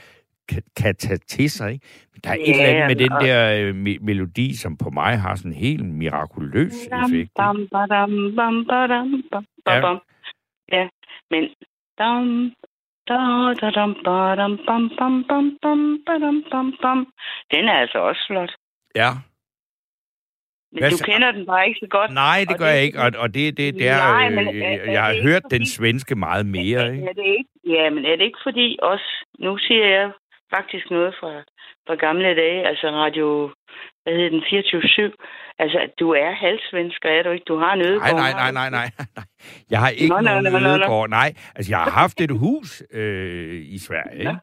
kan, 0.50 0.64
kan 0.78 0.96
tage 0.96 1.18
til 1.18 1.50
sig. 1.50 1.72
Ikke? 1.74 1.88
Der 2.24 2.30
er 2.30 2.34
et 2.34 2.48
Ja, 2.48 2.52
eller 2.52 2.66
andet 2.66 2.88
med 2.88 2.96
den 2.96 3.12
der 3.28 3.42
øh, 3.60 3.70
me- 3.70 4.06
melodi, 4.06 4.56
som 4.56 4.78
på 4.78 4.90
mig 4.90 5.20
har 5.20 5.36
sådan 5.36 5.52
en 5.52 5.58
helt 5.58 5.86
mirakuløs 5.86 6.74
effekt. 6.74 7.32
Bam, 7.36 7.68
badam, 7.72 8.36
bam, 8.36 8.66
badam, 8.66 9.24
bam, 9.32 9.46
Ja. 9.68 9.82
bam. 9.82 10.00
Ja, 10.72 10.88
men... 11.32 11.44
Dam, 11.98 12.52
da, 13.08 13.18
da, 13.62 13.70
dam, 13.80 13.96
badam, 14.06 14.58
bam, 14.68 14.90
bam, 14.98 15.24
bam, 15.30 15.58
bam, 15.62 16.00
badam, 16.06 16.44
bam, 16.52 16.74
bam. 16.82 17.08
Den 17.54 17.66
er 17.66 17.74
altså 17.74 17.98
også 18.00 18.22
flot. 18.28 18.52
Ja. 18.96 19.10
Men 20.74 20.80
Hvad 20.84 20.92
du 20.92 20.98
så- 20.98 21.04
kender 21.06 21.32
den 21.32 21.46
bare 21.46 21.68
ikke 21.68 21.80
så 21.80 21.88
godt. 21.90 22.14
Nej, 22.14 22.46
det 22.50 22.58
gør 22.58 22.66
det- 22.66 22.74
jeg 22.74 22.84
ikke, 22.84 23.00
og, 23.00 23.12
og 23.18 23.34
det, 23.34 23.58
det, 23.58 23.74
det 23.74 23.88
er, 23.88 23.98
Nej, 23.98 24.26
øh, 24.28 24.34
men 24.34 24.48
er- 24.48 24.52
jeg, 24.54 24.74
er 24.86 24.92
jeg 24.92 25.04
har 25.04 25.14
hørt 25.14 25.44
ikke 25.44 25.50
den 25.56 25.62
fordi- 25.62 25.70
svenske 25.70 26.16
meget 26.16 26.46
mere. 26.46 26.82
Ikke? 26.96 27.06
Er 27.10 27.14
det 27.14 27.26
ikke? 27.38 27.50
Ja, 27.76 27.90
men 27.90 28.06
er 28.06 28.16
det 28.16 28.24
ikke 28.24 28.40
fordi 28.44 28.78
også... 28.82 29.26
Nu 29.40 29.58
siger 29.58 29.86
jeg 29.88 30.12
faktisk 30.56 30.86
noget 30.92 31.14
fra, 31.20 31.32
fra 31.88 31.96
gamle 31.96 32.36
dage, 32.44 32.68
altså 32.68 32.88
radio... 32.88 33.28
Hvad 34.04 34.14
hedder 34.14 34.30
den? 34.30 34.44
24-7. 34.44 35.56
Altså, 35.60 35.80
du 36.00 36.10
er 36.12 36.32
halvsvensker, 36.32 37.10
er 37.10 37.24
du 37.24 37.30
ikke? 37.30 37.44
Du 37.48 37.58
har 37.58 37.74
en 37.74 37.82
ødegård. 37.82 38.14
nej, 38.24 38.32
nej, 38.32 38.52
nej, 38.52 38.70
nej. 38.70 38.90
nej. 38.98 39.26
Jeg 39.70 39.80
har 39.80 39.90
ikke 39.90 40.16
Nå, 40.16 40.22
nogen 40.22 40.44
nå, 40.44 40.60
nå. 40.60 40.68
ødegård. 40.70 41.10
Nej, 41.10 41.34
altså 41.56 41.72
jeg 41.72 41.80
har 41.80 41.92
haft 41.92 42.22
et 42.22 42.32
hus 42.32 42.84
øh, 42.94 43.62
i 43.66 43.78
Sverige. 43.80 44.20
Ikke? 44.20 44.38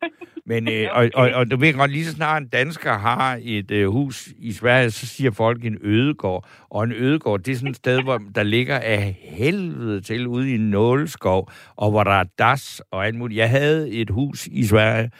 Men, 0.46 0.68
øh, 0.68 0.88
og, 0.92 1.10
og, 1.14 1.30
og 1.30 1.50
du 1.50 1.56
ved 1.56 1.74
godt, 1.74 1.90
lige 1.90 2.04
så 2.04 2.12
snart 2.12 2.42
en 2.42 2.48
dansker 2.48 2.92
har 2.92 3.38
et 3.42 3.70
øh, 3.70 3.88
hus 3.88 4.28
i 4.38 4.52
Sverige, 4.52 4.90
så 4.90 5.06
siger 5.06 5.30
folk 5.30 5.64
en 5.64 5.78
ødegård. 5.82 6.48
Og 6.70 6.84
en 6.84 6.92
ødegård, 6.92 7.40
det 7.40 7.52
er 7.52 7.56
sådan 7.56 7.70
et 7.70 7.76
sted, 7.76 8.02
hvor 8.02 8.20
der 8.34 8.42
ligger 8.42 8.78
af 8.78 9.16
helvede 9.22 10.00
til 10.00 10.26
ude 10.26 10.50
i 10.50 10.54
en 10.54 10.70
nåleskov, 10.70 11.50
og 11.76 11.90
hvor 11.90 12.04
der 12.04 12.10
er 12.12 12.24
das 12.38 12.82
og 12.90 13.06
alt 13.06 13.14
muligt. 13.14 13.38
Jeg 13.38 13.50
havde 13.50 13.90
et 13.90 14.10
hus 14.10 14.46
i 14.46 14.66
Sverige, 14.66 15.10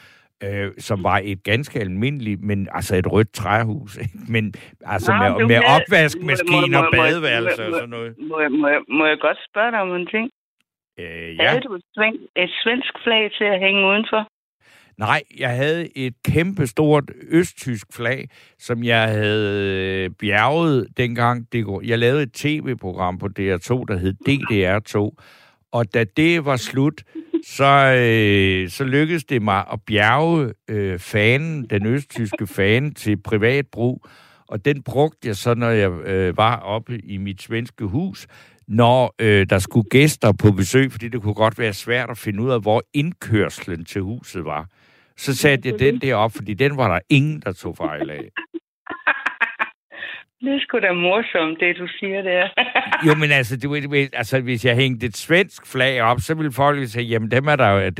øh, 0.43 0.71
som 0.77 1.03
var 1.03 1.21
et 1.23 1.43
ganske 1.43 1.79
almindeligt, 1.79 2.41
men 2.43 2.67
altså 2.71 2.95
et 2.95 3.11
rødt 3.11 3.31
træhus. 3.33 3.97
Ikke? 3.97 4.19
Men 4.29 4.53
altså 4.85 5.11
Nå, 5.11 5.17
med, 5.17 5.47
med 5.47 5.61
må- 5.61 6.81
må- 6.81 6.91
badeværelser 6.91 7.63
og 7.65 7.69
må- 7.71 7.75
sådan 7.77 7.89
noget. 7.89 8.15
Må 8.29 8.39
jeg, 8.39 8.51
må, 8.51 8.67
jeg, 8.67 8.79
må 8.89 9.05
jeg 9.05 9.17
godt 9.21 9.37
spørge 9.49 9.71
dig 9.71 9.79
om 9.81 9.91
en 9.95 10.07
ting? 10.07 10.29
Øh, 10.99 11.35
Ja. 11.39 11.47
Havde 11.49 11.61
du 11.61 11.73
et, 11.75 11.81
sven, 11.95 12.13
et 12.35 12.49
svensk 12.63 12.93
flag 13.03 13.31
til 13.37 13.43
at 13.43 13.59
hænge 13.59 13.87
udenfor? 13.91 14.27
Nej, 14.97 15.21
jeg 15.39 15.49
havde 15.49 15.97
et 15.97 16.13
kæmpe 16.25 16.67
stort 16.67 17.03
østtysk 17.29 17.87
flag, 17.95 18.27
som 18.57 18.83
jeg 18.83 19.01
havde 19.07 20.03
øh, 20.05 20.09
bjerget 20.19 20.87
dengang. 20.97 21.47
Jeg 21.83 21.99
lavede 21.99 22.23
et 22.23 22.33
tv-program 22.33 23.17
på 23.17 23.25
DR2, 23.25 23.69
der 23.87 23.97
hed 23.97 24.13
DDR2. 24.29 25.23
Og 25.71 25.93
da 25.93 26.03
det 26.03 26.45
var 26.45 26.55
slut, 26.55 27.03
så, 27.47 27.95
øh, 27.99 28.69
så 28.69 28.83
lykkedes 28.83 29.25
det 29.25 29.41
mig 29.41 29.65
at 29.73 29.79
bjerge 29.87 30.53
øh, 30.69 30.99
fanen, 30.99 31.65
den 31.69 31.85
østtyske 31.85 32.47
fane, 32.47 32.91
til 32.91 33.17
privat 33.21 33.67
brug. 33.71 34.05
Og 34.47 34.65
den 34.65 34.83
brugte 34.83 35.27
jeg 35.27 35.35
så, 35.35 35.53
når 35.53 35.69
jeg 35.69 35.91
øh, 35.91 36.37
var 36.37 36.55
oppe 36.57 36.99
i 36.99 37.17
mit 37.17 37.41
svenske 37.41 37.85
hus, 37.85 38.27
når 38.67 39.15
øh, 39.19 39.45
der 39.49 39.59
skulle 39.59 39.89
gæster 39.89 40.31
på 40.31 40.51
besøg, 40.51 40.91
fordi 40.91 41.07
det 41.07 41.21
kunne 41.21 41.33
godt 41.33 41.59
være 41.59 41.73
svært 41.73 42.09
at 42.09 42.17
finde 42.17 42.43
ud 42.43 42.49
af, 42.51 42.61
hvor 42.61 42.83
indkørslen 42.93 43.85
til 43.85 44.01
huset 44.01 44.45
var. 44.45 44.67
Så 45.17 45.35
satte 45.35 45.69
jeg 45.69 45.79
den 45.79 46.01
der 46.01 46.15
op, 46.15 46.31
fordi 46.31 46.53
den 46.53 46.77
var 46.77 46.93
der 46.93 46.99
ingen, 47.09 47.41
der 47.45 47.51
tog 47.51 47.77
fejl 47.77 48.09
af. 48.09 48.29
Det 50.41 50.55
er 50.55 50.59
sgu 50.59 50.79
da 50.79 50.91
morsomt, 50.93 51.59
det 51.59 51.77
du 51.77 51.87
siger 51.87 52.21
der. 52.21 52.49
Jo, 53.07 53.15
men 53.15 53.31
altså, 53.31 53.57
du, 53.59 53.75
altså, 54.13 54.41
hvis 54.41 54.65
jeg 54.65 54.75
hængte 54.75 55.05
et 55.05 55.17
svensk 55.17 55.67
flag 55.73 56.01
op, 56.01 56.17
så 56.19 56.35
ville 56.35 56.51
folk 56.51 56.87
sige, 56.87 57.05
jamen 57.05 57.31
dem 57.31 57.47
er 57.47 57.55
der 57.55 57.69
jo... 57.69 57.91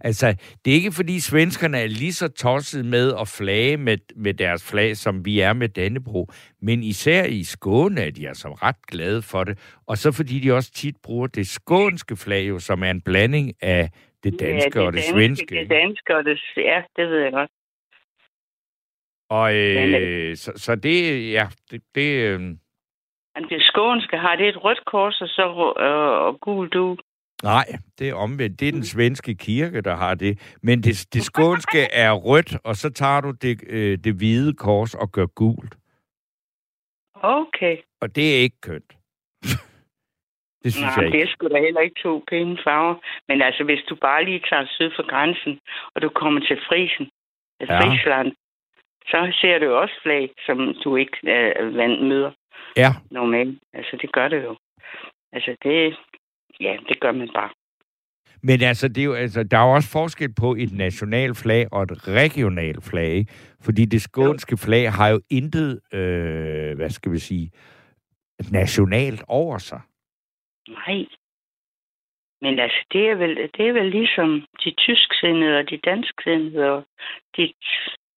Altså, 0.00 0.26
det 0.64 0.70
er 0.70 0.74
ikke 0.74 0.92
fordi 0.92 1.20
svenskerne 1.20 1.78
er 1.78 1.86
lige 1.86 2.12
så 2.12 2.28
tosset 2.28 2.84
med 2.84 3.12
at 3.20 3.28
flage 3.38 3.76
med, 3.76 3.98
med 4.16 4.34
deres 4.34 4.70
flag, 4.70 4.96
som 4.96 5.24
vi 5.24 5.40
er 5.40 5.52
med 5.52 5.68
Dannebro. 5.68 6.26
Men 6.62 6.82
især 6.82 7.24
i 7.24 7.44
Skåne 7.44 8.00
er 8.00 8.10
de 8.10 8.28
altså 8.28 8.48
ret 8.48 8.86
glade 8.90 9.22
for 9.22 9.44
det. 9.44 9.78
Og 9.88 9.98
så 9.98 10.12
fordi 10.12 10.38
de 10.38 10.52
også 10.52 10.72
tit 10.72 10.96
bruger 11.04 11.26
det 11.26 11.46
skånske 11.46 12.16
flag, 12.16 12.48
jo, 12.48 12.58
som 12.58 12.82
er 12.82 12.90
en 12.90 13.02
blanding 13.02 13.52
af 13.62 13.90
det 14.24 14.40
danske 14.40 14.80
ja, 14.80 14.86
og 14.86 14.92
det 14.92 15.00
danske, 15.00 15.12
svenske. 15.12 15.54
Det 15.54 15.70
danske 15.70 16.16
og 16.16 16.24
det... 16.24 16.40
Ja, 16.56 16.82
det 16.96 17.08
ved 17.10 17.18
jeg 17.22 17.32
godt. 17.32 17.50
Og 19.30 19.52
Men, 19.52 19.94
øh, 19.94 20.36
så, 20.36 20.52
så 20.56 20.76
det, 20.76 21.32
ja, 21.32 21.46
det, 21.70 21.82
det 21.94 22.08
øh, 22.24 22.40
det 23.50 23.62
skånske 23.62 24.16
har 24.18 24.36
det 24.36 24.48
et 24.48 24.64
rødt 24.64 24.84
kors 24.84 25.20
og 25.20 25.28
så 25.28 25.74
øh, 25.80 26.26
og 26.26 26.40
gul 26.40 26.68
du. 26.68 26.96
nej, 27.42 27.64
det 27.98 28.08
er 28.08 28.14
omvendt. 28.14 28.60
Det 28.60 28.68
er 28.68 28.72
den 28.72 28.84
svenske 28.84 29.34
kirke, 29.34 29.80
der 29.80 29.96
har 29.96 30.14
det. 30.14 30.56
Men 30.62 30.82
det, 30.82 31.08
det 31.14 31.22
skånske 31.22 31.78
er 32.04 32.12
rødt, 32.12 32.56
og 32.64 32.76
så 32.76 32.90
tager 32.90 33.20
du 33.20 33.30
det, 33.30 33.62
øh, 33.66 33.98
det 34.04 34.14
hvide 34.14 34.54
kors 34.54 34.94
og 34.94 35.12
gør 35.12 35.26
gult. 35.26 35.74
Okay. 37.22 37.76
Og 38.00 38.16
det 38.16 38.36
er 38.36 38.40
ikke 38.40 38.60
kønt. 38.60 38.92
det 40.62 40.72
synes 40.72 40.86
Nej, 40.96 41.04
jeg 41.04 41.12
det 41.12 41.18
ikke. 41.18 41.22
er 41.22 41.32
sgu 41.32 41.48
da 41.48 41.58
heller 41.60 41.80
ikke 41.80 42.00
to 42.02 42.24
pæne 42.30 42.58
farver. 42.64 42.94
Men 43.28 43.42
altså, 43.42 43.64
hvis 43.64 43.82
du 43.88 43.94
bare 43.96 44.24
lige 44.24 44.42
tager 44.50 44.66
syd 44.68 44.90
for 44.96 45.08
grænsen, 45.10 45.60
og 45.94 46.02
du 46.02 46.08
kommer 46.08 46.40
til 46.40 46.58
Frisen, 46.68 47.10
ja. 47.60 47.80
Friesland, 47.80 48.32
så 49.10 49.36
ser 49.40 49.58
du 49.58 49.74
også 49.74 49.94
flag, 50.02 50.30
som 50.46 50.74
du 50.84 50.96
ikke 50.96 51.16
øh, 51.24 51.76
vand 51.76 52.00
møder 52.00 52.30
Ja, 52.76 52.90
normalt. 53.10 53.58
Altså, 53.72 53.98
det 54.02 54.12
gør 54.12 54.28
det 54.28 54.42
jo. 54.44 54.56
Altså, 55.32 55.56
det, 55.62 55.96
ja, 56.60 56.76
det 56.88 57.00
gør 57.00 57.12
man 57.12 57.30
bare. 57.34 57.50
men 58.42 58.62
altså, 58.62 58.88
det 58.88 58.98
er 58.98 59.04
jo, 59.04 59.14
altså, 59.14 59.42
der 59.42 59.58
er 59.58 59.66
jo 59.68 59.74
også 59.74 59.90
forskel 59.92 60.34
på 60.40 60.54
et 60.54 60.72
national 60.72 61.34
flag 61.34 61.66
og 61.72 61.82
et 61.82 62.08
regionalt 62.08 62.84
flag. 62.90 63.26
Fordi 63.64 63.84
det 63.84 64.02
skånske 64.02 64.56
flag 64.56 64.92
har 64.92 65.08
jo 65.08 65.20
intet, 65.30 65.80
øh, 65.92 66.76
hvad 66.76 66.90
skal 66.90 67.12
vi 67.12 67.18
sige, 67.18 67.50
nationalt 68.52 69.22
over 69.28 69.58
sig. 69.58 69.80
Nej. 70.68 71.06
Men 72.40 72.58
altså, 72.58 72.84
det 72.92 73.08
er 73.10 73.14
vel, 73.14 73.36
det 73.36 73.68
er 73.68 73.72
vel 73.72 73.90
ligesom 73.90 74.46
de 74.64 74.70
tysksindede 74.78 75.58
og 75.58 75.70
de 75.70 75.76
dansksindede 75.76 76.70
og 76.70 76.84
de... 77.36 77.52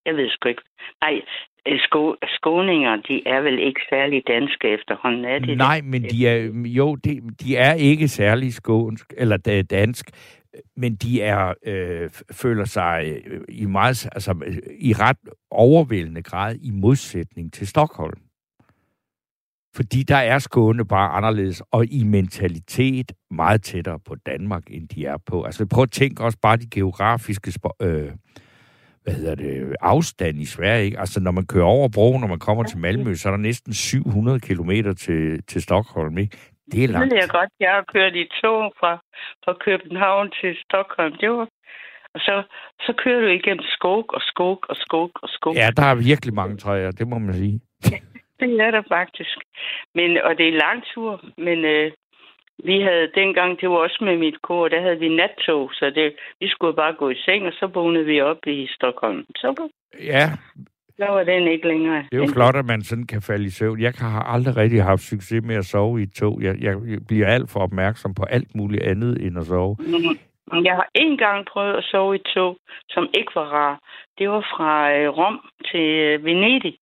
Jeg 0.06 0.16
ved 0.16 0.30
sgu 0.30 0.49
ikke. 0.49 0.62
Nej, 1.02 1.22
øh, 1.68 1.80
sko, 1.80 2.16
skåninger, 2.28 2.95
de 2.95 3.28
er 3.28 3.41
vel 3.41 3.60
ikke 3.60 3.82
særlig 3.89 4.24
danske 4.28 4.68
efterhånden, 4.68 5.26
er 5.26 5.39
de 5.39 5.47
det? 5.47 5.58
Nej, 5.58 5.82
men 5.82 6.04
de 6.04 6.28
er, 6.28 6.52
jo, 6.66 6.95
de, 6.95 7.22
de 7.43 7.56
er 7.56 7.74
ikke 7.74 8.08
særlig 8.08 8.54
skånsk, 8.54 9.14
eller 9.18 9.64
dansk, 9.70 10.06
men 10.76 10.95
de 10.95 11.22
er, 11.22 11.54
øh, 11.66 12.10
føler 12.32 12.66
sig 12.66 13.22
øh, 13.26 13.41
i 13.49 13.66
meget, 13.66 14.06
altså, 14.06 14.36
øh, 14.45 14.58
i 14.80 14.93
ret 14.93 15.18
overvældende 15.52 16.24
grad 16.24 16.56
i 16.56 16.72
modsætning 16.72 17.54
til 17.54 17.68
Stockholm. 17.68 18.20
Fordi 19.76 20.04
der 20.04 20.16
er 20.16 20.39
Skåne 20.39 20.86
bare 20.86 21.10
anderledes, 21.10 21.62
og 21.72 21.86
i 21.86 22.04
mentalitet 22.04 23.12
meget 23.30 23.64
tættere 23.64 23.99
på 23.99 24.16
Danmark, 24.16 24.64
end 24.68 24.88
de 24.88 25.06
er 25.06 25.18
på. 25.18 25.43
Altså 25.43 25.66
prøv 25.66 25.84
at 25.84 25.91
tænke 25.91 26.24
også 26.24 26.38
bare 26.41 26.58
de 26.58 26.70
geografiske 26.70 27.52
spo- 27.52 27.86
øh, 27.86 28.12
hvad 29.04 29.14
hedder 29.14 29.36
det, 29.36 29.76
afstand 29.82 30.38
i 30.38 30.45
Sverige. 30.45 30.86
Ikke? 30.86 30.99
Altså 30.99 31.20
når 31.20 31.32
man 31.32 31.45
kører 31.45 31.66
over 31.66 31.89
broen, 31.95 32.22
når 32.22 32.28
man 32.28 32.39
kommer 32.39 32.64
til 32.64 32.78
Malmø, 32.80 33.16
så 33.16 33.30
er 33.30 33.32
der 33.32 33.38
næsten 33.49 33.74
700 33.74 34.39
kilometer 34.39 34.93
til, 34.93 35.43
til 35.43 35.62
Stockholm. 35.62 36.18
Ikke? 36.18 36.38
Det 36.72 36.78
er 36.84 36.88
Det 36.88 36.89
langt. 36.89 37.14
ved 37.14 37.20
jeg 37.22 37.30
godt. 37.30 37.49
Jeg 37.60 37.72
har 37.72 37.84
kørt 37.93 38.16
i 38.16 38.26
tog 38.41 38.74
fra, 38.80 38.91
fra 39.45 39.54
København 39.66 40.32
til 40.41 40.56
Stockholm. 40.66 41.14
Det 41.22 41.30
var, 41.30 41.47
og 42.14 42.20
så, 42.20 42.43
så 42.80 42.93
kører 43.04 43.22
du 43.22 43.28
igennem 43.28 43.64
skog 43.78 44.06
og 44.14 44.22
skog 44.22 44.60
og 44.70 44.76
skog 44.76 45.12
og 45.24 45.30
skog. 45.30 45.56
Ja, 45.56 45.70
der 45.78 45.84
er 45.84 45.95
virkelig 45.95 46.34
mange 46.34 46.58
træer, 46.58 46.91
det 46.91 47.08
må 47.08 47.18
man 47.20 47.34
sige. 47.34 47.60
Det 48.39 48.62
er 48.62 48.72
der 48.72 48.84
faktisk. 48.97 49.38
Men, 49.95 50.10
og 50.26 50.32
det 50.38 50.43
er 50.45 50.52
en 50.52 50.64
lang 50.68 50.84
tur, 50.93 51.12
men 51.38 51.58
øh, 51.66 51.91
vi 52.64 52.82
havde 52.82 53.12
dengang, 53.16 53.62
det 53.62 53.70
var 53.70 53.76
også 53.76 53.97
med 54.02 54.18
mit 54.18 54.41
kor, 54.41 54.68
der 54.68 54.82
havde 54.82 54.99
vi 54.99 55.10
nattog, 55.16 55.70
så 55.74 55.89
det, 55.95 56.14
vi 56.39 56.47
skulle 56.47 56.76
bare 56.76 56.93
gå 56.93 57.10
i 57.10 57.16
seng, 57.26 57.45
og 57.47 57.54
så 57.54 57.68
vågnede 57.68 58.06
vi 58.06 58.22
op 58.22 58.47
i 58.47 58.68
Stockholm. 58.68 59.26
Så, 59.36 59.70
Ja, 59.99 60.30
så 60.97 61.06
var 61.06 61.24
den 61.24 61.47
ikke 61.47 61.68
længere. 61.68 62.06
det 62.12 62.18
er 62.18 62.24
jo 62.26 62.34
flot, 62.34 62.56
at 62.56 62.66
man 62.66 62.82
sådan 62.82 63.08
kan 63.08 63.22
falde 63.22 63.45
i 63.45 63.49
søvn. 63.49 63.82
Jeg 63.82 63.93
har 63.97 64.24
aldrig 64.24 64.58
rigtig 64.58 64.84
haft 64.84 65.02
succes 65.02 65.43
med 65.43 65.56
at 65.56 65.66
sove 65.66 65.99
i 65.99 66.04
et 66.04 66.14
tog. 66.14 66.41
Jeg, 66.41 66.56
jeg 66.64 66.76
bliver 67.08 67.28
alt 67.28 67.49
for 67.49 67.60
opmærksom 67.60 68.14
på 68.14 68.24
alt 68.24 68.56
muligt 68.56 68.84
andet 68.84 69.26
end 69.26 69.38
at 69.38 69.45
sove. 69.45 69.78
Jeg 70.64 70.74
har 70.76 70.88
en 70.95 71.18
gang 71.18 71.45
prøvet 71.45 71.74
at 71.78 71.84
sove 71.84 72.16
i 72.16 72.20
et 72.20 72.26
tog, 72.36 72.58
som 72.89 73.10
ikke 73.14 73.32
var 73.36 73.45
rar. 73.45 73.80
Det 74.18 74.30
var 74.30 74.41
fra 74.41 74.93
øh, 74.93 75.10
Rom 75.10 75.39
til 75.72 75.80
øh, 75.99 76.26
Venedig. 76.26 76.78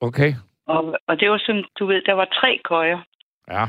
Okay. 0.00 0.32
Og, 0.66 0.96
og 1.08 1.20
det 1.20 1.30
var 1.30 1.38
sådan, 1.38 1.64
du 1.78 1.86
ved, 1.86 2.02
der 2.02 2.12
var 2.12 2.24
tre 2.40 2.60
køjer. 2.64 2.98
Ja. 3.50 3.64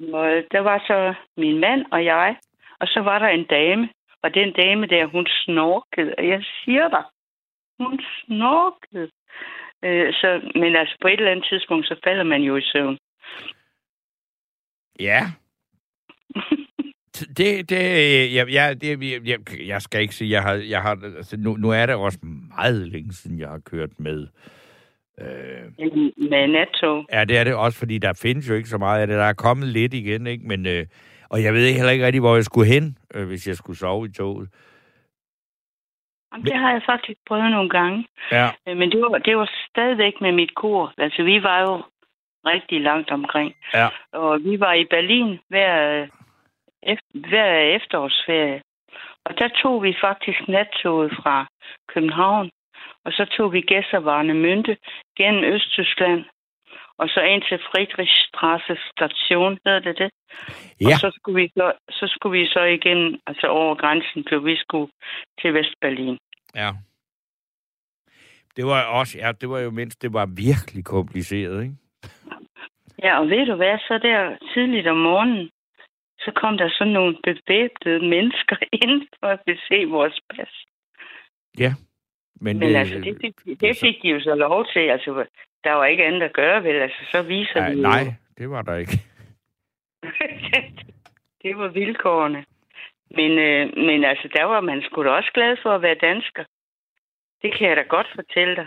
Og 0.00 0.42
der 0.52 0.60
var 0.60 0.78
så 0.86 1.14
min 1.36 1.60
mand 1.60 1.84
og 1.92 2.04
jeg, 2.04 2.36
og 2.80 2.86
så 2.86 3.00
var 3.00 3.18
der 3.18 3.28
en 3.28 3.44
dame. 3.44 3.88
Og 4.22 4.34
den 4.34 4.52
dame 4.52 4.86
der, 4.86 5.06
hun 5.06 5.26
snorkede. 5.44 6.14
Og 6.18 6.28
jeg 6.28 6.44
siger 6.64 6.88
dig, 6.88 7.04
hun 7.78 8.00
snorkede. 8.24 9.10
Øh, 9.84 10.12
så, 10.12 10.50
men 10.54 10.76
altså 10.76 10.96
på 11.00 11.08
et 11.08 11.18
eller 11.18 11.30
andet 11.30 11.46
tidspunkt, 11.50 11.86
så 11.86 12.00
falder 12.04 12.24
man 12.24 12.42
jo 12.42 12.56
i 12.56 12.62
søvn. 12.62 12.98
Ja. 15.00 15.22
Det, 17.36 17.70
det, 17.70 18.34
jeg, 18.34 18.52
jeg, 18.52 18.80
det, 18.80 19.12
jeg, 19.12 19.26
jeg, 19.26 19.66
jeg 19.66 19.82
skal 19.82 20.00
ikke 20.00 20.14
sige, 20.14 20.30
jeg 20.30 20.42
har, 20.42 20.54
jeg 20.54 20.82
har, 20.82 20.98
altså 21.16 21.36
nu, 21.36 21.56
nu 21.56 21.70
er 21.70 21.86
det 21.86 21.94
også 21.94 22.18
meget 22.56 22.88
længe 22.88 23.12
siden, 23.12 23.38
jeg 23.38 23.48
har 23.48 23.58
kørt 23.58 24.00
med. 24.00 24.26
Øh, 25.20 25.62
Med 26.30 26.48
nattog. 26.48 27.06
ja, 27.12 27.24
det 27.24 27.38
er 27.38 27.44
det 27.44 27.54
også, 27.54 27.78
fordi 27.78 27.98
der 27.98 28.18
findes 28.22 28.48
jo 28.48 28.54
ikke 28.54 28.68
så 28.68 28.78
meget 28.78 29.00
af 29.00 29.06
det. 29.06 29.16
Der 29.16 29.24
er 29.24 29.32
kommet 29.32 29.68
lidt 29.68 29.94
igen, 29.94 30.26
ikke? 30.26 30.46
Men, 30.46 30.66
øh, 30.66 30.86
og 31.30 31.42
jeg 31.42 31.54
ved 31.54 31.72
heller 31.72 31.90
ikke 31.92 32.06
rigtig, 32.06 32.20
hvor 32.20 32.34
jeg 32.34 32.44
skulle 32.44 32.66
hen, 32.74 32.98
øh, 33.14 33.26
hvis 33.26 33.48
jeg 33.48 33.56
skulle 33.56 33.78
sove 33.78 34.06
i 34.06 34.12
toget. 34.12 34.48
Jamen, 36.32 36.46
Det 36.46 36.56
har 36.58 36.72
jeg 36.72 36.82
faktisk 36.86 37.18
prøvet 37.28 37.50
nogle 37.50 37.70
gange. 37.70 38.06
Ja. 38.32 38.48
Øh, 38.68 38.76
Men 38.76 38.90
det 38.90 39.00
var, 39.00 39.18
det 39.18 39.36
var 39.36 39.50
stadigvæk 39.70 40.20
med 40.20 40.32
mit 40.32 40.54
kor. 40.54 40.92
Altså, 40.98 41.22
vi 41.22 41.42
var 41.42 41.60
jo 41.60 41.82
rigtig 42.46 42.80
langt 42.80 43.10
omkring. 43.10 43.54
Ja. 43.74 43.88
Og 44.12 44.40
vi 44.44 44.60
var 44.60 44.72
i 44.72 44.84
Berlin 44.90 45.38
hver, 45.48 46.06
efter, 46.82 47.28
hver 47.28 47.54
efterårsferie. 47.76 48.62
Og 49.24 49.38
der 49.38 49.48
tog 49.62 49.82
vi 49.82 49.94
faktisk 50.00 50.48
nattoget 50.48 51.12
fra 51.22 51.46
København. 51.88 52.50
Og 53.04 53.12
så 53.12 53.24
tog 53.36 53.52
vi 53.52 53.60
Gæsservarne 53.60 54.34
Mynte 54.34 54.76
gennem 55.20 55.44
Østtyskland. 55.54 56.24
Og 57.00 57.08
så 57.08 57.20
ind 57.20 57.42
til 57.48 57.58
Friedrichstraße 57.68 58.74
station, 58.92 59.58
hedder 59.64 59.80
det 59.88 59.98
det? 59.98 60.10
Ja. 60.80 60.86
Og 60.86 60.92
så 61.02 61.08
skulle, 61.16 61.36
vi 61.42 61.48
så, 61.56 61.72
så 61.90 62.06
skulle 62.14 62.38
vi 62.40 62.46
så 62.46 62.62
igen, 62.62 63.20
altså 63.26 63.46
over 63.46 63.74
grænsen, 63.74 64.24
blev 64.24 64.44
vi 64.44 64.56
skulle 64.56 64.92
til 65.40 65.54
Vestberlin. 65.54 66.18
Ja. 66.54 66.70
Det 68.56 68.64
var 68.66 68.84
også, 68.84 69.18
ja, 69.18 69.32
det 69.40 69.48
var 69.50 69.60
jo 69.60 69.70
mindst, 69.70 70.02
det 70.02 70.12
var 70.12 70.26
virkelig 70.26 70.84
kompliceret, 70.84 71.62
ikke? 71.62 71.76
Ja, 73.02 73.20
og 73.20 73.26
ved 73.28 73.46
du 73.46 73.54
hvad, 73.54 73.78
så 73.78 73.98
der 74.02 74.36
tidligt 74.54 74.86
om 74.86 74.96
morgenen, 74.96 75.50
så 76.18 76.32
kom 76.36 76.58
der 76.58 76.68
sådan 76.78 76.92
nogle 76.92 77.16
bevæbnede 77.24 78.08
mennesker 78.08 78.56
ind 78.84 79.08
for 79.20 79.26
at 79.26 79.40
se 79.68 79.84
vores 79.84 80.20
pas. 80.30 80.52
Ja. 81.58 81.72
Men, 82.40 82.58
Men 82.58 82.70
øh, 82.70 82.80
altså, 82.80 82.94
det 82.94 83.16
fik, 83.20 83.60
det 83.60 83.76
fik 83.80 84.02
de 84.02 84.08
jo 84.08 84.20
så 84.20 84.34
lov 84.34 84.66
til. 84.72 84.80
Altså, 84.80 85.24
der 85.64 85.72
var 85.72 85.86
ikke 85.86 86.04
andet 86.04 86.22
at 86.22 86.32
gøre, 86.32 86.64
vel? 86.64 86.76
Altså, 86.76 87.02
så 87.12 87.22
viser 87.22 87.60
nej, 87.60 87.70
vi 87.70 87.76
jo. 87.76 87.82
nej, 87.82 88.14
det 88.38 88.50
var 88.50 88.62
der 88.62 88.76
ikke. 88.76 88.98
det 91.42 91.56
var 91.56 91.68
vilkårene. 91.68 92.44
Men, 93.10 93.30
øh, 93.38 93.76
men 93.76 94.04
altså, 94.04 94.28
der 94.32 94.44
var 94.44 94.60
man 94.60 94.82
sgu 94.82 95.04
da 95.04 95.08
også 95.08 95.30
glad 95.34 95.56
for 95.62 95.70
at 95.70 95.82
være 95.82 95.94
dansker. 95.94 96.44
Det 97.42 97.54
kan 97.54 97.68
jeg 97.68 97.76
da 97.76 97.82
godt 97.82 98.06
fortælle 98.14 98.56
dig. 98.56 98.66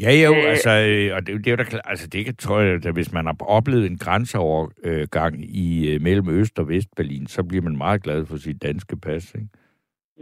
Ja, 0.00 0.10
jo, 0.24 0.32
øh, 0.32 0.38
Øh. 0.38 0.50
altså, 0.50 0.70
øh, 0.70 1.16
og 1.16 1.26
det, 1.26 1.44
det 1.44 1.46
er 1.46 1.50
jo 1.50 1.56
da 1.56 1.80
altså, 1.84 2.06
det 2.08 2.24
kan, 2.24 2.36
tror 2.36 2.60
jeg, 2.60 2.86
at 2.86 2.92
hvis 2.92 3.12
man 3.12 3.26
har 3.26 3.36
oplevet 3.40 3.86
en 3.86 3.98
grænseovergang 3.98 5.44
i 5.44 5.94
øh, 5.94 6.00
mellem 6.00 6.28
Øst- 6.28 6.58
og 6.58 6.68
Vestberlin, 6.68 7.26
så 7.26 7.44
bliver 7.44 7.62
man 7.62 7.76
meget 7.76 8.02
glad 8.02 8.26
for 8.26 8.36
sit 8.36 8.62
danske 8.62 8.96
pas, 8.96 9.34
ikke? 9.34 9.48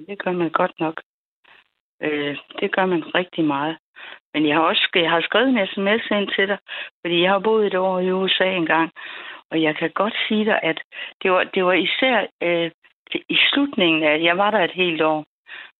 Det 0.08 0.18
gør 0.18 0.32
man 0.32 0.50
godt 0.50 0.72
nok. 0.80 1.02
Øh, 2.02 2.36
det 2.60 2.72
gør 2.74 2.86
man 2.86 3.14
rigtig 3.14 3.44
meget. 3.44 3.76
Men 4.34 4.48
jeg 4.48 4.56
har 4.56 4.62
også 4.62 4.88
jeg 4.94 5.10
har 5.10 5.20
skrevet 5.20 5.48
en 5.48 5.66
sms 5.66 6.10
ind 6.10 6.28
til 6.36 6.48
dig, 6.48 6.58
fordi 7.00 7.22
jeg 7.22 7.30
har 7.30 7.38
boet 7.38 7.66
et 7.66 7.74
år 7.74 7.98
i 7.98 8.12
USA 8.12 8.50
engang, 8.50 8.90
og 9.50 9.62
jeg 9.62 9.76
kan 9.76 9.90
godt 9.90 10.14
sige 10.28 10.44
dig, 10.44 10.60
at 10.62 10.78
det 11.22 11.30
var, 11.30 11.44
det 11.44 11.64
var 11.64 11.72
især 11.72 12.26
øh, 12.42 12.70
i 13.28 13.36
slutningen 13.50 14.02
af, 14.02 14.22
jeg 14.22 14.38
var 14.38 14.50
der 14.50 14.64
et 14.64 14.72
helt 14.82 15.02
år, 15.02 15.24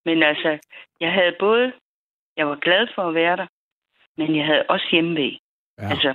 men 0.05 0.23
altså, 0.23 0.59
jeg 1.01 1.13
havde 1.13 1.37
både, 1.41 1.73
jeg 2.37 2.49
var 2.49 2.57
glad 2.57 2.87
for 2.95 3.03
at 3.03 3.15
være 3.15 3.37
der, 3.37 3.47
men 4.17 4.37
jeg 4.37 4.47
havde 4.47 4.65
også 4.69 4.89
hjemmeved. 4.91 5.33
Ja. 5.79 5.89
Altså, 5.91 6.15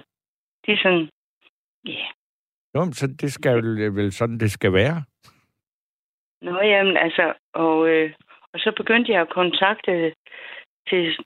det 0.65 0.73
er 0.73 0.77
sådan, 0.77 1.09
ja. 1.85 1.91
Yeah. 1.91 2.11
Jo, 2.75 2.91
så 2.91 3.07
det 3.21 3.33
skal 3.33 3.63
vel 3.95 4.11
sådan, 4.11 4.39
det 4.39 4.51
skal 4.51 4.73
være. 4.73 5.03
Nå, 6.41 6.61
jamen, 6.61 6.97
altså, 6.97 7.33
og, 7.53 7.89
øh, 7.89 8.13
og 8.53 8.59
så 8.59 8.71
begyndte 8.77 9.11
jeg 9.11 9.21
at 9.21 9.29
kontakte 9.29 10.13
til, 10.89 11.17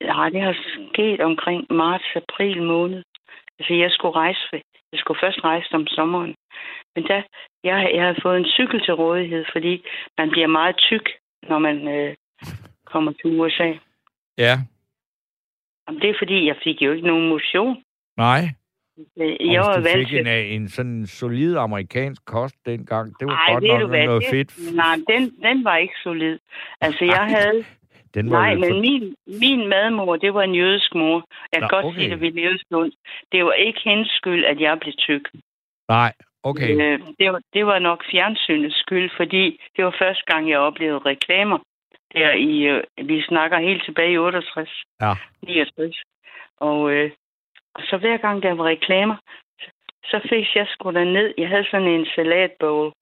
nej, 0.00 0.28
det 0.28 0.40
har 0.40 0.56
sket 0.92 1.20
omkring 1.20 1.66
marts-april 1.70 2.62
måned. 2.62 3.02
Altså, 3.58 3.74
jeg 3.74 3.90
skulle 3.90 4.14
rejse, 4.16 4.62
jeg 4.92 5.00
skulle 5.00 5.20
først 5.22 5.44
rejse 5.44 5.74
om 5.74 5.86
sommeren. 5.86 6.34
Men 6.94 7.04
der, 7.04 7.22
jeg, 7.64 7.90
jeg 7.94 8.02
havde 8.02 8.22
fået 8.22 8.36
en 8.38 8.52
cykel 8.56 8.84
til 8.84 8.94
rådighed, 8.94 9.44
fordi 9.52 9.84
man 10.18 10.30
bliver 10.30 10.46
meget 10.46 10.76
tyk, 10.76 11.06
når 11.48 11.58
man 11.58 11.88
øh, 11.88 12.16
kommer 12.84 13.12
til 13.12 13.40
USA. 13.40 13.72
Ja. 14.38 14.54
Jamen, 15.88 16.00
det 16.02 16.10
er 16.10 16.14
fordi, 16.18 16.46
jeg 16.46 16.56
fik 16.64 16.82
jo 16.82 16.92
ikke 16.92 17.06
nogen 17.06 17.28
motion. 17.28 17.84
Nej. 18.16 18.42
Jeg 19.40 19.60
var 19.60 19.80
hvis 19.80 19.92
du 19.92 19.98
fik 19.98 20.12
en, 20.20 20.26
øh, 20.26 20.52
en 20.54 20.68
sådan 20.68 21.06
solid 21.06 21.56
amerikansk 21.56 22.24
kost 22.24 22.56
dengang, 22.66 23.06
det 23.20 23.26
var 23.28 23.36
Ej, 23.48 23.52
godt 23.52 23.64
nok 23.64 23.88
hvad, 23.88 24.04
noget 24.06 24.22
det- 24.22 24.30
fedt. 24.30 24.74
Nej, 24.76 24.96
den, 25.08 25.22
den 25.42 25.64
var 25.64 25.76
ikke 25.76 25.94
solid. 26.02 26.38
Altså, 26.80 27.04
jeg 27.04 27.14
Ej, 27.26 27.28
havde... 27.38 27.64
Den 28.14 28.30
var 28.30 28.40
Nej, 28.40 28.54
men 28.54 28.70
for... 28.70 28.80
min, 28.80 29.14
min 29.40 29.68
madmor, 29.68 30.16
det 30.16 30.34
var 30.34 30.42
en 30.42 30.54
jødisk 30.54 30.94
mor. 30.94 31.24
Jeg 31.52 31.60
kan 31.60 31.68
Nå, 31.72 31.76
godt 31.76 31.84
okay. 31.86 31.98
sige 31.98 32.10
det 32.10 32.20
ved 32.20 32.32
jødisk 32.32 32.64
lund. 32.70 32.92
Det 33.32 33.44
var 33.44 33.52
ikke 33.52 33.80
hendes 33.84 34.08
skyld, 34.08 34.44
at 34.44 34.60
jeg 34.60 34.78
blev 34.80 34.92
tyk. 34.98 35.22
Nej, 35.88 36.12
okay. 36.42 36.70
Øh, 36.82 36.98
det, 37.18 37.32
var, 37.32 37.40
det 37.54 37.66
var 37.66 37.78
nok 37.78 38.04
fjernsynets 38.10 38.78
skyld, 38.80 39.10
fordi 39.16 39.60
det 39.76 39.84
var 39.84 39.94
første 39.98 40.22
gang, 40.26 40.50
jeg 40.50 40.58
oplevede 40.58 40.98
reklamer. 40.98 41.58
Der 42.14 42.32
i, 42.32 42.58
øh, 42.62 42.82
vi 43.08 43.22
snakker 43.22 43.58
helt 43.58 43.84
tilbage 43.84 44.12
i 44.12 44.18
68, 44.18 44.70
Ja. 45.00 45.12
69. 45.42 46.02
Og, 46.60 46.90
øh, 46.92 47.10
og 47.10 47.21
så 47.80 47.96
hver 47.96 48.16
gang 48.16 48.42
der 48.42 48.52
var 48.52 48.64
reklamer, 48.64 49.16
så, 50.04 50.20
fik 50.28 50.56
jeg 50.56 50.66
sgu 50.68 50.90
da 50.90 51.04
ned. 51.04 51.34
Jeg 51.38 51.48
havde 51.48 51.66
sådan 51.70 51.88
en 51.88 52.06
salatbowl. 52.14 52.92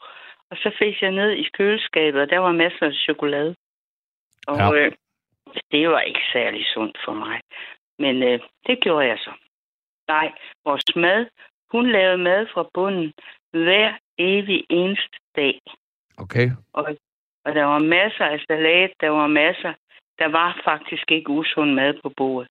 Og 0.51 0.57
så 0.57 0.71
fik 0.79 1.03
jeg 1.03 1.11
ned 1.11 1.31
i 1.31 1.49
køleskabet, 1.59 2.21
og 2.21 2.31
der 2.31 2.39
var 2.39 2.53
masser 2.53 2.87
af 2.87 2.93
chokolade. 2.93 3.55
Og 4.47 4.57
Ja. 4.57 4.75
øh, 4.75 4.93
det 5.73 5.89
var 5.89 6.01
ikke 6.01 6.21
særlig 6.33 6.67
sundt 6.75 6.99
for 7.05 7.13
mig. 7.13 7.41
Men 7.99 8.23
øh, 8.23 8.41
det 8.67 8.81
gjorde 8.81 9.07
jeg 9.07 9.19
så. 9.19 9.31
Nej, 10.09 10.33
vores 10.65 10.97
mad, 10.97 11.27
hun 11.73 11.91
lavede 11.91 12.19
mad 12.19 12.47
fra 12.53 12.69
bunden 12.75 13.13
hver 13.51 13.93
evig 14.19 14.65
eneste 14.71 15.19
dag. 15.37 15.61
Okay. 16.19 16.51
Og, 16.73 16.97
og 17.45 17.55
der 17.55 17.65
var 17.65 17.79
masser 17.79 18.25
af 18.25 18.41
salat, 18.49 18.93
der 19.01 19.09
var 19.09 19.27
masser. 19.27 19.73
Der 20.19 20.29
var 20.29 20.61
faktisk 20.65 21.11
ikke 21.11 21.31
usund 21.31 21.75
mad 21.75 21.95
på 22.03 22.09
bordet. 22.17 22.49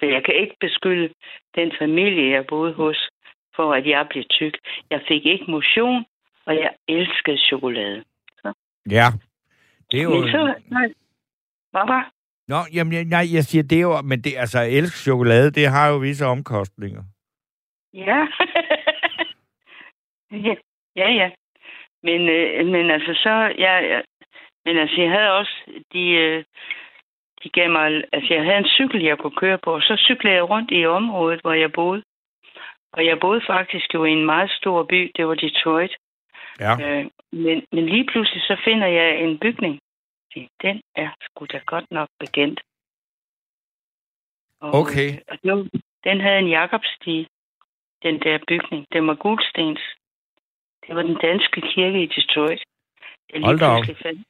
Så 0.00 0.06
jeg 0.06 0.24
kan 0.24 0.34
ikke 0.34 0.56
beskylde 0.60 1.14
den 1.54 1.72
familie, 1.78 2.30
jeg 2.30 2.46
boede 2.46 2.72
hos, 2.72 3.08
for 3.56 3.72
at 3.74 3.86
jeg 3.86 4.06
blev 4.10 4.24
tyk. 4.30 4.58
Jeg 4.90 5.00
fik 5.08 5.26
ikke 5.26 5.44
motion, 5.48 6.04
og 6.46 6.54
jeg 6.54 6.70
elskede 6.88 7.38
chokolade. 7.38 8.04
Ja. 8.90 9.06
Det 9.90 9.98
er 10.00 10.02
jo... 10.02 10.10
Men 10.10 10.30
så... 10.30 10.54
Hvad 11.70 11.86
var? 11.86 12.10
Nå, 12.48 12.56
jamen, 12.74 12.92
jeg- 12.92 13.04
nej, 13.04 13.24
jeg 13.34 13.44
siger, 13.44 13.62
det 13.62 13.76
er 13.78 13.82
jo... 13.82 14.00
Men 14.02 14.20
det, 14.20 14.32
altså, 14.36 14.58
at 14.58 14.72
elske 14.72 14.98
chokolade, 14.98 15.50
det 15.50 15.66
har 15.68 15.88
jo 15.88 15.96
visse 15.96 16.26
omkostninger. 16.26 17.02
Ja. 17.94 18.26
ja, 20.48 20.54
ja. 20.96 21.10
ja. 21.20 21.30
Men, 22.02 22.20
øh, 22.28 22.66
men 22.66 22.90
altså 22.90 23.14
så, 23.14 23.30
ja, 23.58 23.74
ja. 23.92 24.00
Men 24.64 24.76
altså, 24.78 25.00
jeg 25.00 25.10
havde 25.10 25.32
også, 25.32 25.82
de, 25.92 26.02
øh, 26.10 26.44
de 27.44 27.48
gav 27.48 27.70
mig, 27.70 28.04
altså 28.12 28.34
jeg 28.34 28.44
havde 28.44 28.58
en 28.58 28.74
cykel, 28.78 29.02
jeg 29.02 29.18
kunne 29.18 29.36
køre 29.36 29.58
på, 29.58 29.74
og 29.74 29.82
så 29.82 29.96
cyklede 30.06 30.34
jeg 30.34 30.50
rundt 30.50 30.70
i 30.70 30.86
området, 30.86 31.40
hvor 31.40 31.52
jeg 31.52 31.72
boede. 31.72 32.02
Og 32.92 33.06
jeg 33.06 33.20
boede 33.20 33.42
faktisk 33.46 33.94
jo 33.94 34.04
i 34.04 34.10
en 34.10 34.26
meget 34.26 34.50
stor 34.50 34.82
by, 34.84 35.10
det 35.16 35.26
var 35.26 35.34
Detroit. 35.34 35.96
Ja. 36.60 36.72
Øh, 36.80 37.10
men, 37.32 37.66
men 37.72 37.86
lige 37.86 38.06
pludselig 38.12 38.42
så 38.42 38.56
finder 38.64 38.86
jeg 38.86 39.20
en 39.20 39.38
bygning. 39.38 39.80
Den 40.62 40.82
er 40.96 41.08
sgu 41.20 41.46
da 41.52 41.60
godt 41.66 41.90
nok 41.90 42.08
bekendt. 42.20 42.60
Og, 44.60 44.74
Okay. 44.74 45.10
Og 45.28 45.38
var, 45.42 45.68
den 46.04 46.20
havde 46.20 46.38
en 46.38 46.48
Jakobstige, 46.48 47.26
den 48.02 48.20
der 48.20 48.38
bygning. 48.48 48.86
Den 48.92 49.06
var 49.06 49.14
guldstens. 49.14 49.80
Det 50.86 50.96
var 50.96 51.02
den 51.02 51.16
danske 51.16 51.60
kirke 51.60 52.02
i 52.02 52.06
Detroit. 52.06 52.62
Jeg 53.30 53.40
lige 53.40 53.44
Hold 53.44 53.58
da 53.58 53.66
op. 53.66 53.84
fandt. 54.02 54.26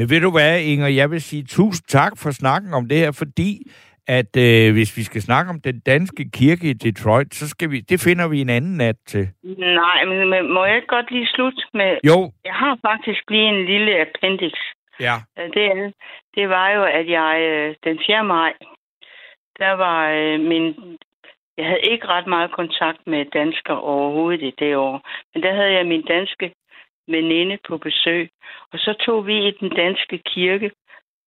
Men 0.00 0.10
ved 0.10 0.20
du 0.20 0.30
hvad, 0.30 0.60
Inger, 0.60 0.88
jeg 0.88 1.10
vil 1.10 1.20
sige 1.20 1.44
tusind 1.44 1.86
tak 1.88 2.12
for 2.22 2.30
snakken 2.30 2.70
om 2.74 2.88
det 2.88 2.98
her, 2.98 3.12
fordi 3.22 3.50
at 4.18 4.32
øh, 4.46 4.72
hvis 4.76 4.90
vi 4.98 5.02
skal 5.02 5.22
snakke 5.22 5.50
om 5.54 5.60
den 5.60 5.80
danske 5.92 6.22
kirke 6.38 6.66
i 6.70 6.72
Detroit, 6.72 7.34
så 7.34 7.48
skal 7.48 7.70
vi, 7.70 7.78
det 7.80 7.98
finder 8.06 8.28
vi 8.28 8.40
en 8.40 8.50
anden 8.58 8.76
nat 8.76 8.96
til. 9.06 9.24
Nej, 9.82 10.04
men, 10.04 10.18
men 10.30 10.52
må 10.54 10.64
jeg 10.64 10.76
ikke 10.76 10.94
godt 10.96 11.10
lige 11.10 11.28
slutte 11.34 11.62
med... 11.74 11.90
Jo, 12.10 12.18
Jeg 12.44 12.54
har 12.62 12.78
faktisk 12.88 13.22
lige 13.30 13.48
en 13.54 13.66
lille 13.72 13.92
appendix. 14.04 14.52
ja. 15.00 15.16
Det, 15.36 15.94
det 16.34 16.48
var 16.48 16.68
jo, 16.76 16.82
at 16.98 17.06
jeg 17.18 17.32
øh, 17.50 17.74
den 17.84 17.98
4. 18.06 18.24
maj, 18.24 18.52
der 19.58 19.72
var 19.84 20.00
øh, 20.10 20.40
min... 20.50 20.64
Jeg 21.58 21.66
havde 21.66 21.84
ikke 21.92 22.06
ret 22.06 22.26
meget 22.26 22.50
kontakt 22.50 23.00
med 23.06 23.24
danskere 23.24 23.80
overhovedet 23.80 24.42
i 24.42 24.52
det 24.58 24.76
år. 24.76 24.96
Men 25.34 25.42
der 25.42 25.52
havde 25.54 25.72
jeg 25.72 25.86
min 25.86 26.02
danske 26.02 26.52
veninde 27.10 27.58
på 27.68 27.78
besøg. 27.78 28.30
Og 28.72 28.78
så 28.78 28.92
tog 29.06 29.26
vi 29.26 29.48
i 29.48 29.56
den 29.60 29.70
danske 29.70 30.18
kirke 30.18 30.70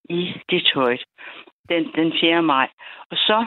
i 0.09 0.33
Detroit 0.51 1.03
den, 1.69 1.83
den 1.95 2.13
4. 2.21 2.41
maj. 2.41 2.67
Og 3.11 3.17
så 3.17 3.45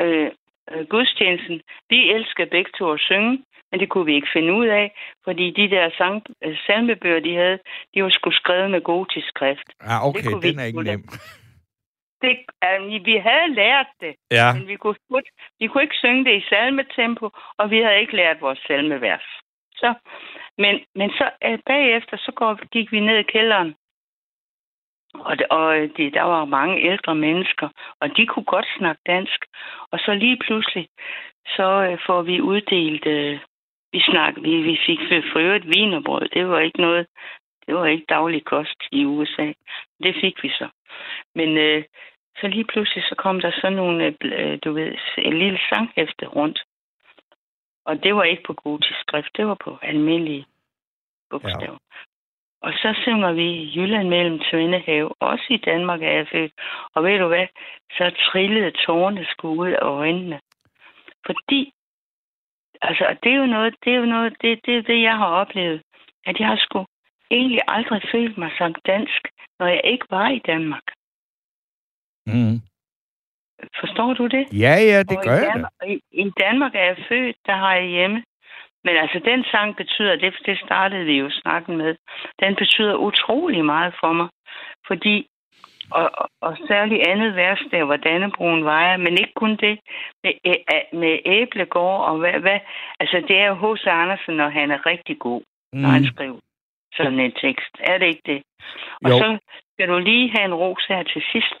øh, 0.00 0.30
øh, 0.70 0.86
gudstjenesten. 0.86 1.60
Vi 1.90 2.12
elsker 2.14 2.44
begge 2.50 2.70
to 2.78 2.92
at 2.92 3.00
synge, 3.00 3.44
men 3.70 3.80
det 3.80 3.88
kunne 3.88 4.06
vi 4.06 4.14
ikke 4.14 4.32
finde 4.32 4.52
ud 4.52 4.66
af, 4.66 4.86
fordi 5.24 5.50
de 5.50 5.70
der 5.70 5.90
sang, 5.98 6.22
øh, 6.44 6.56
salmebøger, 6.66 7.20
de 7.20 7.34
havde, 7.34 7.58
de 7.94 8.02
var 8.02 8.10
sgu 8.10 8.30
skrevet 8.30 8.70
med 8.70 8.80
gotisk 8.80 9.28
skrift. 9.28 9.68
Ja, 9.82 10.06
okay, 10.08 10.30
vi 10.42 10.48
den 10.48 10.58
er 10.58 10.64
ikke 10.64 10.82
nem. 10.82 11.02
Det, 12.22 12.36
øh, 12.64 13.06
vi 13.10 13.16
havde 13.28 13.54
lært 13.54 13.90
det, 14.00 14.14
Ja, 14.30 14.52
men 14.54 14.68
vi 14.68 14.76
kunne, 14.76 14.96
vi 15.60 15.66
kunne 15.66 15.82
ikke 15.82 16.02
synge 16.04 16.24
det 16.24 16.34
i 16.36 16.48
salmetempo, 16.48 17.30
og 17.58 17.70
vi 17.70 17.78
havde 17.82 18.00
ikke 18.00 18.16
lært 18.16 18.40
vores 18.40 18.58
salmevers. 18.66 19.28
Så, 19.80 19.94
men, 20.58 20.80
men 20.94 21.10
så 21.10 21.30
øh, 21.44 21.58
bagefter, 21.66 22.16
så 22.16 22.32
går, 22.32 22.66
gik 22.74 22.92
vi 22.92 23.00
ned 23.00 23.18
i 23.18 23.30
kælderen, 23.34 23.74
og, 25.14 25.36
og 25.50 25.78
øh, 25.78 25.90
de, 25.96 26.10
der 26.10 26.22
var 26.22 26.44
mange 26.44 26.82
ældre 26.90 27.14
mennesker, 27.14 27.68
og 28.00 28.16
de 28.16 28.26
kunne 28.26 28.44
godt 28.44 28.66
snakke 28.78 29.02
dansk. 29.06 29.44
Og 29.92 29.98
så 29.98 30.14
lige 30.14 30.38
pludselig, 30.46 30.88
så 31.46 31.68
øh, 31.90 31.98
får 32.06 32.22
vi 32.22 32.40
uddelt, 32.40 33.06
øh, 33.06 33.38
vi, 33.92 34.00
snak, 34.00 34.34
vi, 34.36 34.62
vi 34.62 34.78
fik 34.86 35.00
for 35.32 35.38
øvrigt 35.38 35.68
vinerbrød. 35.68 36.28
Det 36.28 36.48
var 36.48 36.58
ikke 36.58 36.80
noget, 36.80 37.06
det 37.66 37.74
var 37.74 37.86
ikke 37.86 38.06
daglig 38.08 38.44
kost 38.44 38.80
i 38.92 39.04
USA. 39.04 39.52
Det 40.02 40.14
fik 40.20 40.42
vi 40.42 40.48
så. 40.48 40.68
Men 41.34 41.56
øh, 41.56 41.84
så 42.40 42.46
lige 42.46 42.64
pludselig, 42.64 43.04
så 43.04 43.14
kom 43.14 43.40
der 43.40 43.50
sådan 43.60 43.76
nogle, 43.76 44.04
øh, 44.06 44.14
øh, 44.22 44.58
du 44.64 44.72
ved, 44.72 44.92
en 45.18 45.38
lille 45.38 45.58
sanghæfte 45.68 46.26
rundt. 46.26 46.62
Og 47.88 48.02
det 48.02 48.14
var 48.14 48.22
ikke 48.22 48.42
på 48.46 48.52
gotisk 48.52 49.00
skrift, 49.00 49.36
det 49.36 49.46
var 49.46 49.56
på 49.64 49.78
almindelige 49.82 50.46
bogstaver. 51.30 51.78
Ja. 51.82 51.98
Og 52.60 52.72
så 52.72 53.00
synger 53.02 53.32
vi 53.32 53.72
Jylland 53.76 54.08
mellem 54.08 54.38
Tvindehave. 54.50 55.08
Også 55.20 55.46
i 55.50 55.56
Danmark 55.56 56.02
er 56.02 56.12
jeg 56.12 56.28
født. 56.32 56.52
Og 56.94 57.04
ved 57.04 57.18
du 57.18 57.28
hvad? 57.28 57.46
Så 57.90 58.04
trillede 58.26 58.70
tårne 58.70 59.26
sgu 59.30 59.48
ud 59.48 59.68
af 59.68 59.82
øjnene. 59.82 60.40
Fordi, 61.26 61.72
altså, 62.82 63.16
det 63.22 63.32
er 63.32 63.36
jo 63.36 63.46
noget, 63.46 63.74
det 63.84 63.92
er 63.92 63.96
jo 63.96 64.04
noget, 64.04 64.32
det, 64.42 64.66
det 64.66 64.86
det, 64.86 65.02
jeg 65.02 65.16
har 65.16 65.26
oplevet. 65.26 65.82
At 66.26 66.40
jeg 66.40 66.48
har 66.48 66.56
sgu 66.56 66.86
egentlig 67.30 67.60
aldrig 67.68 68.02
følt 68.12 68.38
mig 68.38 68.50
som 68.58 68.74
dansk, 68.86 69.22
når 69.58 69.66
jeg 69.66 69.80
ikke 69.84 70.06
var 70.10 70.28
i 70.28 70.38
Danmark. 70.38 70.86
mm. 72.26 72.67
Forstår 73.80 74.14
du 74.14 74.26
det? 74.26 74.44
ja, 74.64 74.74
ja, 74.90 74.98
det 75.10 75.16
Og 75.18 75.24
gør 75.24 75.38
i 75.38 75.44
jeg 75.48 75.64
da. 75.80 75.86
I, 75.86 76.00
I 76.12 76.30
Danmark 76.44 76.74
er 76.74 76.84
jeg 76.84 76.96
født, 77.08 77.36
der 77.46 77.56
har 77.56 77.74
jeg 77.74 77.86
hjemme. 77.86 78.24
Men 78.84 78.96
altså, 78.96 79.18
den 79.24 79.44
sang 79.44 79.76
betyder, 79.76 80.16
det, 80.16 80.34
det 80.46 80.58
startede 80.64 81.04
vi 81.04 81.18
jo 81.18 81.30
snakken 81.30 81.76
med, 81.76 81.94
den 82.42 82.54
betyder 82.56 82.94
utrolig 82.94 83.64
meget 83.64 83.94
for 84.00 84.12
mig. 84.12 84.28
Fordi, 84.86 85.26
og, 85.90 86.10
og, 86.14 86.28
og 86.40 86.56
særligt 86.68 87.06
andet 87.08 87.36
vers, 87.36 87.60
der 87.70 87.84
hvor 87.84 87.96
Dannebroen 87.96 88.64
vejer, 88.64 88.96
men 88.96 89.12
ikke 89.18 89.32
kun 89.36 89.56
det, 89.56 89.78
med, 90.24 90.32
med 90.92 91.18
æblegård 91.26 92.00
og 92.08 92.18
hvad, 92.18 92.32
hvad, 92.40 92.60
altså 93.00 93.16
det 93.28 93.36
er 93.38 93.46
jo 93.46 93.54
H.C. 93.74 93.86
Andersen, 93.86 94.34
når 94.36 94.48
han 94.48 94.70
er 94.70 94.86
rigtig 94.86 95.18
god, 95.18 95.42
mm. 95.72 95.78
når 95.80 95.88
han 95.88 96.02
Mm. 96.02 96.06
skriver 96.14 96.38
sådan 96.96 97.20
en 97.20 97.32
tekst. 97.32 97.72
Er 97.80 97.98
det 97.98 98.06
ikke 98.06 98.22
det? 98.26 98.42
Og 99.04 99.10
Jo. 99.10 99.18
så 99.18 99.38
skal 99.72 99.88
du 99.88 99.98
lige 99.98 100.30
have 100.36 100.44
en 100.44 100.54
ros 100.54 100.84
her 100.88 101.02
til 101.02 101.22
sidst. 101.32 101.60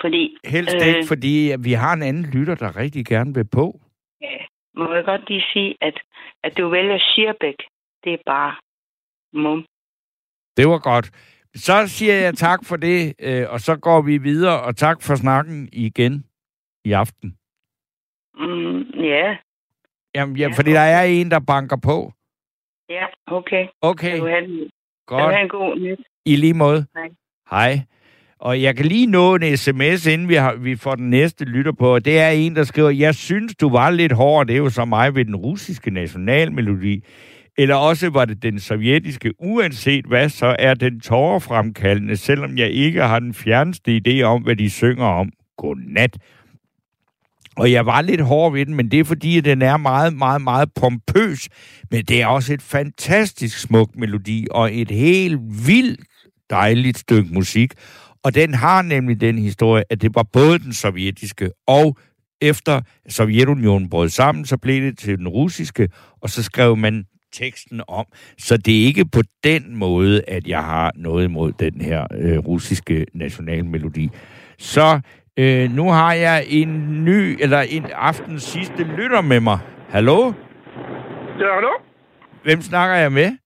Fordi 0.00 0.36
Helst 0.44 0.74
Øh. 0.82 0.86
ikke, 0.88 1.08
fordi 1.08 1.54
vi 1.60 1.72
har 1.72 1.92
en 1.92 2.02
anden 2.02 2.26
lytter, 2.34 2.54
der 2.54 2.76
rigtig 2.76 3.06
gerne 3.06 3.34
vil 3.34 3.48
på. 3.48 3.80
må 4.74 4.94
jeg 4.94 5.04
godt 5.04 5.28
lige 5.28 5.44
sige, 5.52 5.74
at, 5.80 6.00
at 6.44 6.58
du 6.58 6.68
vælger 6.68 6.98
Schirbæk, 6.98 7.58
det 8.04 8.12
er 8.12 8.22
bare 8.26 8.54
mum. 9.42 9.64
Det 10.56 10.68
var 10.68 10.78
godt. 10.78 11.06
Så 11.54 11.86
siger 11.86 12.14
jeg 12.14 12.34
tak 12.34 12.60
for 12.64 12.76
det, 12.76 13.14
øh, 13.18 13.44
og 13.50 13.60
så 13.60 13.76
går 13.76 14.02
vi 14.02 14.18
videre, 14.18 14.62
og 14.62 14.76
tak 14.76 15.02
for 15.02 15.14
snakken 15.14 15.68
igen 15.72 16.24
i 16.84 16.92
aften. 16.92 17.28
Mm, 18.34 18.80
ja, 19.12 19.36
Jamen, 20.14 20.36
ja, 20.36 20.48
Ja, 20.48 20.54
fordi 20.56 20.70
der 20.70 20.80
er 20.80 21.02
en, 21.04 21.30
der 21.30 21.40
banker 21.40 21.76
på. 21.84 22.12
ja, 22.88 23.06
okay. 23.26 23.66
Okay, 23.80 24.10
Kan 24.10 24.20
du 24.20 24.26
have, 24.26 24.44
en- 24.44 24.48
kan 24.58 24.58
du 24.58 24.68
godt. 25.06 25.34
have 25.34 25.42
en 25.42 25.48
god 25.48 25.78
nat? 25.78 25.98
I 26.26 26.36
lige 26.36 26.54
måde. 26.54 26.86
Hej. 26.94 27.10
Hej. 27.50 27.72
Og 28.40 28.62
jeg 28.62 28.76
kan 28.76 28.86
lige 28.86 29.06
nå 29.06 29.34
en 29.34 29.56
sms, 29.56 30.06
inden 30.06 30.28
vi, 30.28 30.34
har, 30.34 30.54
vi 30.54 30.76
får 30.76 30.94
den 30.94 31.10
næste 31.10 31.44
lytter 31.44 31.72
på. 31.72 31.94
Og 31.94 32.04
det 32.04 32.18
er 32.18 32.28
en, 32.28 32.56
der 32.56 32.64
skriver, 32.64 32.90
jeg 32.90 33.14
synes, 33.14 33.54
du 33.54 33.68
var 33.68 33.90
lidt 33.90 34.12
hård, 34.12 34.46
det 34.46 34.54
er 34.54 34.58
jo 34.58 34.70
så 34.70 34.84
mig 34.84 35.14
ved 35.14 35.24
den 35.24 35.36
russiske 35.36 35.90
nationalmelodi. 35.90 37.04
Eller 37.58 37.74
også 37.74 38.10
var 38.10 38.24
det 38.24 38.42
den 38.42 38.60
sovjetiske, 38.60 39.32
uanset 39.38 40.04
hvad, 40.04 40.28
så 40.28 40.56
er 40.58 40.74
den 40.74 41.00
tårerfremkaldende, 41.00 42.16
selvom 42.16 42.58
jeg 42.58 42.70
ikke 42.70 43.02
har 43.02 43.18
den 43.18 43.34
fjerneste 43.34 44.00
idé 44.06 44.22
om, 44.22 44.42
hvad 44.42 44.56
de 44.56 44.70
synger 44.70 45.06
om. 45.06 45.30
Godnat. 45.56 46.18
Og 47.56 47.72
jeg 47.72 47.86
var 47.86 48.00
lidt 48.00 48.20
hård 48.20 48.52
ved 48.52 48.66
den, 48.66 48.74
men 48.74 48.90
det 48.90 49.00
er 49.00 49.04
fordi, 49.04 49.38
at 49.38 49.44
den 49.44 49.62
er 49.62 49.76
meget, 49.76 50.16
meget, 50.16 50.42
meget 50.42 50.68
pompøs. 50.80 51.48
Men 51.90 52.04
det 52.04 52.22
er 52.22 52.26
også 52.26 52.54
et 52.54 52.62
fantastisk 52.62 53.58
smukt 53.58 53.96
melodi, 53.96 54.46
og 54.50 54.74
et 54.74 54.90
helt 54.90 55.40
vildt 55.66 56.00
dejligt 56.50 56.98
stykke 56.98 57.34
musik. 57.34 57.72
Og 58.26 58.34
den 58.34 58.54
har 58.54 58.82
nemlig 58.82 59.20
den 59.20 59.38
historie, 59.38 59.84
at 59.90 60.02
det 60.02 60.14
var 60.14 60.22
både 60.32 60.58
den 60.58 60.72
sovjetiske 60.72 61.50
og 61.66 61.96
efter 62.42 62.80
Sovjetunionen 63.08 63.90
brød 63.90 64.08
sammen, 64.08 64.44
så 64.44 64.58
blev 64.58 64.82
det 64.82 64.98
til 64.98 65.18
den 65.18 65.28
russiske, 65.28 65.88
og 66.22 66.30
så 66.30 66.42
skrev 66.42 66.76
man 66.76 67.04
teksten 67.32 67.80
om. 67.88 68.06
Så 68.38 68.56
det 68.56 68.80
er 68.80 68.86
ikke 68.86 69.04
på 69.04 69.20
den 69.44 69.76
måde, 69.76 70.22
at 70.28 70.46
jeg 70.46 70.64
har 70.64 70.92
noget 70.96 71.24
imod 71.24 71.52
den 71.52 71.80
her 71.80 72.06
øh, 72.18 72.38
russiske 72.38 73.06
nationalmelodi. 73.14 74.10
Så 74.58 75.00
øh, 75.36 75.70
nu 75.70 75.90
har 75.90 76.12
jeg 76.12 76.44
en 76.48 77.04
ny, 77.04 77.36
eller 77.40 77.60
en 77.60 77.86
aftens 77.94 78.42
sidste 78.42 78.82
lytter 78.82 79.20
med 79.20 79.40
mig. 79.40 79.58
Hallo? 79.88 80.32
Ja, 81.38 81.54
hallo? 81.54 81.72
Hvem 82.42 82.60
snakker 82.60 82.96
jeg 82.96 83.12
med? 83.12 83.36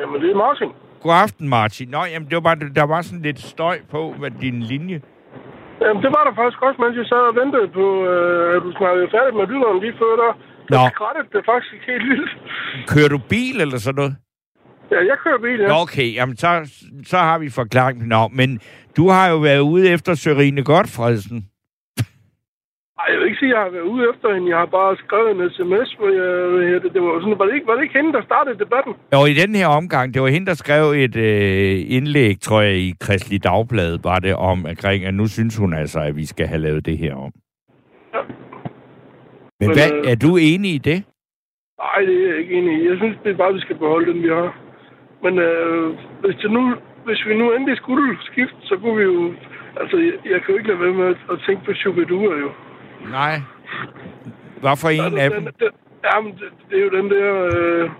Jamen, 0.00 0.22
det 0.22 0.30
er 0.30 0.36
Martin. 0.36 0.79
God 1.02 1.14
aften, 1.24 1.48
Martin. 1.48 1.88
Nå, 1.88 2.02
jamen, 2.12 2.28
det 2.28 2.34
var 2.38 2.40
bare, 2.48 2.58
der 2.80 2.86
var 2.94 3.02
sådan 3.02 3.22
lidt 3.22 3.40
støj 3.40 3.76
på 3.90 4.14
med 4.20 4.30
din 4.30 4.62
linje. 4.72 5.00
Jamen, 5.82 6.02
det 6.04 6.10
var 6.16 6.22
der 6.28 6.34
faktisk 6.40 6.60
også, 6.66 6.78
mens 6.82 6.96
jeg 7.00 7.06
sad 7.12 7.22
og 7.30 7.34
ventede 7.42 7.68
på, 7.78 7.86
øh, 8.12 8.56
at 8.56 8.60
du 8.66 8.70
snakkede 8.80 9.08
færdigt 9.14 9.36
med 9.38 9.46
lytteren 9.52 9.78
lige 9.84 9.94
før 10.02 10.12
der. 10.22 10.32
Nå. 10.74 10.80
Skrættede 10.94 11.26
det 11.36 11.42
faktisk 11.52 11.82
helt 11.90 12.04
vildt. 12.10 12.32
Kører 12.92 13.08
du 13.14 13.18
bil 13.32 13.56
eller 13.64 13.78
sådan 13.78 13.98
noget? 14.00 14.14
Ja, 14.92 14.98
jeg 15.10 15.16
kører 15.24 15.38
bil, 15.46 15.58
ja. 15.60 15.68
Nå, 15.68 15.74
okay, 15.86 16.08
jamen 16.18 16.36
så, 16.36 16.48
så 17.12 17.18
har 17.18 17.38
vi 17.38 17.48
forklaring. 17.50 18.06
Nå, 18.06 18.28
men 18.28 18.60
du 18.96 19.08
har 19.08 19.26
jo 19.30 19.36
været 19.38 19.60
ude 19.60 19.88
efter 19.94 20.14
Sørine 20.14 20.64
Godfredsen. 20.64 21.38
Jeg 23.10 23.18
vil 23.18 23.26
ikke 23.28 23.40
sige, 23.42 23.52
at 23.52 23.56
jeg 23.56 23.62
har 23.66 23.70
været 23.76 23.88
ude 23.94 24.02
efter 24.12 24.34
hende. 24.34 24.48
Jeg 24.54 24.58
har 24.58 24.70
bare 24.78 24.96
skrevet 25.04 25.30
en 25.30 25.50
sms, 25.56 25.88
hvor 25.98 26.10
jeg, 26.18 26.82
det, 26.82 26.90
det 26.94 27.02
var, 27.02 27.20
sådan, 27.20 27.38
var, 27.38 27.46
det 27.46 27.54
ikke, 27.54 27.66
var 27.66 27.74
det 27.76 27.82
ikke 27.82 27.98
hende, 27.98 28.12
der 28.12 28.22
startede 28.30 28.58
debatten? 28.64 28.92
Og 29.20 29.30
i 29.32 29.34
den 29.42 29.54
her 29.60 29.66
omgang, 29.66 30.14
det 30.14 30.22
var 30.22 30.28
hende, 30.28 30.46
der 30.46 30.54
skrev 30.54 30.84
et 31.04 31.16
øh, 31.16 31.96
indlæg, 31.96 32.40
tror 32.40 32.60
jeg, 32.60 32.74
i 32.88 32.94
Kristelig 33.00 33.44
Dagblad, 33.44 33.98
var 34.02 34.18
det 34.18 34.34
om, 34.34 34.58
omkring, 34.70 35.04
at 35.04 35.14
nu 35.14 35.26
synes 35.26 35.56
hun 35.56 35.74
altså, 35.74 36.00
at 36.00 36.16
vi 36.16 36.26
skal 36.26 36.46
have 36.46 36.60
lavet 36.60 36.86
det 36.86 36.98
her 36.98 37.14
om. 37.14 37.32
Ja. 38.14 38.22
Men, 39.60 39.68
Men, 39.68 39.76
hvad, 39.76 39.90
øh, 39.92 40.10
er 40.10 40.16
du 40.24 40.30
enig 40.36 40.70
i 40.74 40.78
det? 40.78 40.98
Nej, 41.84 42.00
det 42.06 42.14
er 42.22 42.28
jeg 42.30 42.38
ikke 42.38 42.54
enig 42.58 42.72
i. 42.78 42.88
Jeg 42.88 42.96
synes, 42.96 43.16
det 43.24 43.30
er 43.32 43.36
bare, 43.36 43.48
at 43.48 43.54
vi 43.54 43.60
skal 43.60 43.76
beholde 43.76 44.12
den, 44.12 44.22
vi 44.22 44.28
har. 44.28 44.50
Men 45.24 45.38
øh, 45.38 45.86
hvis, 46.22 46.36
det 46.42 46.50
nu, 46.50 46.62
hvis 47.06 47.26
vi 47.26 47.34
nu 47.38 47.52
endelig 47.54 47.76
skulle 47.76 48.16
skifte, 48.30 48.60
så 48.62 48.76
kunne 48.80 48.96
vi 48.96 49.02
jo... 49.02 49.34
Altså, 49.80 49.96
jeg, 49.96 50.14
jeg 50.32 50.38
kan 50.40 50.50
jo 50.52 50.56
ikke 50.58 50.68
lade 50.68 50.80
være 50.80 50.98
med 51.00 51.06
at, 51.06 51.20
at 51.32 51.38
tænke 51.46 51.64
på 51.64 51.72
Shubidua, 51.74 52.34
jo. 52.44 52.50
Nej. 53.10 53.40
Hvad 54.60 54.76
for 54.76 54.88
en 54.88 55.18
af 55.18 55.30
dem? 55.30 55.44
den, 55.44 55.68
jamen, 56.14 56.32
det, 56.32 56.48
det 56.70 56.78
er 56.78 56.84
jo 56.84 56.90
den 56.90 57.10
der, 57.10 57.32
øh, 57.56 57.90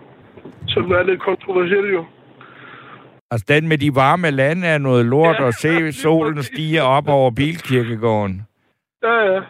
som 0.68 0.90
er 0.90 1.02
lidt 1.02 1.22
kontroversiel, 1.22 1.92
jo. 1.92 2.04
Altså 3.30 3.44
den 3.48 3.68
med 3.68 3.78
de 3.78 3.94
varme 3.94 4.30
lande 4.30 4.66
er 4.66 4.78
noget 4.78 5.06
lort, 5.06 5.36
Ja, 5.38 5.44
og 5.44 5.54
se 5.54 5.92
solen 5.92 6.42
stiger 6.42 6.82
op 6.82 7.08
over 7.08 7.30
bilkirkegården. 7.30 8.46
Ja, 9.02 9.32
ja. 9.32 9.40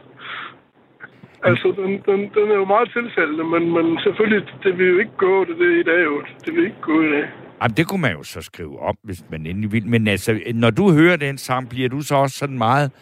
Altså, 1.44 1.74
den, 1.76 1.90
den, 1.90 2.20
den 2.36 2.50
er 2.50 2.54
jo 2.54 2.64
meget 2.64 2.90
tilfældende, 2.92 3.44
men, 3.44 3.62
men 3.74 3.98
selvfølgelig, 4.04 4.48
det 4.64 4.78
vil 4.78 4.86
jo 4.88 4.98
ikke 4.98 5.16
gå, 5.16 5.44
det, 5.44 5.56
det 5.58 5.80
i 5.80 5.82
dag 5.82 6.04
jo. 6.04 6.22
Det 6.44 6.54
vil 6.54 6.64
ikke 6.64 6.80
gå 6.82 7.02
i 7.02 7.10
dag. 7.10 7.24
Jamen, 7.62 7.76
det 7.76 7.88
kunne 7.88 8.00
man 8.00 8.12
jo 8.12 8.22
så 8.22 8.42
skrive 8.42 8.80
op, 8.80 8.94
hvis 9.02 9.24
man 9.30 9.46
endelig 9.46 9.72
vil. 9.72 9.86
Men 9.86 10.08
altså, 10.08 10.40
når 10.54 10.70
du 10.70 10.92
hører 10.92 11.16
den 11.16 11.38
sang, 11.38 11.68
bliver 11.68 11.88
du 11.88 12.00
så 12.00 12.14
også 12.14 12.36
sådan 12.38 12.58
meget... 12.58 12.92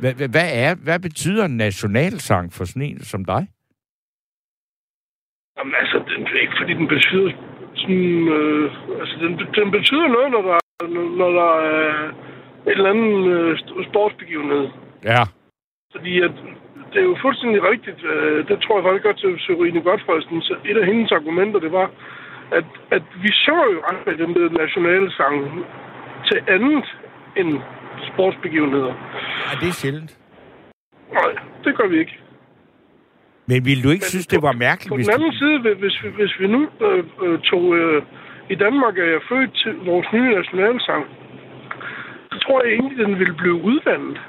Hvad, 0.00 0.14
hvad, 0.34 0.48
er, 0.64 0.74
hvad 0.84 0.98
betyder 1.00 1.44
en 1.44 1.56
nationalsang 1.56 2.52
for 2.52 2.64
sådan 2.64 2.82
en 2.82 3.00
som 3.00 3.24
dig? 3.24 3.42
Jamen 5.58 5.74
altså, 5.80 5.98
den 6.08 6.26
er 6.26 6.40
ikke, 6.40 6.56
fordi 6.60 6.72
den 6.74 6.88
betyder 6.88 7.30
sådan... 7.74 8.28
Øh, 8.38 8.70
altså, 9.00 9.16
den, 9.22 9.32
den 9.58 9.70
betyder 9.70 10.08
noget, 10.08 10.30
når 10.30 10.42
der, 10.42 10.58
når 11.20 11.30
der 11.40 11.50
er 11.60 12.08
et 12.66 12.78
eller 12.78 12.90
andet 12.90 13.16
øh, 13.34 13.58
sportsbegivenhed. 13.90 14.68
Ja. 15.04 15.22
Fordi 15.94 16.20
at, 16.20 16.34
det 16.92 16.98
er 17.00 17.08
jo 17.12 17.16
fuldstændig 17.22 17.62
rigtigt. 17.72 18.00
Øh, 18.04 18.48
det 18.48 18.56
tror 18.62 18.76
jeg 18.76 18.84
faktisk 18.84 19.04
godt 19.04 19.18
til 19.18 19.40
Sørine 19.46 19.82
Godfredsen. 19.82 20.42
Så 20.42 20.54
et 20.64 20.76
af 20.76 20.86
hendes 20.86 21.12
argumenter, 21.12 21.60
det 21.60 21.72
var, 21.72 21.90
at, 22.58 22.68
at 22.90 23.02
vi 23.22 23.30
så 23.46 23.56
jo 23.74 23.80
aldrig 23.90 24.18
den 24.18 24.34
der 24.34 24.48
nationale 24.62 25.10
sang 25.12 25.36
til 26.28 26.38
andet 26.54 26.86
end 27.36 27.50
sportsbegivenheder. 28.12 28.94
ja, 29.46 29.52
det 29.60 29.68
er 29.68 29.72
sjældent. 29.82 30.18
Nej, 31.12 31.30
det 31.64 31.76
gør 31.76 31.88
vi 31.88 31.98
ikke. 31.98 32.16
Men 33.46 33.64
ville 33.64 33.82
du 33.82 33.90
ikke 33.90 34.04
Men 34.04 34.12
synes, 34.14 34.26
det 34.26 34.42
var 34.42 34.52
mærkeligt, 34.52 34.90
På 34.90 34.96
hvis 34.96 35.06
den 35.06 35.14
anden 35.14 35.30
du... 35.30 35.38
side, 35.38 35.58
hvis 35.82 35.96
vi, 36.02 36.08
hvis 36.08 36.32
vi 36.40 36.46
nu 36.46 36.60
øh, 36.86 37.04
øh, 37.24 37.38
tog... 37.50 37.76
Øh, 37.76 38.02
I 38.50 38.54
Danmark 38.54 38.98
er 38.98 39.04
jeg 39.04 39.20
født 39.28 39.54
til 39.62 39.72
vores 39.90 40.06
nye 40.12 40.34
nationalsang. 40.38 41.04
Så 42.32 42.38
tror 42.44 42.62
jeg 42.64 42.72
egentlig, 42.72 42.98
den 43.06 43.18
ville 43.18 43.34
blive 43.34 43.54
udvandet. 43.54 44.20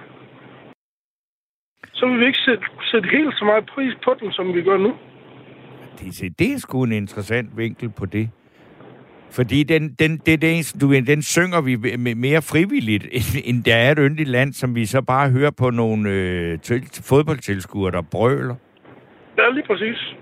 Så 1.93 2.05
vil 2.05 2.19
vi 2.19 2.25
ikke 2.25 2.39
sætte, 2.47 2.63
sætte 2.91 3.09
helt 3.09 3.33
så 3.39 3.45
meget 3.45 3.65
pris 3.65 3.93
på 4.05 4.15
den, 4.19 4.31
som 4.31 4.53
vi 4.53 4.61
gør 4.61 4.77
nu. 4.77 4.93
Det, 5.99 6.15
se, 6.15 6.29
det 6.29 6.53
er 6.53 6.57
sgu 6.57 6.83
en 6.83 6.91
interessant 6.91 7.57
vinkel 7.57 7.89
på 7.89 8.05
det. 8.05 8.29
Fordi 9.31 9.63
den, 9.63 9.95
den, 9.99 10.17
det, 10.17 10.41
det, 10.41 10.75
du, 10.81 10.93
den 10.93 11.21
synger 11.21 11.61
vi 11.61 11.75
mere 12.13 12.41
frivilligt, 12.41 13.03
end, 13.11 13.41
end 13.43 13.63
der 13.63 13.75
er 13.75 13.91
et 13.91 13.97
yndigt 14.01 14.29
land, 14.29 14.53
som 14.53 14.75
vi 14.75 14.85
så 14.85 15.01
bare 15.01 15.29
hører 15.29 15.51
på 15.51 15.69
nogle 15.69 16.09
øh, 16.09 16.59
til, 16.59 16.83
fodboldtilskuere, 17.03 17.91
der 17.91 18.01
brøler. 18.01 18.55
Ja, 19.37 19.49
lige 19.49 19.67
præcis. 19.67 20.15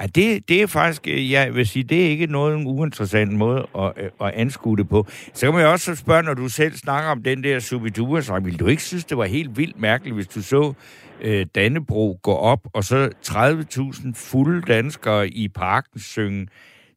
Ja, 0.00 0.06
det, 0.06 0.48
det 0.48 0.62
er 0.62 0.66
faktisk, 0.66 1.08
øh, 1.08 1.30
jeg 1.30 1.54
vil 1.54 1.66
sige, 1.66 1.82
det 1.82 2.06
er 2.06 2.08
ikke 2.08 2.26
noget 2.26 2.56
en 2.56 2.66
uinteressant 2.66 3.32
måde 3.32 3.66
at, 3.78 3.92
øh, 3.96 4.10
at 4.20 4.34
anskue 4.34 4.76
det 4.76 4.88
på. 4.88 5.06
Så 5.34 5.46
kan 5.46 5.54
man 5.54 5.62
jo 5.62 5.70
også 5.70 5.94
spørge, 5.94 6.22
når 6.22 6.34
du 6.34 6.48
selv 6.48 6.72
snakker 6.72 7.10
om 7.10 7.22
den 7.22 7.44
der 7.44 7.58
Subidua, 7.58 8.20
så 8.20 8.40
vil 8.40 8.60
du 8.60 8.66
ikke 8.66 8.82
synes, 8.82 9.04
det 9.04 9.18
var 9.18 9.24
helt 9.24 9.56
vildt 9.56 9.80
mærkeligt, 9.80 10.14
hvis 10.14 10.26
du 10.26 10.42
så 10.42 10.72
øh, 11.20 11.46
Dannebro 11.54 12.18
gå 12.22 12.32
op, 12.32 12.60
og 12.72 12.84
så 12.84 13.10
30.000 13.26 14.12
fulde 14.14 14.62
danskere 14.72 15.28
i 15.28 15.48
parken 15.48 16.00
synge 16.00 16.46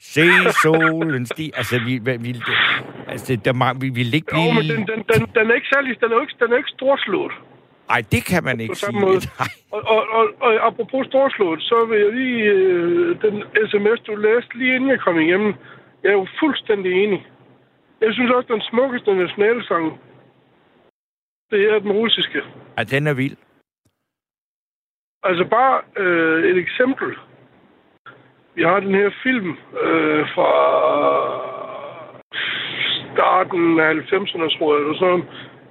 Se 0.02 0.26
solen 0.64 1.26
sti... 1.26 1.52
Altså, 1.56 1.80
vi, 1.86 1.94
vi, 2.06 2.18
vi, 2.18 2.32
altså 3.08 3.36
der, 3.46 3.54
ma- 3.54 3.78
vi 3.80 3.90
ville 3.90 4.16
ikke 4.16 4.32
Jo, 4.38 4.52
men 4.52 4.64
den, 4.72 4.88
den, 4.92 5.00
den, 5.12 5.22
den 5.36 5.52
er 5.52 5.54
ikke 5.54 5.68
særlig... 5.74 6.02
Den 6.02 6.12
er 6.12 6.16
jo 6.16 6.22
ikke, 6.22 6.36
den 6.40 6.54
er 6.54 6.58
ikke 6.58 6.70
storslået. 6.70 7.34
Nej, 7.90 8.02
det 8.12 8.26
kan 8.26 8.44
man 8.44 8.60
ikke 8.60 8.76
sige. 8.76 9.00
måde. 9.00 9.22
Nej. 9.40 9.48
Og, 9.72 9.82
og, 9.96 10.02
og, 10.18 10.24
og 10.46 10.68
apropos 10.68 11.08
storslået, 11.08 11.62
så 11.62 11.86
vil 11.90 12.00
jeg 12.06 12.12
lige... 12.14 12.44
Øh, 12.44 13.22
den 13.22 13.36
sms, 13.70 14.00
du 14.08 14.16
læste 14.16 14.58
lige 14.58 14.76
inden 14.76 14.90
jeg 14.90 15.00
kom 15.00 15.20
igennem, 15.20 15.54
jeg 16.04 16.10
er 16.10 16.18
jo 16.22 16.28
fuldstændig 16.40 16.92
enig. 17.04 17.28
Jeg 18.02 18.14
synes 18.14 18.32
også, 18.32 18.54
den 18.54 18.62
smukkeste 18.72 19.14
nationalsang, 19.14 19.86
det 21.52 21.62
er 21.72 21.80
den 21.80 21.92
russiske. 21.92 22.42
Ja, 22.78 22.84
den 22.84 23.08
er 23.08 23.14
vild. 23.14 23.38
Altså 25.24 25.46
bare 25.46 25.82
øh, 25.98 26.44
et 26.52 26.58
eksempel. 26.58 27.10
Vi 28.56 28.64
har 28.64 28.80
den 28.80 28.96
her 28.96 29.10
film 29.24 29.50
øh, 29.84 30.24
fra 30.36 30.52
starten 33.14 33.80
af 33.80 33.92
90'erne, 33.94 34.58
tror 34.58 34.70
jeg, 34.74 34.82
eller 34.82 34.98
sådan, 35.00 35.24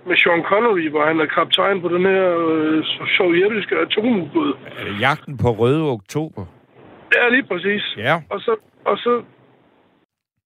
med 0.06 0.16
Sean 0.16 0.42
Connery, 0.42 0.90
hvor 0.90 1.04
han 1.06 1.20
er 1.20 1.26
kaptajn 1.26 1.80
på 1.80 1.88
den 1.88 2.04
her 2.06 2.26
øh, 2.48 2.84
sovjetiske 3.16 3.74
atomubåd. 3.76 4.52
Er 4.78 4.84
det 4.84 5.00
jagten 5.00 5.36
på 5.38 5.48
Røde 5.60 5.82
Oktober? 5.96 6.44
Ja, 7.16 7.28
lige 7.28 7.46
præcis. 7.50 7.84
Ja. 7.96 8.16
Og 8.30 8.40
så, 8.40 8.52
og 8.84 8.96
så, 8.98 9.22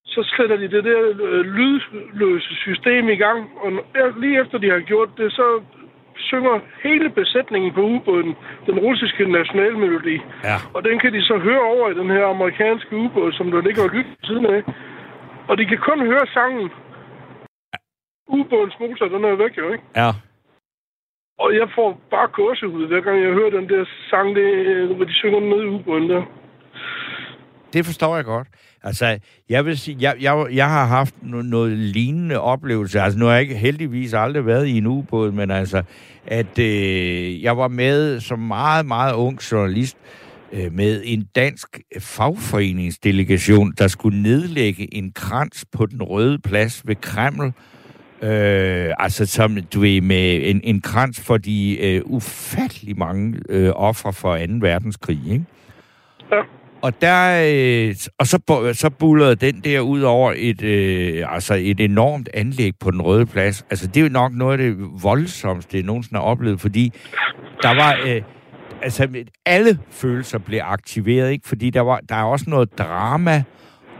så 0.06 0.34
sætter 0.36 0.56
de 0.56 0.68
det 0.68 0.84
der 0.84 1.00
øh, 1.22 1.44
lydløse 1.56 2.54
system 2.66 3.08
i 3.08 3.16
gang, 3.16 3.40
og 3.62 3.70
ja, 3.94 4.06
lige 4.20 4.40
efter 4.40 4.58
de 4.58 4.70
har 4.70 4.80
gjort 4.80 5.08
det, 5.16 5.32
så 5.32 5.46
synger 6.16 6.60
hele 6.82 7.10
besætningen 7.10 7.72
på 7.74 7.80
ubåden 7.80 8.34
den 8.66 8.78
russiske 8.78 9.24
nationalmelodi. 9.32 10.16
Ja. 10.44 10.56
Og 10.74 10.84
den 10.84 10.98
kan 10.98 11.12
de 11.12 11.22
så 11.22 11.38
høre 11.38 11.62
over 11.62 11.90
i 11.90 11.94
den 11.94 12.10
her 12.10 12.26
amerikanske 12.26 12.96
ubåd, 12.96 13.32
som 13.32 13.50
der 13.50 13.60
ligger 13.62 13.82
og 13.82 13.90
lytter 13.90 14.14
siden 14.24 14.46
af. 14.46 14.62
Og 15.48 15.58
de 15.58 15.66
kan 15.66 15.78
kun 15.78 16.06
høre 16.06 16.26
sangen. 16.26 16.70
Ubådens 18.28 18.74
motor, 18.80 19.06
den 19.08 19.24
er 19.24 19.34
væk 19.34 19.56
jo, 19.58 19.72
ikke? 19.72 19.84
Ja. 19.96 20.10
Og 21.38 21.54
jeg 21.54 21.68
får 21.74 22.00
bare 22.10 22.28
gåsehud, 22.28 22.86
hver 22.86 23.00
gang 23.00 23.22
jeg 23.22 23.32
hører 23.32 23.50
den 23.50 23.68
der 23.68 23.84
sang, 24.10 24.36
det, 24.36 24.48
hvor 24.96 25.04
de 25.04 25.14
synger 25.14 25.40
ned 25.40 25.62
i 25.62 25.74
ubåden 25.76 26.10
der. 26.10 26.22
Det 27.74 27.86
forstår 27.86 28.16
jeg 28.16 28.24
godt. 28.24 28.48
Altså, 28.82 29.18
jeg 29.48 29.64
vil 29.64 29.78
sige, 29.78 29.96
jeg, 30.00 30.16
jeg, 30.20 30.46
jeg 30.52 30.68
har 30.68 30.86
haft 30.86 31.14
no, 31.22 31.42
noget 31.42 31.78
lignende 31.78 32.40
oplevelse. 32.40 33.00
Altså, 33.00 33.18
nu 33.18 33.24
har 33.24 33.32
jeg 33.32 33.42
ikke 33.42 33.54
heldigvis 33.54 34.14
aldrig 34.14 34.46
været 34.46 34.66
i 34.66 34.78
en 34.78 34.86
ubåd, 34.86 35.32
men 35.32 35.50
altså, 35.50 35.82
at 36.26 36.58
øh, 36.58 37.42
jeg 37.42 37.56
var 37.56 37.68
med 37.68 38.20
som 38.20 38.38
meget, 38.38 38.86
meget 38.86 39.14
ung 39.14 39.38
journalist 39.52 39.96
øh, 40.52 40.72
med 40.72 41.02
en 41.04 41.28
dansk 41.34 41.80
fagforeningsdelegation, 41.98 43.72
der 43.78 43.88
skulle 43.88 44.22
nedlægge 44.22 44.94
en 44.94 45.12
krans 45.12 45.64
på 45.72 45.86
den 45.86 46.02
røde 46.02 46.38
plads 46.38 46.82
ved 46.86 46.96
Kreml, 46.96 47.52
Øh, 48.22 48.94
altså 48.98 49.26
som, 49.26 49.56
du 49.74 49.80
ved, 49.80 50.00
med 50.00 50.50
en, 50.50 50.60
en 50.64 50.80
krans 50.80 51.20
for 51.20 51.36
de 51.36 51.78
øh, 51.80 52.02
ufattelig 52.04 52.98
mange 52.98 53.40
øh, 53.48 53.72
ofre 53.74 54.12
for 54.12 54.38
2. 54.38 54.42
verdenskrig, 54.60 55.20
ikke? 55.26 55.44
Ja. 56.30 56.42
Og 56.84 57.00
der, 57.00 57.44
øh, 57.52 57.94
og 58.18 58.26
så, 58.26 58.38
så 58.72 58.90
bullerede 58.90 59.36
den 59.36 59.60
der 59.60 59.80
ud 59.80 60.00
over 60.00 60.32
et, 60.36 60.62
øh, 60.62 61.34
altså 61.34 61.54
et 61.54 61.80
enormt 61.80 62.28
anlæg 62.34 62.72
på 62.80 62.90
den 62.90 63.02
røde 63.02 63.26
plads. 63.26 63.66
Altså, 63.70 63.86
det 63.86 63.96
er 63.96 64.00
jo 64.00 64.08
nok 64.08 64.32
noget 64.34 64.52
af 64.52 64.58
det 64.58 64.76
voldsomste, 65.02 65.76
jeg 65.76 65.84
nogensinde 65.84 66.20
har 66.20 66.26
oplevet, 66.26 66.60
fordi 66.60 66.92
der 67.62 67.74
var, 67.74 67.98
øh, 68.06 68.22
altså, 68.82 69.08
alle 69.46 69.78
følelser 69.90 70.38
blev 70.38 70.60
aktiveret, 70.62 71.32
ikke? 71.32 71.48
Fordi 71.48 71.70
der 71.70 71.80
var, 71.80 72.00
der 72.08 72.14
er 72.14 72.24
også 72.24 72.44
noget 72.48 72.78
drama 72.78 73.42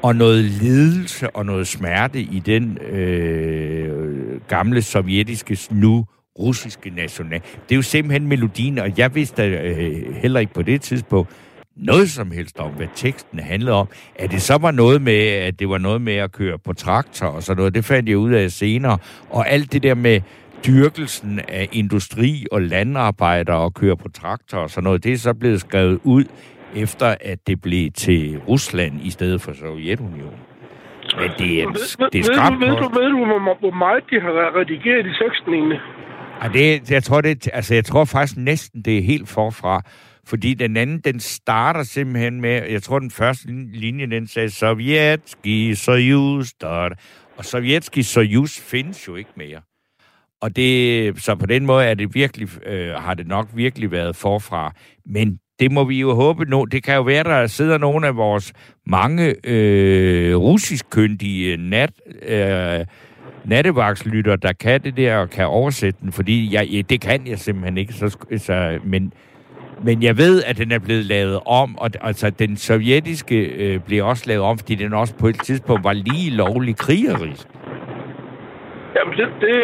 og 0.02 0.16
noget 0.16 0.44
lidelse 0.44 1.30
og 1.30 1.46
noget 1.46 1.66
smerte 1.66 2.20
i 2.20 2.42
den 2.46 2.78
øh, 2.78 4.40
gamle 4.48 4.82
sovjetiske, 4.82 5.58
nu 5.70 6.04
russiske 6.38 6.90
national. 6.90 7.40
Det 7.40 7.72
er 7.72 7.76
jo 7.76 7.82
simpelthen 7.82 8.26
melodien, 8.26 8.78
og 8.78 8.98
jeg 8.98 9.14
vidste 9.14 9.42
øh, 9.42 10.14
heller 10.14 10.40
ikke 10.40 10.54
på 10.54 10.62
det 10.62 10.80
tidspunkt, 10.80 11.30
noget 11.76 12.10
som 12.10 12.30
helst 12.30 12.58
om, 12.58 12.70
hvad 12.70 12.86
teksten 12.94 13.38
handlede 13.38 13.76
om. 13.76 13.88
At 14.16 14.30
det 14.30 14.42
så 14.42 14.58
var 14.58 14.70
noget 14.70 15.02
med, 15.02 15.26
at 15.28 15.58
det 15.58 15.68
var 15.68 15.78
noget 15.78 16.00
med 16.02 16.14
at 16.14 16.32
køre 16.32 16.58
på 16.58 16.72
traktor 16.72 17.26
og 17.26 17.42
sådan 17.42 17.58
noget, 17.58 17.74
det 17.74 17.84
fandt 17.84 18.08
jeg 18.08 18.18
ud 18.18 18.32
af 18.32 18.50
senere. 18.50 18.98
Og 19.30 19.48
alt 19.48 19.72
det 19.72 19.82
der 19.82 19.94
med 19.94 20.20
dyrkelsen 20.66 21.40
af 21.48 21.68
industri 21.72 22.46
og 22.52 22.62
landarbejdere 22.62 23.56
og 23.56 23.74
køre 23.74 23.96
på 23.96 24.08
traktor 24.08 24.58
og 24.58 24.70
sådan 24.70 24.84
noget, 24.84 25.04
det 25.04 25.12
er 25.12 25.16
så 25.16 25.34
blevet 25.34 25.60
skrevet 25.60 26.00
ud 26.04 26.24
efter, 26.76 27.14
at 27.20 27.46
det 27.46 27.60
blev 27.60 27.90
til 27.90 28.38
Rusland 28.48 29.00
i 29.02 29.10
stedet 29.10 29.40
for 29.40 29.52
Sovjetunionen. 29.52 30.40
Men 31.20 31.30
det 31.38 31.62
er, 31.62 31.70
det 32.12 32.26
er 32.26 32.58
ved, 32.58 32.66
du, 32.66 32.66
ved, 32.66 32.76
du, 32.76 32.88
ved 32.98 33.08
du, 33.08 33.24
hvor, 33.24 33.60
hvor 33.60 33.70
meget 33.70 34.04
de 34.10 34.20
har 34.20 34.60
redigeret 34.60 35.06
i 35.06 35.24
teksten 35.24 35.54
egentlig? 35.54 35.80
Ja, 36.42 36.48
det, 36.48 36.90
jeg 36.90 37.02
tror, 37.02 37.20
det, 37.20 37.48
altså, 37.52 37.74
jeg 37.74 37.84
tror 37.84 38.04
faktisk 38.04 38.38
næsten, 38.38 38.82
det 38.82 38.98
er 38.98 39.02
helt 39.02 39.28
forfra. 39.28 39.82
Fordi 40.26 40.54
den 40.54 40.76
anden, 40.76 41.00
den 41.00 41.20
starter 41.20 41.82
simpelthen 41.82 42.40
med, 42.40 42.70
jeg 42.70 42.82
tror, 42.82 42.98
den 42.98 43.10
første 43.10 43.46
linje, 43.72 44.06
den 44.06 44.26
sagde, 44.26 44.50
Sovjetski 44.50 45.74
Soyuz, 45.74 46.48
der, 46.60 46.90
og 47.36 47.44
Sovjetski 47.44 48.02
Soyuz 48.02 48.60
findes 48.60 49.08
jo 49.08 49.16
ikke 49.16 49.30
mere. 49.36 49.60
Og 50.40 50.56
det, 50.56 51.22
så 51.22 51.34
på 51.34 51.46
den 51.46 51.66
måde 51.66 51.84
er 51.84 51.94
det 51.94 52.14
virkelig, 52.14 52.66
øh, 52.66 52.94
har 52.94 53.14
det 53.14 53.26
nok 53.26 53.48
virkelig 53.54 53.90
været 53.90 54.16
forfra. 54.16 54.72
Men 55.06 55.38
det 55.60 55.72
må 55.72 55.84
vi 55.84 56.00
jo 56.00 56.14
håbe 56.14 56.44
nu. 56.44 56.64
Det 56.64 56.82
kan 56.82 56.94
jo 56.94 57.02
være, 57.02 57.24
der 57.24 57.46
sidder 57.46 57.78
nogle 57.78 58.06
af 58.06 58.16
vores 58.16 58.52
mange 58.86 59.34
øh, 59.44 60.36
russisk-kyndige 60.36 61.56
nat, 61.56 61.90
øh, 62.22 62.86
nattevagtslytter, 63.44 64.36
der 64.36 64.52
kan 64.52 64.82
det 64.82 64.96
der 64.96 65.16
og 65.16 65.30
kan 65.30 65.46
oversætte 65.46 66.00
den, 66.02 66.12
fordi 66.12 66.54
jeg, 66.54 66.90
det 66.90 67.00
kan 67.00 67.26
jeg 67.26 67.38
simpelthen 67.38 67.78
ikke. 67.78 67.92
Så, 67.92 68.16
så, 68.36 68.78
men, 68.84 69.12
men 69.84 70.02
jeg 70.02 70.18
ved, 70.18 70.44
at 70.44 70.58
den 70.58 70.72
er 70.72 70.78
blevet 70.78 71.04
lavet 71.04 71.40
om, 71.46 71.78
og 71.78 71.90
altså, 72.00 72.30
den 72.30 72.56
sovjetiske 72.56 73.38
øh, 73.44 73.80
blev 73.80 74.06
også 74.06 74.24
lavet 74.26 74.44
om, 74.44 74.58
fordi 74.58 74.74
den 74.74 74.92
også 74.92 75.14
på 75.14 75.26
et 75.28 75.38
tidspunkt 75.42 75.84
var 75.84 75.92
lige 75.92 76.30
lovlig 76.30 76.76
krigerisk. 76.76 77.46
Jamen, 78.96 79.14
det, 79.18 79.28
det, 79.40 79.54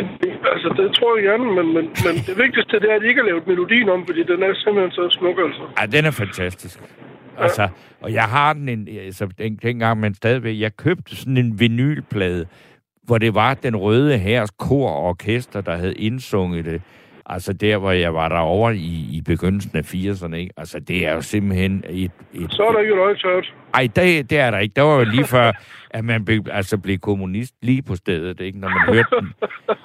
altså, 0.55 0.69
det 0.77 0.95
tror 0.97 1.17
jeg 1.17 1.25
gerne, 1.25 1.45
men, 1.45 1.67
men, 1.75 1.85
men 2.07 2.15
det 2.29 2.39
vigtigste 2.45 2.81
det 2.81 2.91
er, 2.91 2.97
at 2.97 3.03
de 3.03 3.09
ikke 3.09 3.21
har 3.21 3.29
lavet 3.29 3.47
melodien 3.47 3.89
om, 3.89 4.07
fordi 4.07 4.23
den 4.23 4.43
er 4.43 4.55
simpelthen 4.55 4.91
så 4.91 5.17
smuk, 5.19 5.37
altså. 5.47 5.63
Ja, 5.81 5.87
den 5.87 6.05
er 6.05 6.11
fantastisk. 6.11 6.81
Altså, 7.39 7.69
og 8.01 8.13
jeg 8.13 8.25
har 8.25 8.53
den 8.53 8.69
en, 8.69 8.89
altså, 9.07 9.27
den, 9.39 9.59
dengang, 9.63 10.01
men 10.01 10.15
stadigvæk, 10.15 10.61
jeg 10.61 10.77
købte 10.77 11.17
sådan 11.17 11.37
en 11.37 11.61
vinylplade, 11.61 12.47
hvor 13.03 13.19
det 13.19 13.35
var 13.35 13.55
den 13.55 13.77
røde 13.77 14.19
hærs 14.19 14.51
kor 14.51 14.91
og 14.91 15.03
orkester, 15.09 15.61
der 15.61 15.77
havde 15.77 15.95
indsunget 15.95 16.65
det. 16.65 16.83
Altså 17.33 17.53
der, 17.53 17.79
hvor 17.79 17.91
jeg 17.91 18.15
var 18.15 18.29
derovre 18.29 18.77
i, 18.77 19.09
i 19.17 19.23
begyndelsen 19.27 19.77
af 19.77 19.95
80'erne, 19.95 20.35
ikke? 20.35 20.53
Altså 20.57 20.81
det 20.81 21.07
er 21.07 21.13
jo 21.13 21.21
simpelthen 21.21 21.85
et... 21.89 22.11
et 22.35 22.53
Så 22.53 22.63
er 22.63 22.73
der 22.73 22.81
ikke 22.81 22.95
et 23.39 23.55
ej, 23.75 23.89
det, 23.97 24.31
det 24.31 24.39
er 24.39 24.51
der 24.51 24.59
ikke. 24.59 24.73
Der 24.77 24.83
var 24.83 24.97
jo 24.99 25.05
lige 25.05 25.25
før, 25.25 25.53
at 25.91 26.05
man 26.05 26.25
blev, 26.25 26.43
altså 26.51 26.79
blev 26.79 26.99
kommunist 26.99 27.55
lige 27.63 27.83
på 27.83 27.97
stedet, 27.97 28.41
ikke? 28.41 28.59
Når 28.59 28.69
man 28.69 28.95
hørte 28.95 29.09
den. 29.21 29.33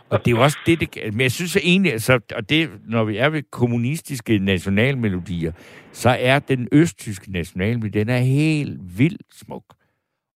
Og 0.10 0.26
det 0.26 0.32
er 0.32 0.36
jo 0.38 0.44
også 0.44 0.58
det, 0.66 0.80
det 0.80 1.14
Men 1.14 1.22
jeg 1.22 1.32
synes 1.32 1.58
egentlig, 1.58 1.92
altså, 1.92 2.20
og 2.36 2.50
det, 2.50 2.70
når 2.88 3.04
vi 3.04 3.18
er 3.18 3.30
ved 3.30 3.44
kommunistiske 3.52 4.38
nationalmelodier, 4.40 5.52
så 5.92 6.10
er 6.20 6.40
den 6.40 6.68
østtyske 6.72 7.32
nationalmelodi, 7.32 8.00
den 8.00 8.10
er 8.10 8.18
helt 8.18 8.80
vildt 8.98 9.36
smuk. 9.46 9.64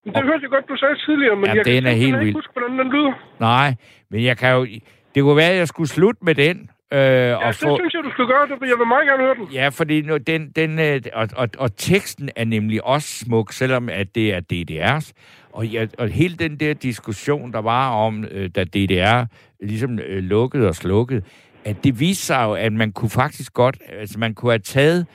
Det 0.06 0.14
hørte 0.16 0.40
jeg 0.42 0.50
godt, 0.50 0.66
du 0.70 0.76
sagde 0.76 0.96
tidligere, 1.06 1.36
men 1.36 1.46
Ja, 1.46 1.54
jeg 1.54 1.66
den 1.66 1.84
kan 1.84 1.86
er 1.86 1.96
helt 1.96 2.02
simpelthen 2.02 2.20
vild. 2.20 2.28
ikke 2.28 2.38
huske, 2.38 2.54
hvordan 2.54 2.80
den 2.80 2.92
lyder. 2.92 3.14
Nej, 3.40 3.76
men 4.12 4.24
jeg 4.24 4.38
kan 4.38 4.56
jo... 4.56 4.68
Det 5.16 5.24
kunne 5.24 5.36
være, 5.38 5.52
at 5.52 5.58
jeg 5.58 5.68
skulle 5.68 5.90
slutte 5.90 6.26
med 6.26 6.36
den. 6.36 6.70
Øh, 6.94 7.00
Ja, 7.00 7.36
og 7.36 7.48
det 7.48 7.56
få, 7.56 7.78
synes 7.78 7.94
jeg, 7.94 8.04
du 8.04 8.12
skal 8.12 8.26
gøre. 8.28 8.48
Det. 8.48 8.70
Jeg 8.70 8.78
vil 8.80 8.88
meget 8.88 9.08
gerne 9.08 9.24
høre 9.24 9.36
den. 9.36 9.48
Ja, 9.54 9.70
fordi 9.70 10.02
nu, 10.02 10.18
den, 10.18 10.52
den, 10.56 10.80
øh, 10.80 11.02
og, 11.14 11.28
og, 11.36 11.50
og 11.58 11.76
teksten 11.78 12.30
er 12.36 12.46
nemlig 12.46 12.84
også 12.84 13.08
smuk, 13.26 13.54
selvom 13.54 13.90
at 13.90 14.16
det 14.16 14.34
er 14.34 14.42
DDR's. 14.54 15.12
Og, 15.54 15.66
ja, 15.68 15.86
og 15.98 16.08
hele 16.08 16.36
den 16.36 16.56
der 16.60 16.74
diskussion, 16.74 17.54
der 17.54 17.60
var 17.62 17.90
om, 17.90 18.26
øh, 18.32 18.50
da 18.56 18.64
DDR 18.64 19.26
ligesom 19.64 20.00
øh, 20.00 20.24
lukkede 20.24 20.68
og 20.68 20.76
slukkede, 20.76 21.22
at 21.66 21.84
det 21.84 22.00
viste 22.00 22.26
sig 22.26 22.44
jo, 22.46 22.54
at 22.54 22.74
man 22.74 22.92
kunne 22.92 23.10
faktisk 23.10 23.54
godt, 23.54 23.78
altså 24.00 24.20
man 24.20 24.34
kunne 24.34 24.52
have 24.52 24.60
taget 24.60 25.06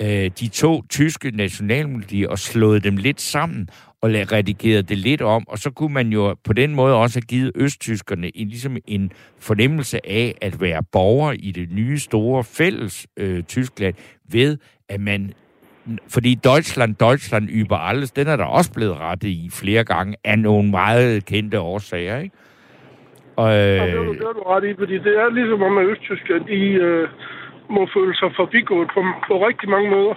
øh, 0.00 0.30
de 0.40 0.48
to 0.48 0.82
tyske 0.90 1.30
nationalmelodier 1.30 2.28
og 2.28 2.38
slået 2.38 2.84
dem 2.84 2.96
lidt 2.96 3.20
sammen 3.20 3.68
og 4.02 4.10
la- 4.10 4.32
redigeret 4.32 4.88
det 4.88 4.98
lidt 4.98 5.22
om, 5.22 5.44
og 5.48 5.58
så 5.58 5.70
kunne 5.70 5.94
man 5.94 6.08
jo 6.08 6.36
på 6.44 6.52
den 6.52 6.74
måde 6.74 6.94
også 6.94 7.18
have 7.18 7.26
givet 7.26 7.52
østtyskerne 7.54 8.36
en, 8.36 8.48
ligesom 8.48 8.76
en 8.86 9.12
fornemmelse 9.40 10.06
af 10.06 10.34
at 10.40 10.60
være 10.60 10.82
borger 10.92 11.32
i 11.32 11.50
det 11.50 11.72
nye 11.72 11.98
store 11.98 12.44
fælles 12.44 13.06
øh, 13.16 13.42
Tyskland, 13.42 13.94
ved 14.32 14.58
at 14.88 15.00
man 15.00 15.32
fordi 16.08 16.34
Deutschland, 16.34 16.94
Deutschland 16.94 17.48
über 17.50 17.76
alles, 17.76 18.10
den 18.10 18.26
er 18.26 18.36
der 18.36 18.44
også 18.44 18.72
blevet 18.72 18.96
rettet 19.00 19.28
i 19.28 19.50
flere 19.52 19.84
gange 19.84 20.16
af 20.24 20.38
nogle 20.38 20.70
meget 20.70 21.24
kendte 21.24 21.60
årsager, 21.60 22.18
ikke? 22.18 22.36
Og, 23.36 23.50
øh, 23.52 23.56
Ja, 23.58 23.86
det, 23.86 23.92
er 23.92 24.04
du, 24.04 24.12
det 24.12 24.20
du 24.20 24.42
ret 24.42 24.64
i, 24.64 24.74
fordi 24.78 24.94
det 24.98 25.14
er 25.22 25.30
ligesom 25.30 25.62
om, 25.62 25.78
at 25.78 25.86
Østtyskland, 25.86 26.44
de 26.44 26.60
øh, 26.86 27.08
må 27.70 27.88
føle 27.94 28.14
sig 28.14 28.30
forbigået 28.36 28.88
på, 28.94 29.00
på 29.28 29.46
rigtig 29.46 29.68
mange 29.68 29.90
måder. 29.90 30.14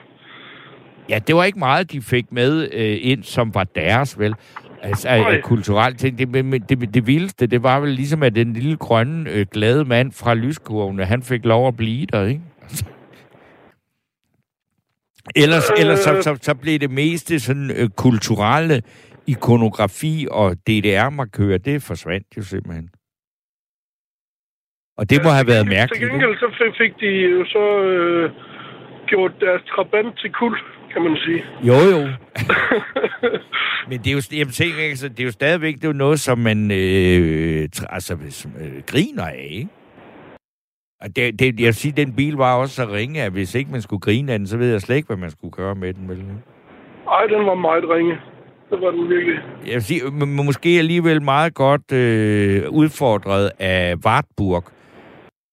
Ja, 1.12 1.20
det 1.20 1.36
var 1.36 1.44
ikke 1.44 1.60
meget, 1.60 1.92
de 1.92 2.02
fik 2.02 2.32
med 2.32 2.70
øh, 2.74 2.98
ind, 3.02 3.24
som 3.24 3.56
var 3.56 3.64
deres, 3.64 4.20
vel? 4.20 4.36
Altså, 4.82 5.08
af, 5.10 5.34
af 5.34 5.44
kulturelle 5.44 5.98
ting. 5.98 6.18
Det, 6.18 6.46
men, 6.46 6.62
det, 6.62 6.94
det 6.94 7.08
vildeste, 7.08 7.48
det 7.48 7.64
var 7.64 7.80
vel 7.80 7.90
ligesom, 7.90 8.24
at 8.24 8.36
den 8.36 8.54
lille 8.54 8.78
grønne, 8.78 9.30
øh, 9.32 9.46
glade 9.52 9.86
mand 9.86 10.12
fra 10.12 10.34
lyskurven, 10.34 11.00
han 11.00 11.24
fik 11.24 11.46
lov 11.46 11.68
at 11.68 11.78
blive 11.78 12.06
der, 12.06 12.26
ikke? 12.26 12.42
Ellers, 15.44 15.70
Øh. 15.72 15.82
ellers 15.82 16.00
så, 16.00 16.22
så, 16.22 16.38
så 16.42 16.56
blev 16.56 16.80
det 16.80 16.92
meste 16.92 17.40
sådan 17.40 17.72
øh, 17.78 17.90
kulturelle 17.90 18.82
ikonografi 19.28 20.28
og 20.32 20.56
DDR-markører, 20.68 21.58
det 21.58 21.84
forsvandt 21.84 22.28
jo 22.38 22.44
simpelthen. 22.44 22.90
Og 24.98 25.10
det 25.10 25.20
må 25.24 25.30
have 25.30 25.48
været 25.48 25.66
Til 25.66 25.74
mærkeligt. 25.76 26.04
ikke? 26.04 26.14
gengæld 26.14 26.38
så 26.40 26.48
fik, 26.60 26.74
fik 26.82 26.94
de 27.00 27.10
jo 27.36 27.46
så 27.46 27.66
øh, 27.92 28.32
gjort 29.08 29.32
deres 29.40 29.62
trabant 29.72 30.20
til 30.20 30.32
kul, 30.40 30.58
kan 30.94 31.02
man 31.02 31.18
sige. 31.26 31.44
Jo, 31.64 31.74
jo. 31.74 32.08
Men 33.90 34.00
det 34.00 34.08
er 34.08 34.12
jo, 34.12 34.22
jeg 34.38 34.48
tænker, 34.48 34.82
altså, 34.90 35.10
det 35.10 35.20
er 35.20 35.24
jo 35.24 35.32
stadigvæk 35.32 35.76
det 35.76 35.84
er 35.84 35.88
jo 35.88 35.94
noget, 35.94 36.20
som 36.20 36.38
man 36.38 36.72
øh, 36.72 37.70
altså, 37.90 38.18
som, 38.30 38.52
øh, 38.62 38.82
griner 38.88 39.26
af, 39.26 39.48
ikke? 39.50 39.70
Og 41.02 41.16
det, 41.16 41.40
det, 41.40 41.60
jeg 41.60 41.66
vil 41.66 41.74
sige, 41.74 41.92
den 41.92 42.16
bil 42.16 42.34
var 42.34 42.56
også 42.56 42.76
så 42.76 42.86
ringe, 42.94 43.22
at 43.22 43.32
hvis 43.32 43.56
ikke 43.56 43.72
man 43.72 43.82
skulle 43.82 44.00
grine 44.00 44.32
af 44.34 44.40
den, 44.40 44.48
så 44.48 44.58
ved 44.58 44.72
jeg 44.72 44.82
slet 44.82 44.96
ikke, 44.96 45.08
hvad 45.08 45.18
man 45.18 45.32
skulle 45.32 45.52
gøre 45.52 45.76
med 45.76 45.94
den. 45.94 46.10
Vel? 46.10 46.24
Ej, 47.08 47.26
den 47.26 47.46
var 47.46 47.56
meget 47.56 47.84
ringe. 47.90 48.12
Det 48.70 48.82
var 48.82 48.92
den 48.92 49.10
virkelig. 49.10 49.40
Jeg 49.66 49.74
vil 49.74 49.84
sige, 49.84 50.02
m- 50.02 50.22
m- 50.22 50.44
måske 50.44 50.70
alligevel 50.70 51.22
meget 51.22 51.54
godt 51.54 51.92
øh, 51.92 52.70
udfordret 52.70 53.52
af 53.60 53.96
Wartburg. 54.06 54.64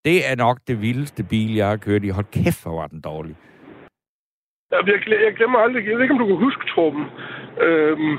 Det 0.04 0.30
er 0.30 0.36
nok 0.36 0.58
det 0.68 0.82
vildeste 0.82 1.22
bil, 1.24 1.54
jeg 1.54 1.68
har 1.68 1.76
kørt 1.76 2.04
i. 2.04 2.08
Hold 2.08 2.26
kæft, 2.32 2.62
hvor 2.62 2.80
var 2.80 2.86
den 2.86 3.00
dårlig. 3.00 3.34
Jeg, 4.70 4.80
jeg, 4.86 5.20
jeg 5.24 5.34
glemmer 5.36 5.58
aldrig, 5.58 5.86
jeg 5.86 5.94
ved 5.94 6.02
ikke, 6.02 6.12
om 6.14 6.18
du 6.18 6.26
kan 6.26 6.36
huske 6.36 6.66
Torben. 6.74 7.04
Øhm, 7.60 8.16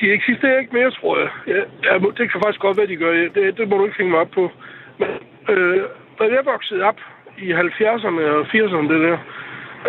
de 0.00 0.12
eksisterer 0.12 0.58
ikke 0.58 0.72
mere, 0.76 0.90
tror 0.90 1.18
jeg. 1.18 1.30
Ja, 1.46 1.62
ja, 1.84 1.98
må- 1.98 2.10
det 2.10 2.30
kan 2.30 2.40
faktisk 2.44 2.60
godt 2.60 2.76
være, 2.76 2.86
de 2.86 2.96
gør. 2.96 3.12
Ja, 3.12 3.28
Det, 3.28 3.56
det 3.58 3.68
må 3.68 3.76
du 3.78 3.84
ikke 3.84 3.96
hænge 3.98 4.10
mig 4.10 4.20
op 4.20 4.30
på. 4.30 4.50
Men 4.98 5.08
øh, 5.48 5.82
da 6.18 6.24
jeg 6.24 6.44
voksede 6.44 6.82
op 6.82 7.00
i 7.38 7.52
70'erne 7.52 8.22
og 8.36 8.40
80'erne, 8.46 8.88
det 8.92 9.00
der, 9.06 9.18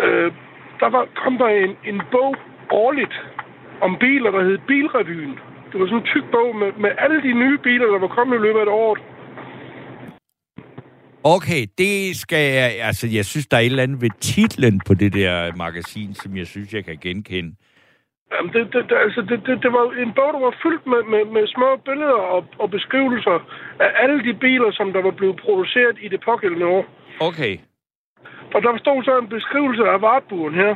øh, 0.02 0.32
der 0.80 0.88
var, 0.88 1.08
kom 1.14 1.38
der 1.38 1.46
en, 1.48 1.76
en 1.84 2.02
bog 2.10 2.36
årligt 2.70 3.26
om 3.80 3.96
biler, 3.98 4.30
der 4.30 4.42
hed 4.42 4.58
Bilrevyen. 4.66 5.38
Det 5.72 5.80
var 5.80 5.86
sådan 5.86 5.98
en 5.98 6.04
tyk 6.04 6.24
bog 6.32 6.56
med, 6.56 6.72
med 6.72 6.90
alle 6.98 7.22
de 7.22 7.32
nye 7.32 7.58
biler, 7.58 7.86
der 7.86 7.98
var 7.98 8.06
kommet 8.08 8.36
i 8.36 8.42
løbet 8.42 8.58
af 8.58 8.62
et 8.62 8.68
år. 8.68 8.98
Okay, 11.24 11.66
det 11.78 12.16
skal 12.16 12.44
jeg... 12.54 12.82
Altså, 12.82 13.06
jeg 13.06 13.24
synes, 13.24 13.46
der 13.46 13.56
er 13.56 13.60
et 13.60 13.66
eller 13.66 13.82
andet 13.82 14.02
ved 14.02 14.10
titlen 14.20 14.80
på 14.86 14.94
det 14.94 15.12
der 15.12 15.52
magasin, 15.56 16.14
som 16.14 16.36
jeg 16.36 16.46
synes, 16.46 16.74
jeg 16.74 16.84
kan 16.84 16.98
genkende. 17.02 17.54
Jamen, 18.32 18.52
det, 18.54 18.62
det, 18.72 18.82
det, 18.90 18.96
altså, 19.06 19.20
det, 19.30 19.38
det, 19.46 19.62
det 19.64 19.72
var 19.72 19.84
en 20.04 20.12
bog, 20.18 20.30
der 20.34 20.42
var 20.48 20.54
fyldt 20.62 20.84
med, 20.92 21.02
med, 21.12 21.22
med 21.34 21.44
små 21.54 21.70
billeder 21.88 22.20
og, 22.34 22.42
og 22.62 22.70
beskrivelser 22.70 23.36
af 23.84 23.90
alle 24.02 24.18
de 24.26 24.34
biler, 24.44 24.70
som 24.72 24.92
der 24.92 25.02
var 25.02 25.14
blevet 25.20 25.36
produceret 25.44 25.96
i 26.04 26.08
det 26.08 26.20
pågældende 26.28 26.66
år. 26.66 26.84
Okay. 27.28 27.54
Og 28.54 28.62
der 28.62 28.78
stod 28.78 28.98
så 29.04 29.18
en 29.18 29.28
beskrivelse 29.36 29.84
af 29.94 30.00
vartburen 30.08 30.54
her. 30.54 30.74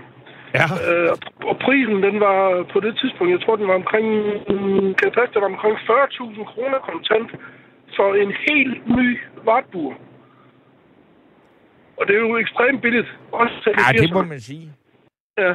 Ja. 0.59 0.67
Øh, 0.87 1.11
og 1.51 1.57
prisen, 1.65 1.99
den 2.09 2.17
var 2.27 2.41
på 2.73 2.79
det 2.81 2.95
tidspunkt, 3.01 3.33
jeg 3.33 3.41
tror, 3.43 3.57
den 3.57 3.69
var 3.73 3.79
omkring, 3.83 4.09
kan 4.97 5.07
det 5.09 5.17
passe, 5.19 5.35
det 5.35 5.43
var 5.45 5.53
omkring 5.55 5.77
40.000 5.77 6.45
kroner 6.53 6.79
kontant 6.91 7.31
for 7.97 8.09
en 8.23 8.33
helt 8.49 8.77
ny 8.99 9.09
vartbur. 9.45 9.91
Og 11.97 12.07
det 12.07 12.17
er 12.17 12.21
jo 12.21 12.37
ekstremt 12.37 12.83
billigt. 12.83 13.09
Også 13.33 13.55
til 13.63 13.73
Ja, 13.79 13.99
det 14.03 14.13
må 14.13 14.21
80'erne. 14.23 14.27
man 14.27 14.41
sige. 14.41 14.73
Ja. 15.39 15.55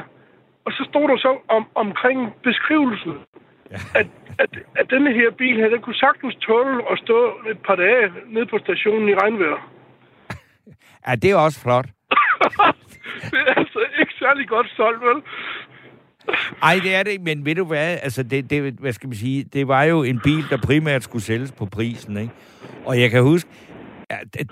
Og 0.64 0.72
så 0.72 0.86
stod 0.90 1.08
der 1.08 1.16
så 1.16 1.32
om, 1.48 1.66
omkring 1.74 2.18
beskrivelsen, 2.44 3.12
Ja. 3.70 3.76
at, 4.00 4.06
at, 4.38 4.50
at 4.76 4.90
denne 4.90 5.12
her 5.12 5.30
bil 5.30 5.56
her, 5.56 5.68
den 5.68 5.80
kunne 5.82 5.94
sagtens 5.94 6.34
tåle 6.36 6.82
at 6.92 6.98
stå 6.98 7.18
et 7.50 7.58
par 7.66 7.74
dage 7.76 8.12
nede 8.34 8.46
på 8.46 8.58
stationen 8.58 9.08
i 9.08 9.14
regnvejr. 9.14 9.58
Ja, 11.06 11.14
det 11.14 11.30
er 11.30 11.36
også 11.36 11.60
flot. 11.60 11.86
det 13.32 13.40
er 13.48 13.54
altså 13.56 13.80
ikke 14.00 14.12
særlig 14.18 14.48
godt 14.48 14.66
solgt, 14.76 15.02
vel? 15.04 15.22
Ej, 16.62 16.74
det 16.82 16.94
er 16.94 17.02
det 17.02 17.20
men 17.20 17.44
ved 17.44 17.54
du 17.54 17.64
hvad, 17.64 17.98
altså 18.02 18.22
det, 18.22 18.50
det, 18.50 18.72
hvad 18.80 18.92
skal 18.92 19.08
man 19.08 19.16
sige, 19.16 19.44
det 19.44 19.68
var 19.68 19.82
jo 19.82 20.02
en 20.02 20.20
bil, 20.24 20.50
der 20.50 20.56
primært 20.66 21.02
skulle 21.02 21.22
sælges 21.22 21.52
på 21.52 21.66
prisen, 21.66 22.16
ikke? 22.16 22.32
Og 22.86 23.00
jeg 23.00 23.10
kan 23.10 23.22
huske, 23.22 23.50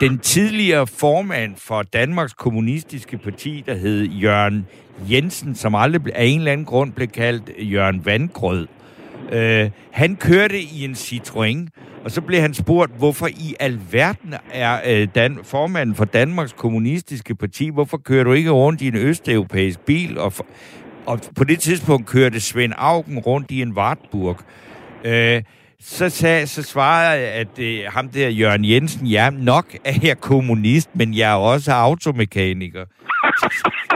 den 0.01 0.19
tidligere 0.19 0.87
formand 0.87 1.57
for 1.57 1.83
Danmarks 1.83 2.33
Kommunistiske 2.33 3.19
Parti, 3.19 3.65
der 3.67 3.75
hed 3.75 4.05
Jørgen 4.05 4.67
Jensen, 5.11 5.55
som 5.55 5.75
aldrig 5.75 6.03
af 6.15 6.25
en 6.25 6.39
eller 6.39 6.53
anden 6.53 6.67
grund 6.67 6.93
blev 6.93 7.09
kaldt 7.09 7.51
Jørgen 7.59 8.05
Vandgrød, 8.05 8.67
øh, 9.33 9.71
han 9.91 10.17
kørte 10.17 10.61
i 10.61 10.85
en 10.85 10.93
Citroën, 10.93 11.69
og 12.05 12.11
så 12.11 12.21
blev 12.21 12.41
han 12.41 12.55
spurgt, 12.55 12.93
hvorfor 12.99 13.27
i 13.27 13.55
alverden 13.61 14.35
er 14.53 14.81
øh, 14.87 15.09
Dan, 15.15 15.39
formanden 15.43 15.95
for 15.95 16.05
Danmarks 16.05 16.53
Kommunistiske 16.53 17.35
Parti, 17.35 17.69
hvorfor 17.69 17.97
kører 17.97 18.25
du 18.25 18.33
ikke 18.33 18.51
rundt 18.51 18.83
i 18.83 18.89
en 18.89 18.97
østeuropæisk 18.97 19.81
bil? 19.81 20.19
Og, 20.19 20.33
for, 20.33 20.47
og 21.07 21.21
på 21.37 21.45
det 21.45 21.59
tidspunkt 21.59 22.07
kørte 22.07 22.41
Svend 22.41 22.73
Augen 22.77 23.19
rundt 23.19 23.51
i 23.51 23.63
en 23.63 23.73
Wartburg. 23.73 24.37
Øh, 25.05 25.43
så, 25.81 26.09
sagde, 26.09 26.47
så 26.47 26.63
svarede 26.63 27.21
jeg, 27.21 27.33
at 27.33 27.59
øh, 27.59 27.85
ham 27.89 28.09
der 28.09 28.29
Jørgen 28.29 28.65
Jensen, 28.65 29.07
ja, 29.07 29.31
nok 29.31 29.77
er 29.85 29.95
jeg 30.03 30.21
kommunist, 30.21 30.91
men 30.95 31.15
jeg 31.15 31.31
er 31.31 31.37
også 31.37 31.73
automekaniker. 31.73 32.85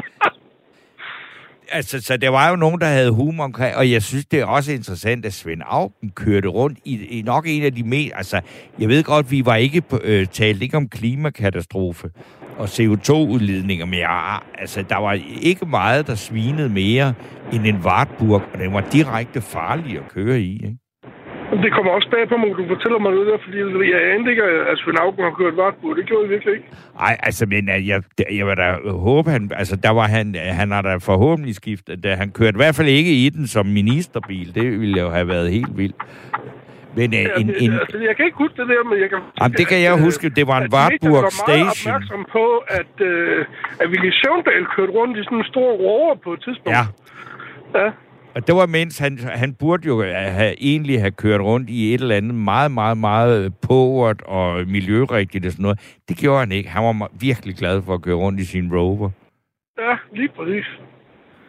altså, 1.76 2.00
så 2.00 2.16
der 2.16 2.28
var 2.28 2.50
jo 2.50 2.56
nogen, 2.56 2.80
der 2.80 2.86
havde 2.86 3.10
humor 3.10 3.44
omkring, 3.44 3.76
og 3.76 3.90
jeg 3.90 4.02
synes, 4.02 4.26
det 4.26 4.40
er 4.40 4.44
også 4.44 4.72
interessant, 4.72 5.26
at 5.26 5.32
Svend 5.32 5.62
Augen 5.66 6.10
kørte 6.14 6.48
rundt 6.48 6.78
i, 6.84 7.18
i 7.18 7.22
nok 7.22 7.44
en 7.48 7.62
af 7.62 7.74
de 7.74 7.82
mest... 7.82 8.12
Altså, 8.16 8.40
jeg 8.78 8.88
ved 8.88 9.04
godt, 9.04 9.30
vi 9.30 9.44
var 9.44 9.56
ikke 9.56 9.80
på, 9.80 10.00
øh, 10.04 10.26
talt 10.26 10.62
ikke 10.62 10.76
om 10.76 10.88
klimakatastrofe 10.88 12.10
og 12.58 12.64
CO2-udledninger, 12.64 13.84
men 13.84 13.98
jeg, 13.98 14.40
altså, 14.58 14.84
der 14.88 14.96
var 14.96 15.18
ikke 15.40 15.66
meget, 15.66 16.06
der 16.06 16.14
svinede 16.14 16.68
mere 16.68 17.14
end 17.52 17.66
en 17.66 17.76
Wartburg, 17.76 18.42
og 18.52 18.58
den 18.58 18.72
var 18.72 18.88
direkte 18.92 19.40
farlig 19.40 19.98
at 19.98 20.08
køre 20.08 20.40
i, 20.40 20.52
ikke? 20.54 20.81
Det 21.52 21.72
kommer 21.72 21.92
også 21.92 22.08
bag 22.10 22.28
på 22.28 22.36
mig, 22.36 22.48
du 22.58 22.64
fortæller 22.74 22.98
mig 22.98 23.10
noget 23.12 23.26
der, 23.26 23.38
fordi 23.44 23.58
jeg 23.94 24.00
anede 24.14 24.30
ikke, 24.30 24.42
at 24.42 24.78
Svend 24.78 24.98
Augen 24.98 25.24
har 25.24 25.30
kørt 25.40 25.54
Wartburg. 25.54 25.96
Det 25.96 26.06
gjorde 26.06 26.22
jeg 26.24 26.30
virkelig 26.30 26.54
ikke. 26.54 26.66
Ej, 27.00 27.16
altså, 27.22 27.46
men 27.46 27.68
øh, 27.70 27.88
jeg, 27.88 28.02
jeg 28.38 28.46
vil 28.46 28.56
da 28.56 28.68
håbe, 28.90 29.30
han, 29.30 29.50
altså, 29.56 29.76
der 29.76 29.90
var 29.90 30.06
han, 30.16 30.34
han 30.60 30.70
har 30.70 30.82
da 30.82 30.96
forhåbentlig 30.96 31.54
skiftet, 31.54 32.04
da 32.04 32.14
han 32.14 32.30
kørte 32.30 32.56
i 32.56 32.62
hvert 32.62 32.74
fald 32.74 32.88
ikke 32.88 33.12
i 33.24 33.28
den 33.28 33.46
som 33.46 33.66
ministerbil. 33.66 34.54
Det 34.54 34.80
ville 34.80 35.00
jo 35.00 35.08
have 35.10 35.28
været 35.28 35.50
helt 35.50 35.76
vildt. 35.76 35.96
Men 36.96 37.14
øh, 37.14 37.20
Ja, 37.20 37.28
en, 37.40 37.48
en, 37.64 37.72
altså, 37.72 37.98
jeg 38.08 38.16
kan 38.16 38.24
ikke 38.24 38.38
huske 38.44 38.56
det 38.62 38.68
der, 38.68 38.84
men 38.90 39.00
jeg 39.02 39.08
kan... 39.10 39.18
Jamen, 39.40 39.54
det 39.60 39.66
kan 39.68 39.80
jeg 39.82 39.92
huske. 40.06 40.28
Det 40.38 40.46
var 40.46 40.58
en 40.58 40.62
at 40.64 40.70
medierne 40.70 41.14
Wartburg 41.14 41.22
var 41.28 41.46
meget 41.48 41.76
Station. 41.76 41.94
opmærksom 41.94 42.26
på, 42.36 42.44
at, 42.80 42.94
øh, 43.10 43.44
at 43.80 43.86
Willy 43.92 44.10
Søvndal 44.20 44.64
kørte 44.76 44.92
rundt 44.98 45.18
i 45.18 45.24
sådan 45.24 45.38
en 45.38 45.44
stor 45.44 45.70
rover 45.84 46.14
på 46.24 46.32
et 46.32 46.40
tidspunkt. 46.46 46.76
ja, 46.78 46.84
ja. 47.80 47.90
Og 48.34 48.46
det 48.46 48.54
var 48.54 48.66
mens 48.66 48.98
han, 48.98 49.18
han 49.18 49.54
burde 49.54 49.86
jo 49.86 50.02
have, 50.02 50.54
egentlig 50.62 51.00
have 51.00 51.10
kørt 51.10 51.40
rundt 51.40 51.70
i 51.70 51.94
et 51.94 52.00
eller 52.00 52.16
andet 52.16 52.34
meget, 52.34 52.70
meget, 52.70 52.98
meget 52.98 53.54
påret 53.68 54.22
og 54.22 54.68
miljørigtigt 54.68 55.46
og 55.46 55.52
sådan 55.52 55.62
noget. 55.62 55.98
Det 56.08 56.16
gjorde 56.16 56.38
han 56.40 56.52
ikke. 56.52 56.68
Han 56.68 56.84
var 56.84 57.10
virkelig 57.20 57.54
glad 57.56 57.82
for 57.82 57.94
at 57.94 58.02
køre 58.02 58.14
rundt 58.14 58.40
i 58.40 58.44
sin 58.44 58.76
Rover. 58.76 59.10
Ja, 59.78 59.94
lige 60.16 60.28
præcis. 60.36 60.66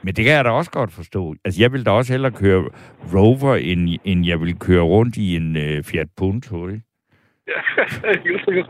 Men 0.03 0.13
det 0.13 0.25
kan 0.25 0.33
jeg 0.33 0.45
da 0.45 0.49
også 0.49 0.71
godt 0.71 0.91
forstå. 0.91 1.35
Altså, 1.45 1.61
jeg 1.61 1.71
vil 1.71 1.85
da 1.85 1.91
også 1.91 2.13
hellere 2.13 2.31
køre 2.31 2.69
Rover, 3.13 3.55
end, 3.55 3.99
end 4.03 4.25
jeg 4.25 4.41
vil 4.41 4.59
køre 4.59 4.81
rundt 4.81 5.17
i 5.17 5.35
en 5.35 5.57
øh, 5.57 5.83
Fiat 5.83 6.07
Punto, 6.17 6.67
ikke? 6.67 6.81
Ja, 7.47 7.83
helt 8.25 8.41
sikkert. 8.45 8.69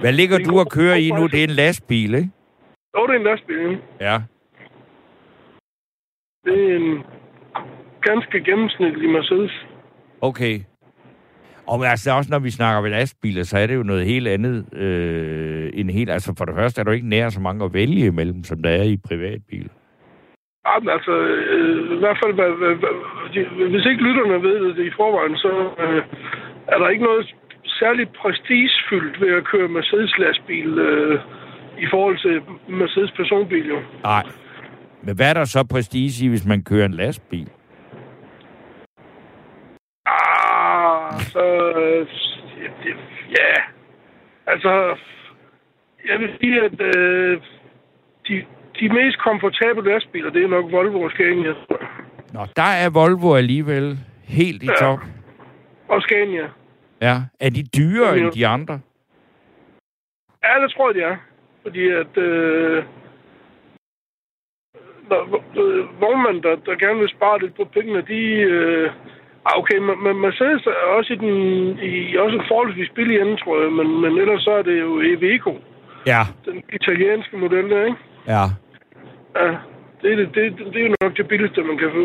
Hvad 0.00 0.12
ligger 0.12 0.38
er 0.38 0.42
du 0.42 0.58
og 0.58 0.70
kører 0.70 0.94
i 0.94 1.10
nu? 1.10 1.26
Det 1.26 1.40
er 1.40 1.44
en 1.44 1.50
lastbil, 1.50 2.14
ikke? 2.14 2.30
Jo, 2.96 3.06
det 3.06 3.14
er 3.14 3.18
en 3.18 3.24
lastbil. 3.24 3.78
Ja. 4.00 4.18
Det 6.44 6.72
er 6.72 6.76
en 6.76 7.02
ganske 8.02 8.44
gennemsnitlig 8.44 9.10
Mercedes. 9.10 9.66
Okay. 10.20 10.60
Og 11.66 11.86
altså 11.86 12.10
også 12.12 12.30
når 12.30 12.38
vi 12.38 12.50
snakker 12.50 12.82
ved 12.82 12.90
lastbiler, 12.90 13.42
så 13.42 13.58
er 13.58 13.66
det 13.66 13.76
jo 13.76 13.82
noget 13.82 14.06
helt 14.06 14.28
andet 14.28 14.74
øh, 14.74 15.70
end 15.74 15.90
helt... 15.90 16.10
Altså 16.10 16.34
for 16.38 16.44
det 16.44 16.54
første 16.54 16.80
er 16.80 16.84
der 16.84 16.90
jo 16.90 16.94
ikke 16.94 17.08
nær 17.08 17.28
så 17.28 17.40
mange 17.40 17.64
at 17.64 17.74
vælge 17.74 18.06
imellem, 18.06 18.44
som 18.44 18.62
der 18.62 18.70
er 18.70 18.82
i 18.82 18.96
privatbil. 19.08 19.68
Ja, 20.66 20.78
men 20.80 20.88
altså, 20.88 21.12
øh, 21.12 21.96
i 21.96 21.98
hvert 21.98 22.18
fald, 22.22 22.34
hvad, 22.34 22.50
hvad, 22.60 22.74
hvad, 22.82 22.94
de, 23.34 23.68
hvis 23.72 23.86
ikke 23.86 24.02
lytterne 24.02 24.42
ved 24.42 24.74
det 24.74 24.86
i 24.86 24.96
forvejen, 24.96 25.36
så 25.36 25.52
øh, 25.84 26.02
er 26.68 26.78
der 26.78 26.88
ikke 26.88 27.04
noget 27.04 27.34
særligt 27.66 28.10
prestigefyldt 28.12 29.20
ved 29.20 29.30
at 29.38 29.44
køre 29.44 29.68
Mercedes-lastbil 29.68 30.78
øh, 30.78 31.20
i 31.78 31.86
forhold 31.90 32.18
til 32.18 32.42
Mercedes 32.68 33.10
personbil, 33.10 33.68
jo. 33.68 33.78
Nej. 34.02 34.24
Men 35.02 35.16
hvad 35.16 35.30
er 35.30 35.34
der 35.34 35.44
så 35.44 35.64
prestige 35.64 36.24
i, 36.26 36.28
hvis 36.28 36.46
man 36.46 36.62
kører 36.64 36.84
en 36.86 36.94
lastbil? 36.94 37.48
Ah, 40.06 41.20
så... 41.20 41.72
Øh, 41.76 42.06
det, 42.84 42.96
ja, 43.38 43.54
altså... 44.46 44.96
Jeg 46.08 46.18
vil 46.20 46.30
sige, 46.40 46.60
at 46.64 46.80
øh, 46.80 47.40
de, 48.28 48.44
de 48.80 48.88
mest 48.88 49.18
komfortable 49.18 49.92
lastbiler, 49.92 50.30
det 50.30 50.44
er 50.44 50.48
nok 50.48 50.72
Volvo 50.72 51.00
og 51.02 51.10
Scania. 51.10 51.52
Nå, 52.32 52.46
der 52.56 52.62
er 52.84 52.90
Volvo 52.90 53.34
alligevel 53.34 53.98
helt 54.24 54.62
i 54.62 54.66
Ja. 54.66 54.72
top. 54.86 54.98
Og 55.88 56.02
Scania. 56.02 56.48
Ja. 57.00 57.16
Er 57.40 57.50
de 57.50 57.62
dyrere 57.62 58.18
end 58.18 58.32
de 58.32 58.46
andre? 58.46 58.80
Ja, 60.44 60.62
det 60.62 60.72
tror 60.72 60.88
jeg, 60.88 60.94
det 60.94 61.04
er. 61.04 61.16
Fordi 61.62 61.88
at... 61.88 62.16
Øh, 62.18 62.84
når, 65.10 65.20
øh, 65.62 66.00
vognmænd, 66.00 66.38
der, 66.46 66.54
der 66.66 66.82
gerne 66.84 67.00
vil 67.02 67.14
spare 67.16 67.40
lidt 67.40 67.54
på 67.56 67.64
pengene, 67.74 68.00
de... 68.12 68.20
Øh, 68.52 68.90
ah, 69.46 69.54
okay, 69.60 69.78
men, 70.04 70.16
Mercedes 70.24 70.66
er 70.66 70.90
også 70.98 71.12
i 71.12 71.16
den 71.24 71.34
i 71.90 72.16
også 72.16 72.36
en 72.36 72.48
forholdsvis 72.50 72.90
billig 72.98 73.16
ende, 73.20 73.36
tror 73.42 73.54
jeg, 73.62 73.72
men, 73.78 73.88
men 74.02 74.12
ellers 74.22 74.42
så 74.42 74.52
er 74.60 74.62
det 74.62 74.76
jo 74.80 74.90
Eveco, 75.12 75.52
Ja. 76.06 76.22
den 76.46 76.62
italienske 76.78 77.36
model 77.36 77.70
der, 77.70 77.84
ikke? 77.84 78.00
Ja. 78.34 78.44
Ja, 79.40 79.48
det, 80.02 80.08
er 80.12 80.16
det, 80.16 80.28
det, 80.34 80.44
det 80.72 80.78
er 80.82 80.86
jo 80.88 80.94
nok 81.00 81.16
det 81.16 81.28
billigste, 81.28 81.60
man 81.62 81.78
kan 81.78 81.90
få. 81.94 82.04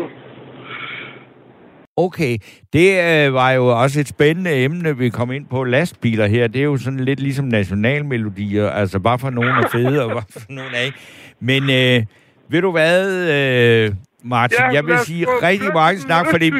Okay, 1.98 2.38
det 2.72 2.88
øh, 3.08 3.34
var 3.34 3.50
jo 3.52 3.66
også 3.82 4.00
et 4.00 4.08
spændende 4.08 4.64
emne, 4.64 4.98
vi 4.98 5.08
kom 5.08 5.32
ind 5.32 5.46
på. 5.46 5.64
Lastbiler 5.64 6.26
her, 6.26 6.46
det 6.48 6.60
er 6.60 6.64
jo 6.64 6.76
sådan 6.76 7.00
lidt 7.00 7.20
ligesom 7.20 7.44
nationalmelodier, 7.44 8.70
altså 8.70 9.00
bare 9.00 9.18
for 9.18 9.30
nogle 9.30 9.50
er 9.50 9.68
fede, 9.72 10.04
og 10.04 10.10
bare 10.10 10.22
for 10.30 10.40
nogle 10.48 10.70
er 10.76 10.80
ikke. 10.86 10.98
Men 11.40 11.62
øh, 11.62 12.02
ved 12.50 12.62
du 12.62 12.70
hvad, 12.70 13.30
øh, 13.30 13.94
Martin, 14.24 14.58
Ja, 14.60 14.68
jeg 14.72 14.86
vil 14.86 14.98
sige 15.06 15.26
rigtig 15.42 15.74
mange 15.74 16.00
snak, 16.00 16.26
fordi... 16.30 16.52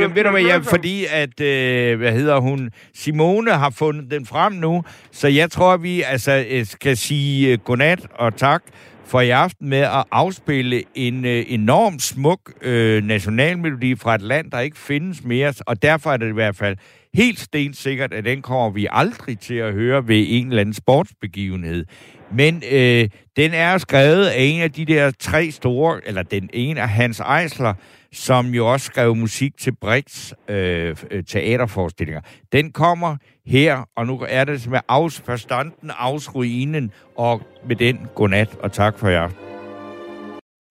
Jamen, 0.00 0.16
ved 0.16 0.24
du 0.24 0.30
hvad, 0.30 0.42
ja, 0.42 0.56
fordi 0.56 1.06
at, 1.10 1.40
øh, 1.40 1.98
hvad 1.98 2.12
hedder 2.12 2.40
hun, 2.40 2.70
Simone 2.94 3.50
har 3.50 3.70
fundet 3.70 4.10
den 4.10 4.26
frem 4.26 4.52
nu, 4.52 4.82
så 5.12 5.28
jeg 5.28 5.50
tror, 5.50 5.76
vi 5.76 6.02
altså 6.02 6.44
øh, 6.50 6.66
skal 6.66 6.96
sige 6.96 7.52
øh, 7.52 7.58
godnat 7.58 8.06
og 8.14 8.36
tak 8.36 8.62
for 9.06 9.20
i 9.20 9.30
aften 9.30 9.68
med 9.68 9.78
at 9.78 10.04
afspille 10.10 10.82
en 10.94 11.24
øh, 11.24 11.44
enormt 11.48 12.02
smuk 12.02 12.52
øh, 12.62 13.04
nationalmelodi 13.04 13.94
fra 13.94 14.14
et 14.14 14.22
land, 14.22 14.50
der 14.50 14.60
ikke 14.60 14.78
findes 14.78 15.24
mere, 15.24 15.54
og 15.66 15.82
derfor 15.82 16.12
er 16.12 16.16
det 16.16 16.28
i 16.28 16.32
hvert 16.32 16.56
fald 16.56 16.76
helt 17.14 17.40
stensikkert, 17.40 18.12
at 18.12 18.24
den 18.24 18.42
kommer 18.42 18.70
vi 18.70 18.86
aldrig 18.90 19.38
til 19.38 19.54
at 19.54 19.72
høre 19.72 20.08
ved 20.08 20.24
en 20.28 20.48
eller 20.48 20.60
anden 20.60 20.74
sportsbegivenhed. 20.74 21.84
Men 22.32 22.62
øh, 22.72 23.08
den 23.36 23.54
er 23.54 23.78
skrevet 23.78 24.26
af 24.26 24.42
en 24.42 24.60
af 24.60 24.72
de 24.72 24.84
der 24.84 25.10
tre 25.18 25.50
store, 25.50 26.00
eller 26.06 26.22
den 26.22 26.50
ene 26.52 26.80
af 26.80 26.88
Hans 26.88 27.22
Eisler, 27.40 27.74
som 28.12 28.46
jo 28.46 28.72
også 28.72 28.86
skrev 28.86 29.16
musik 29.16 29.58
til 29.58 29.74
Brix 29.80 30.32
øh, 30.48 30.96
øh, 31.10 31.24
teaterforestillinger. 31.24 32.20
Den 32.52 32.72
kommer 32.72 33.16
her, 33.46 33.88
og 33.96 34.06
nu 34.06 34.24
er 34.28 34.44
det 34.44 34.70
med 34.70 34.80
aus, 34.88 35.22
forstanden 35.26 35.90
aus 35.98 36.28
ruinen, 36.28 36.90
og 37.16 37.42
med 37.66 37.76
den 37.76 37.98
godnat 38.14 38.56
og 38.60 38.72
tak 38.72 38.98
for 38.98 39.08
jer. 39.08 39.28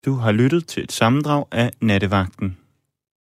Du 0.07 0.15
har 0.15 0.33
lyttet 0.33 0.67
til 0.67 0.83
et 0.83 0.93
sammendrag 0.93 1.45
af 1.53 1.71
Nattevagten. 1.81 2.57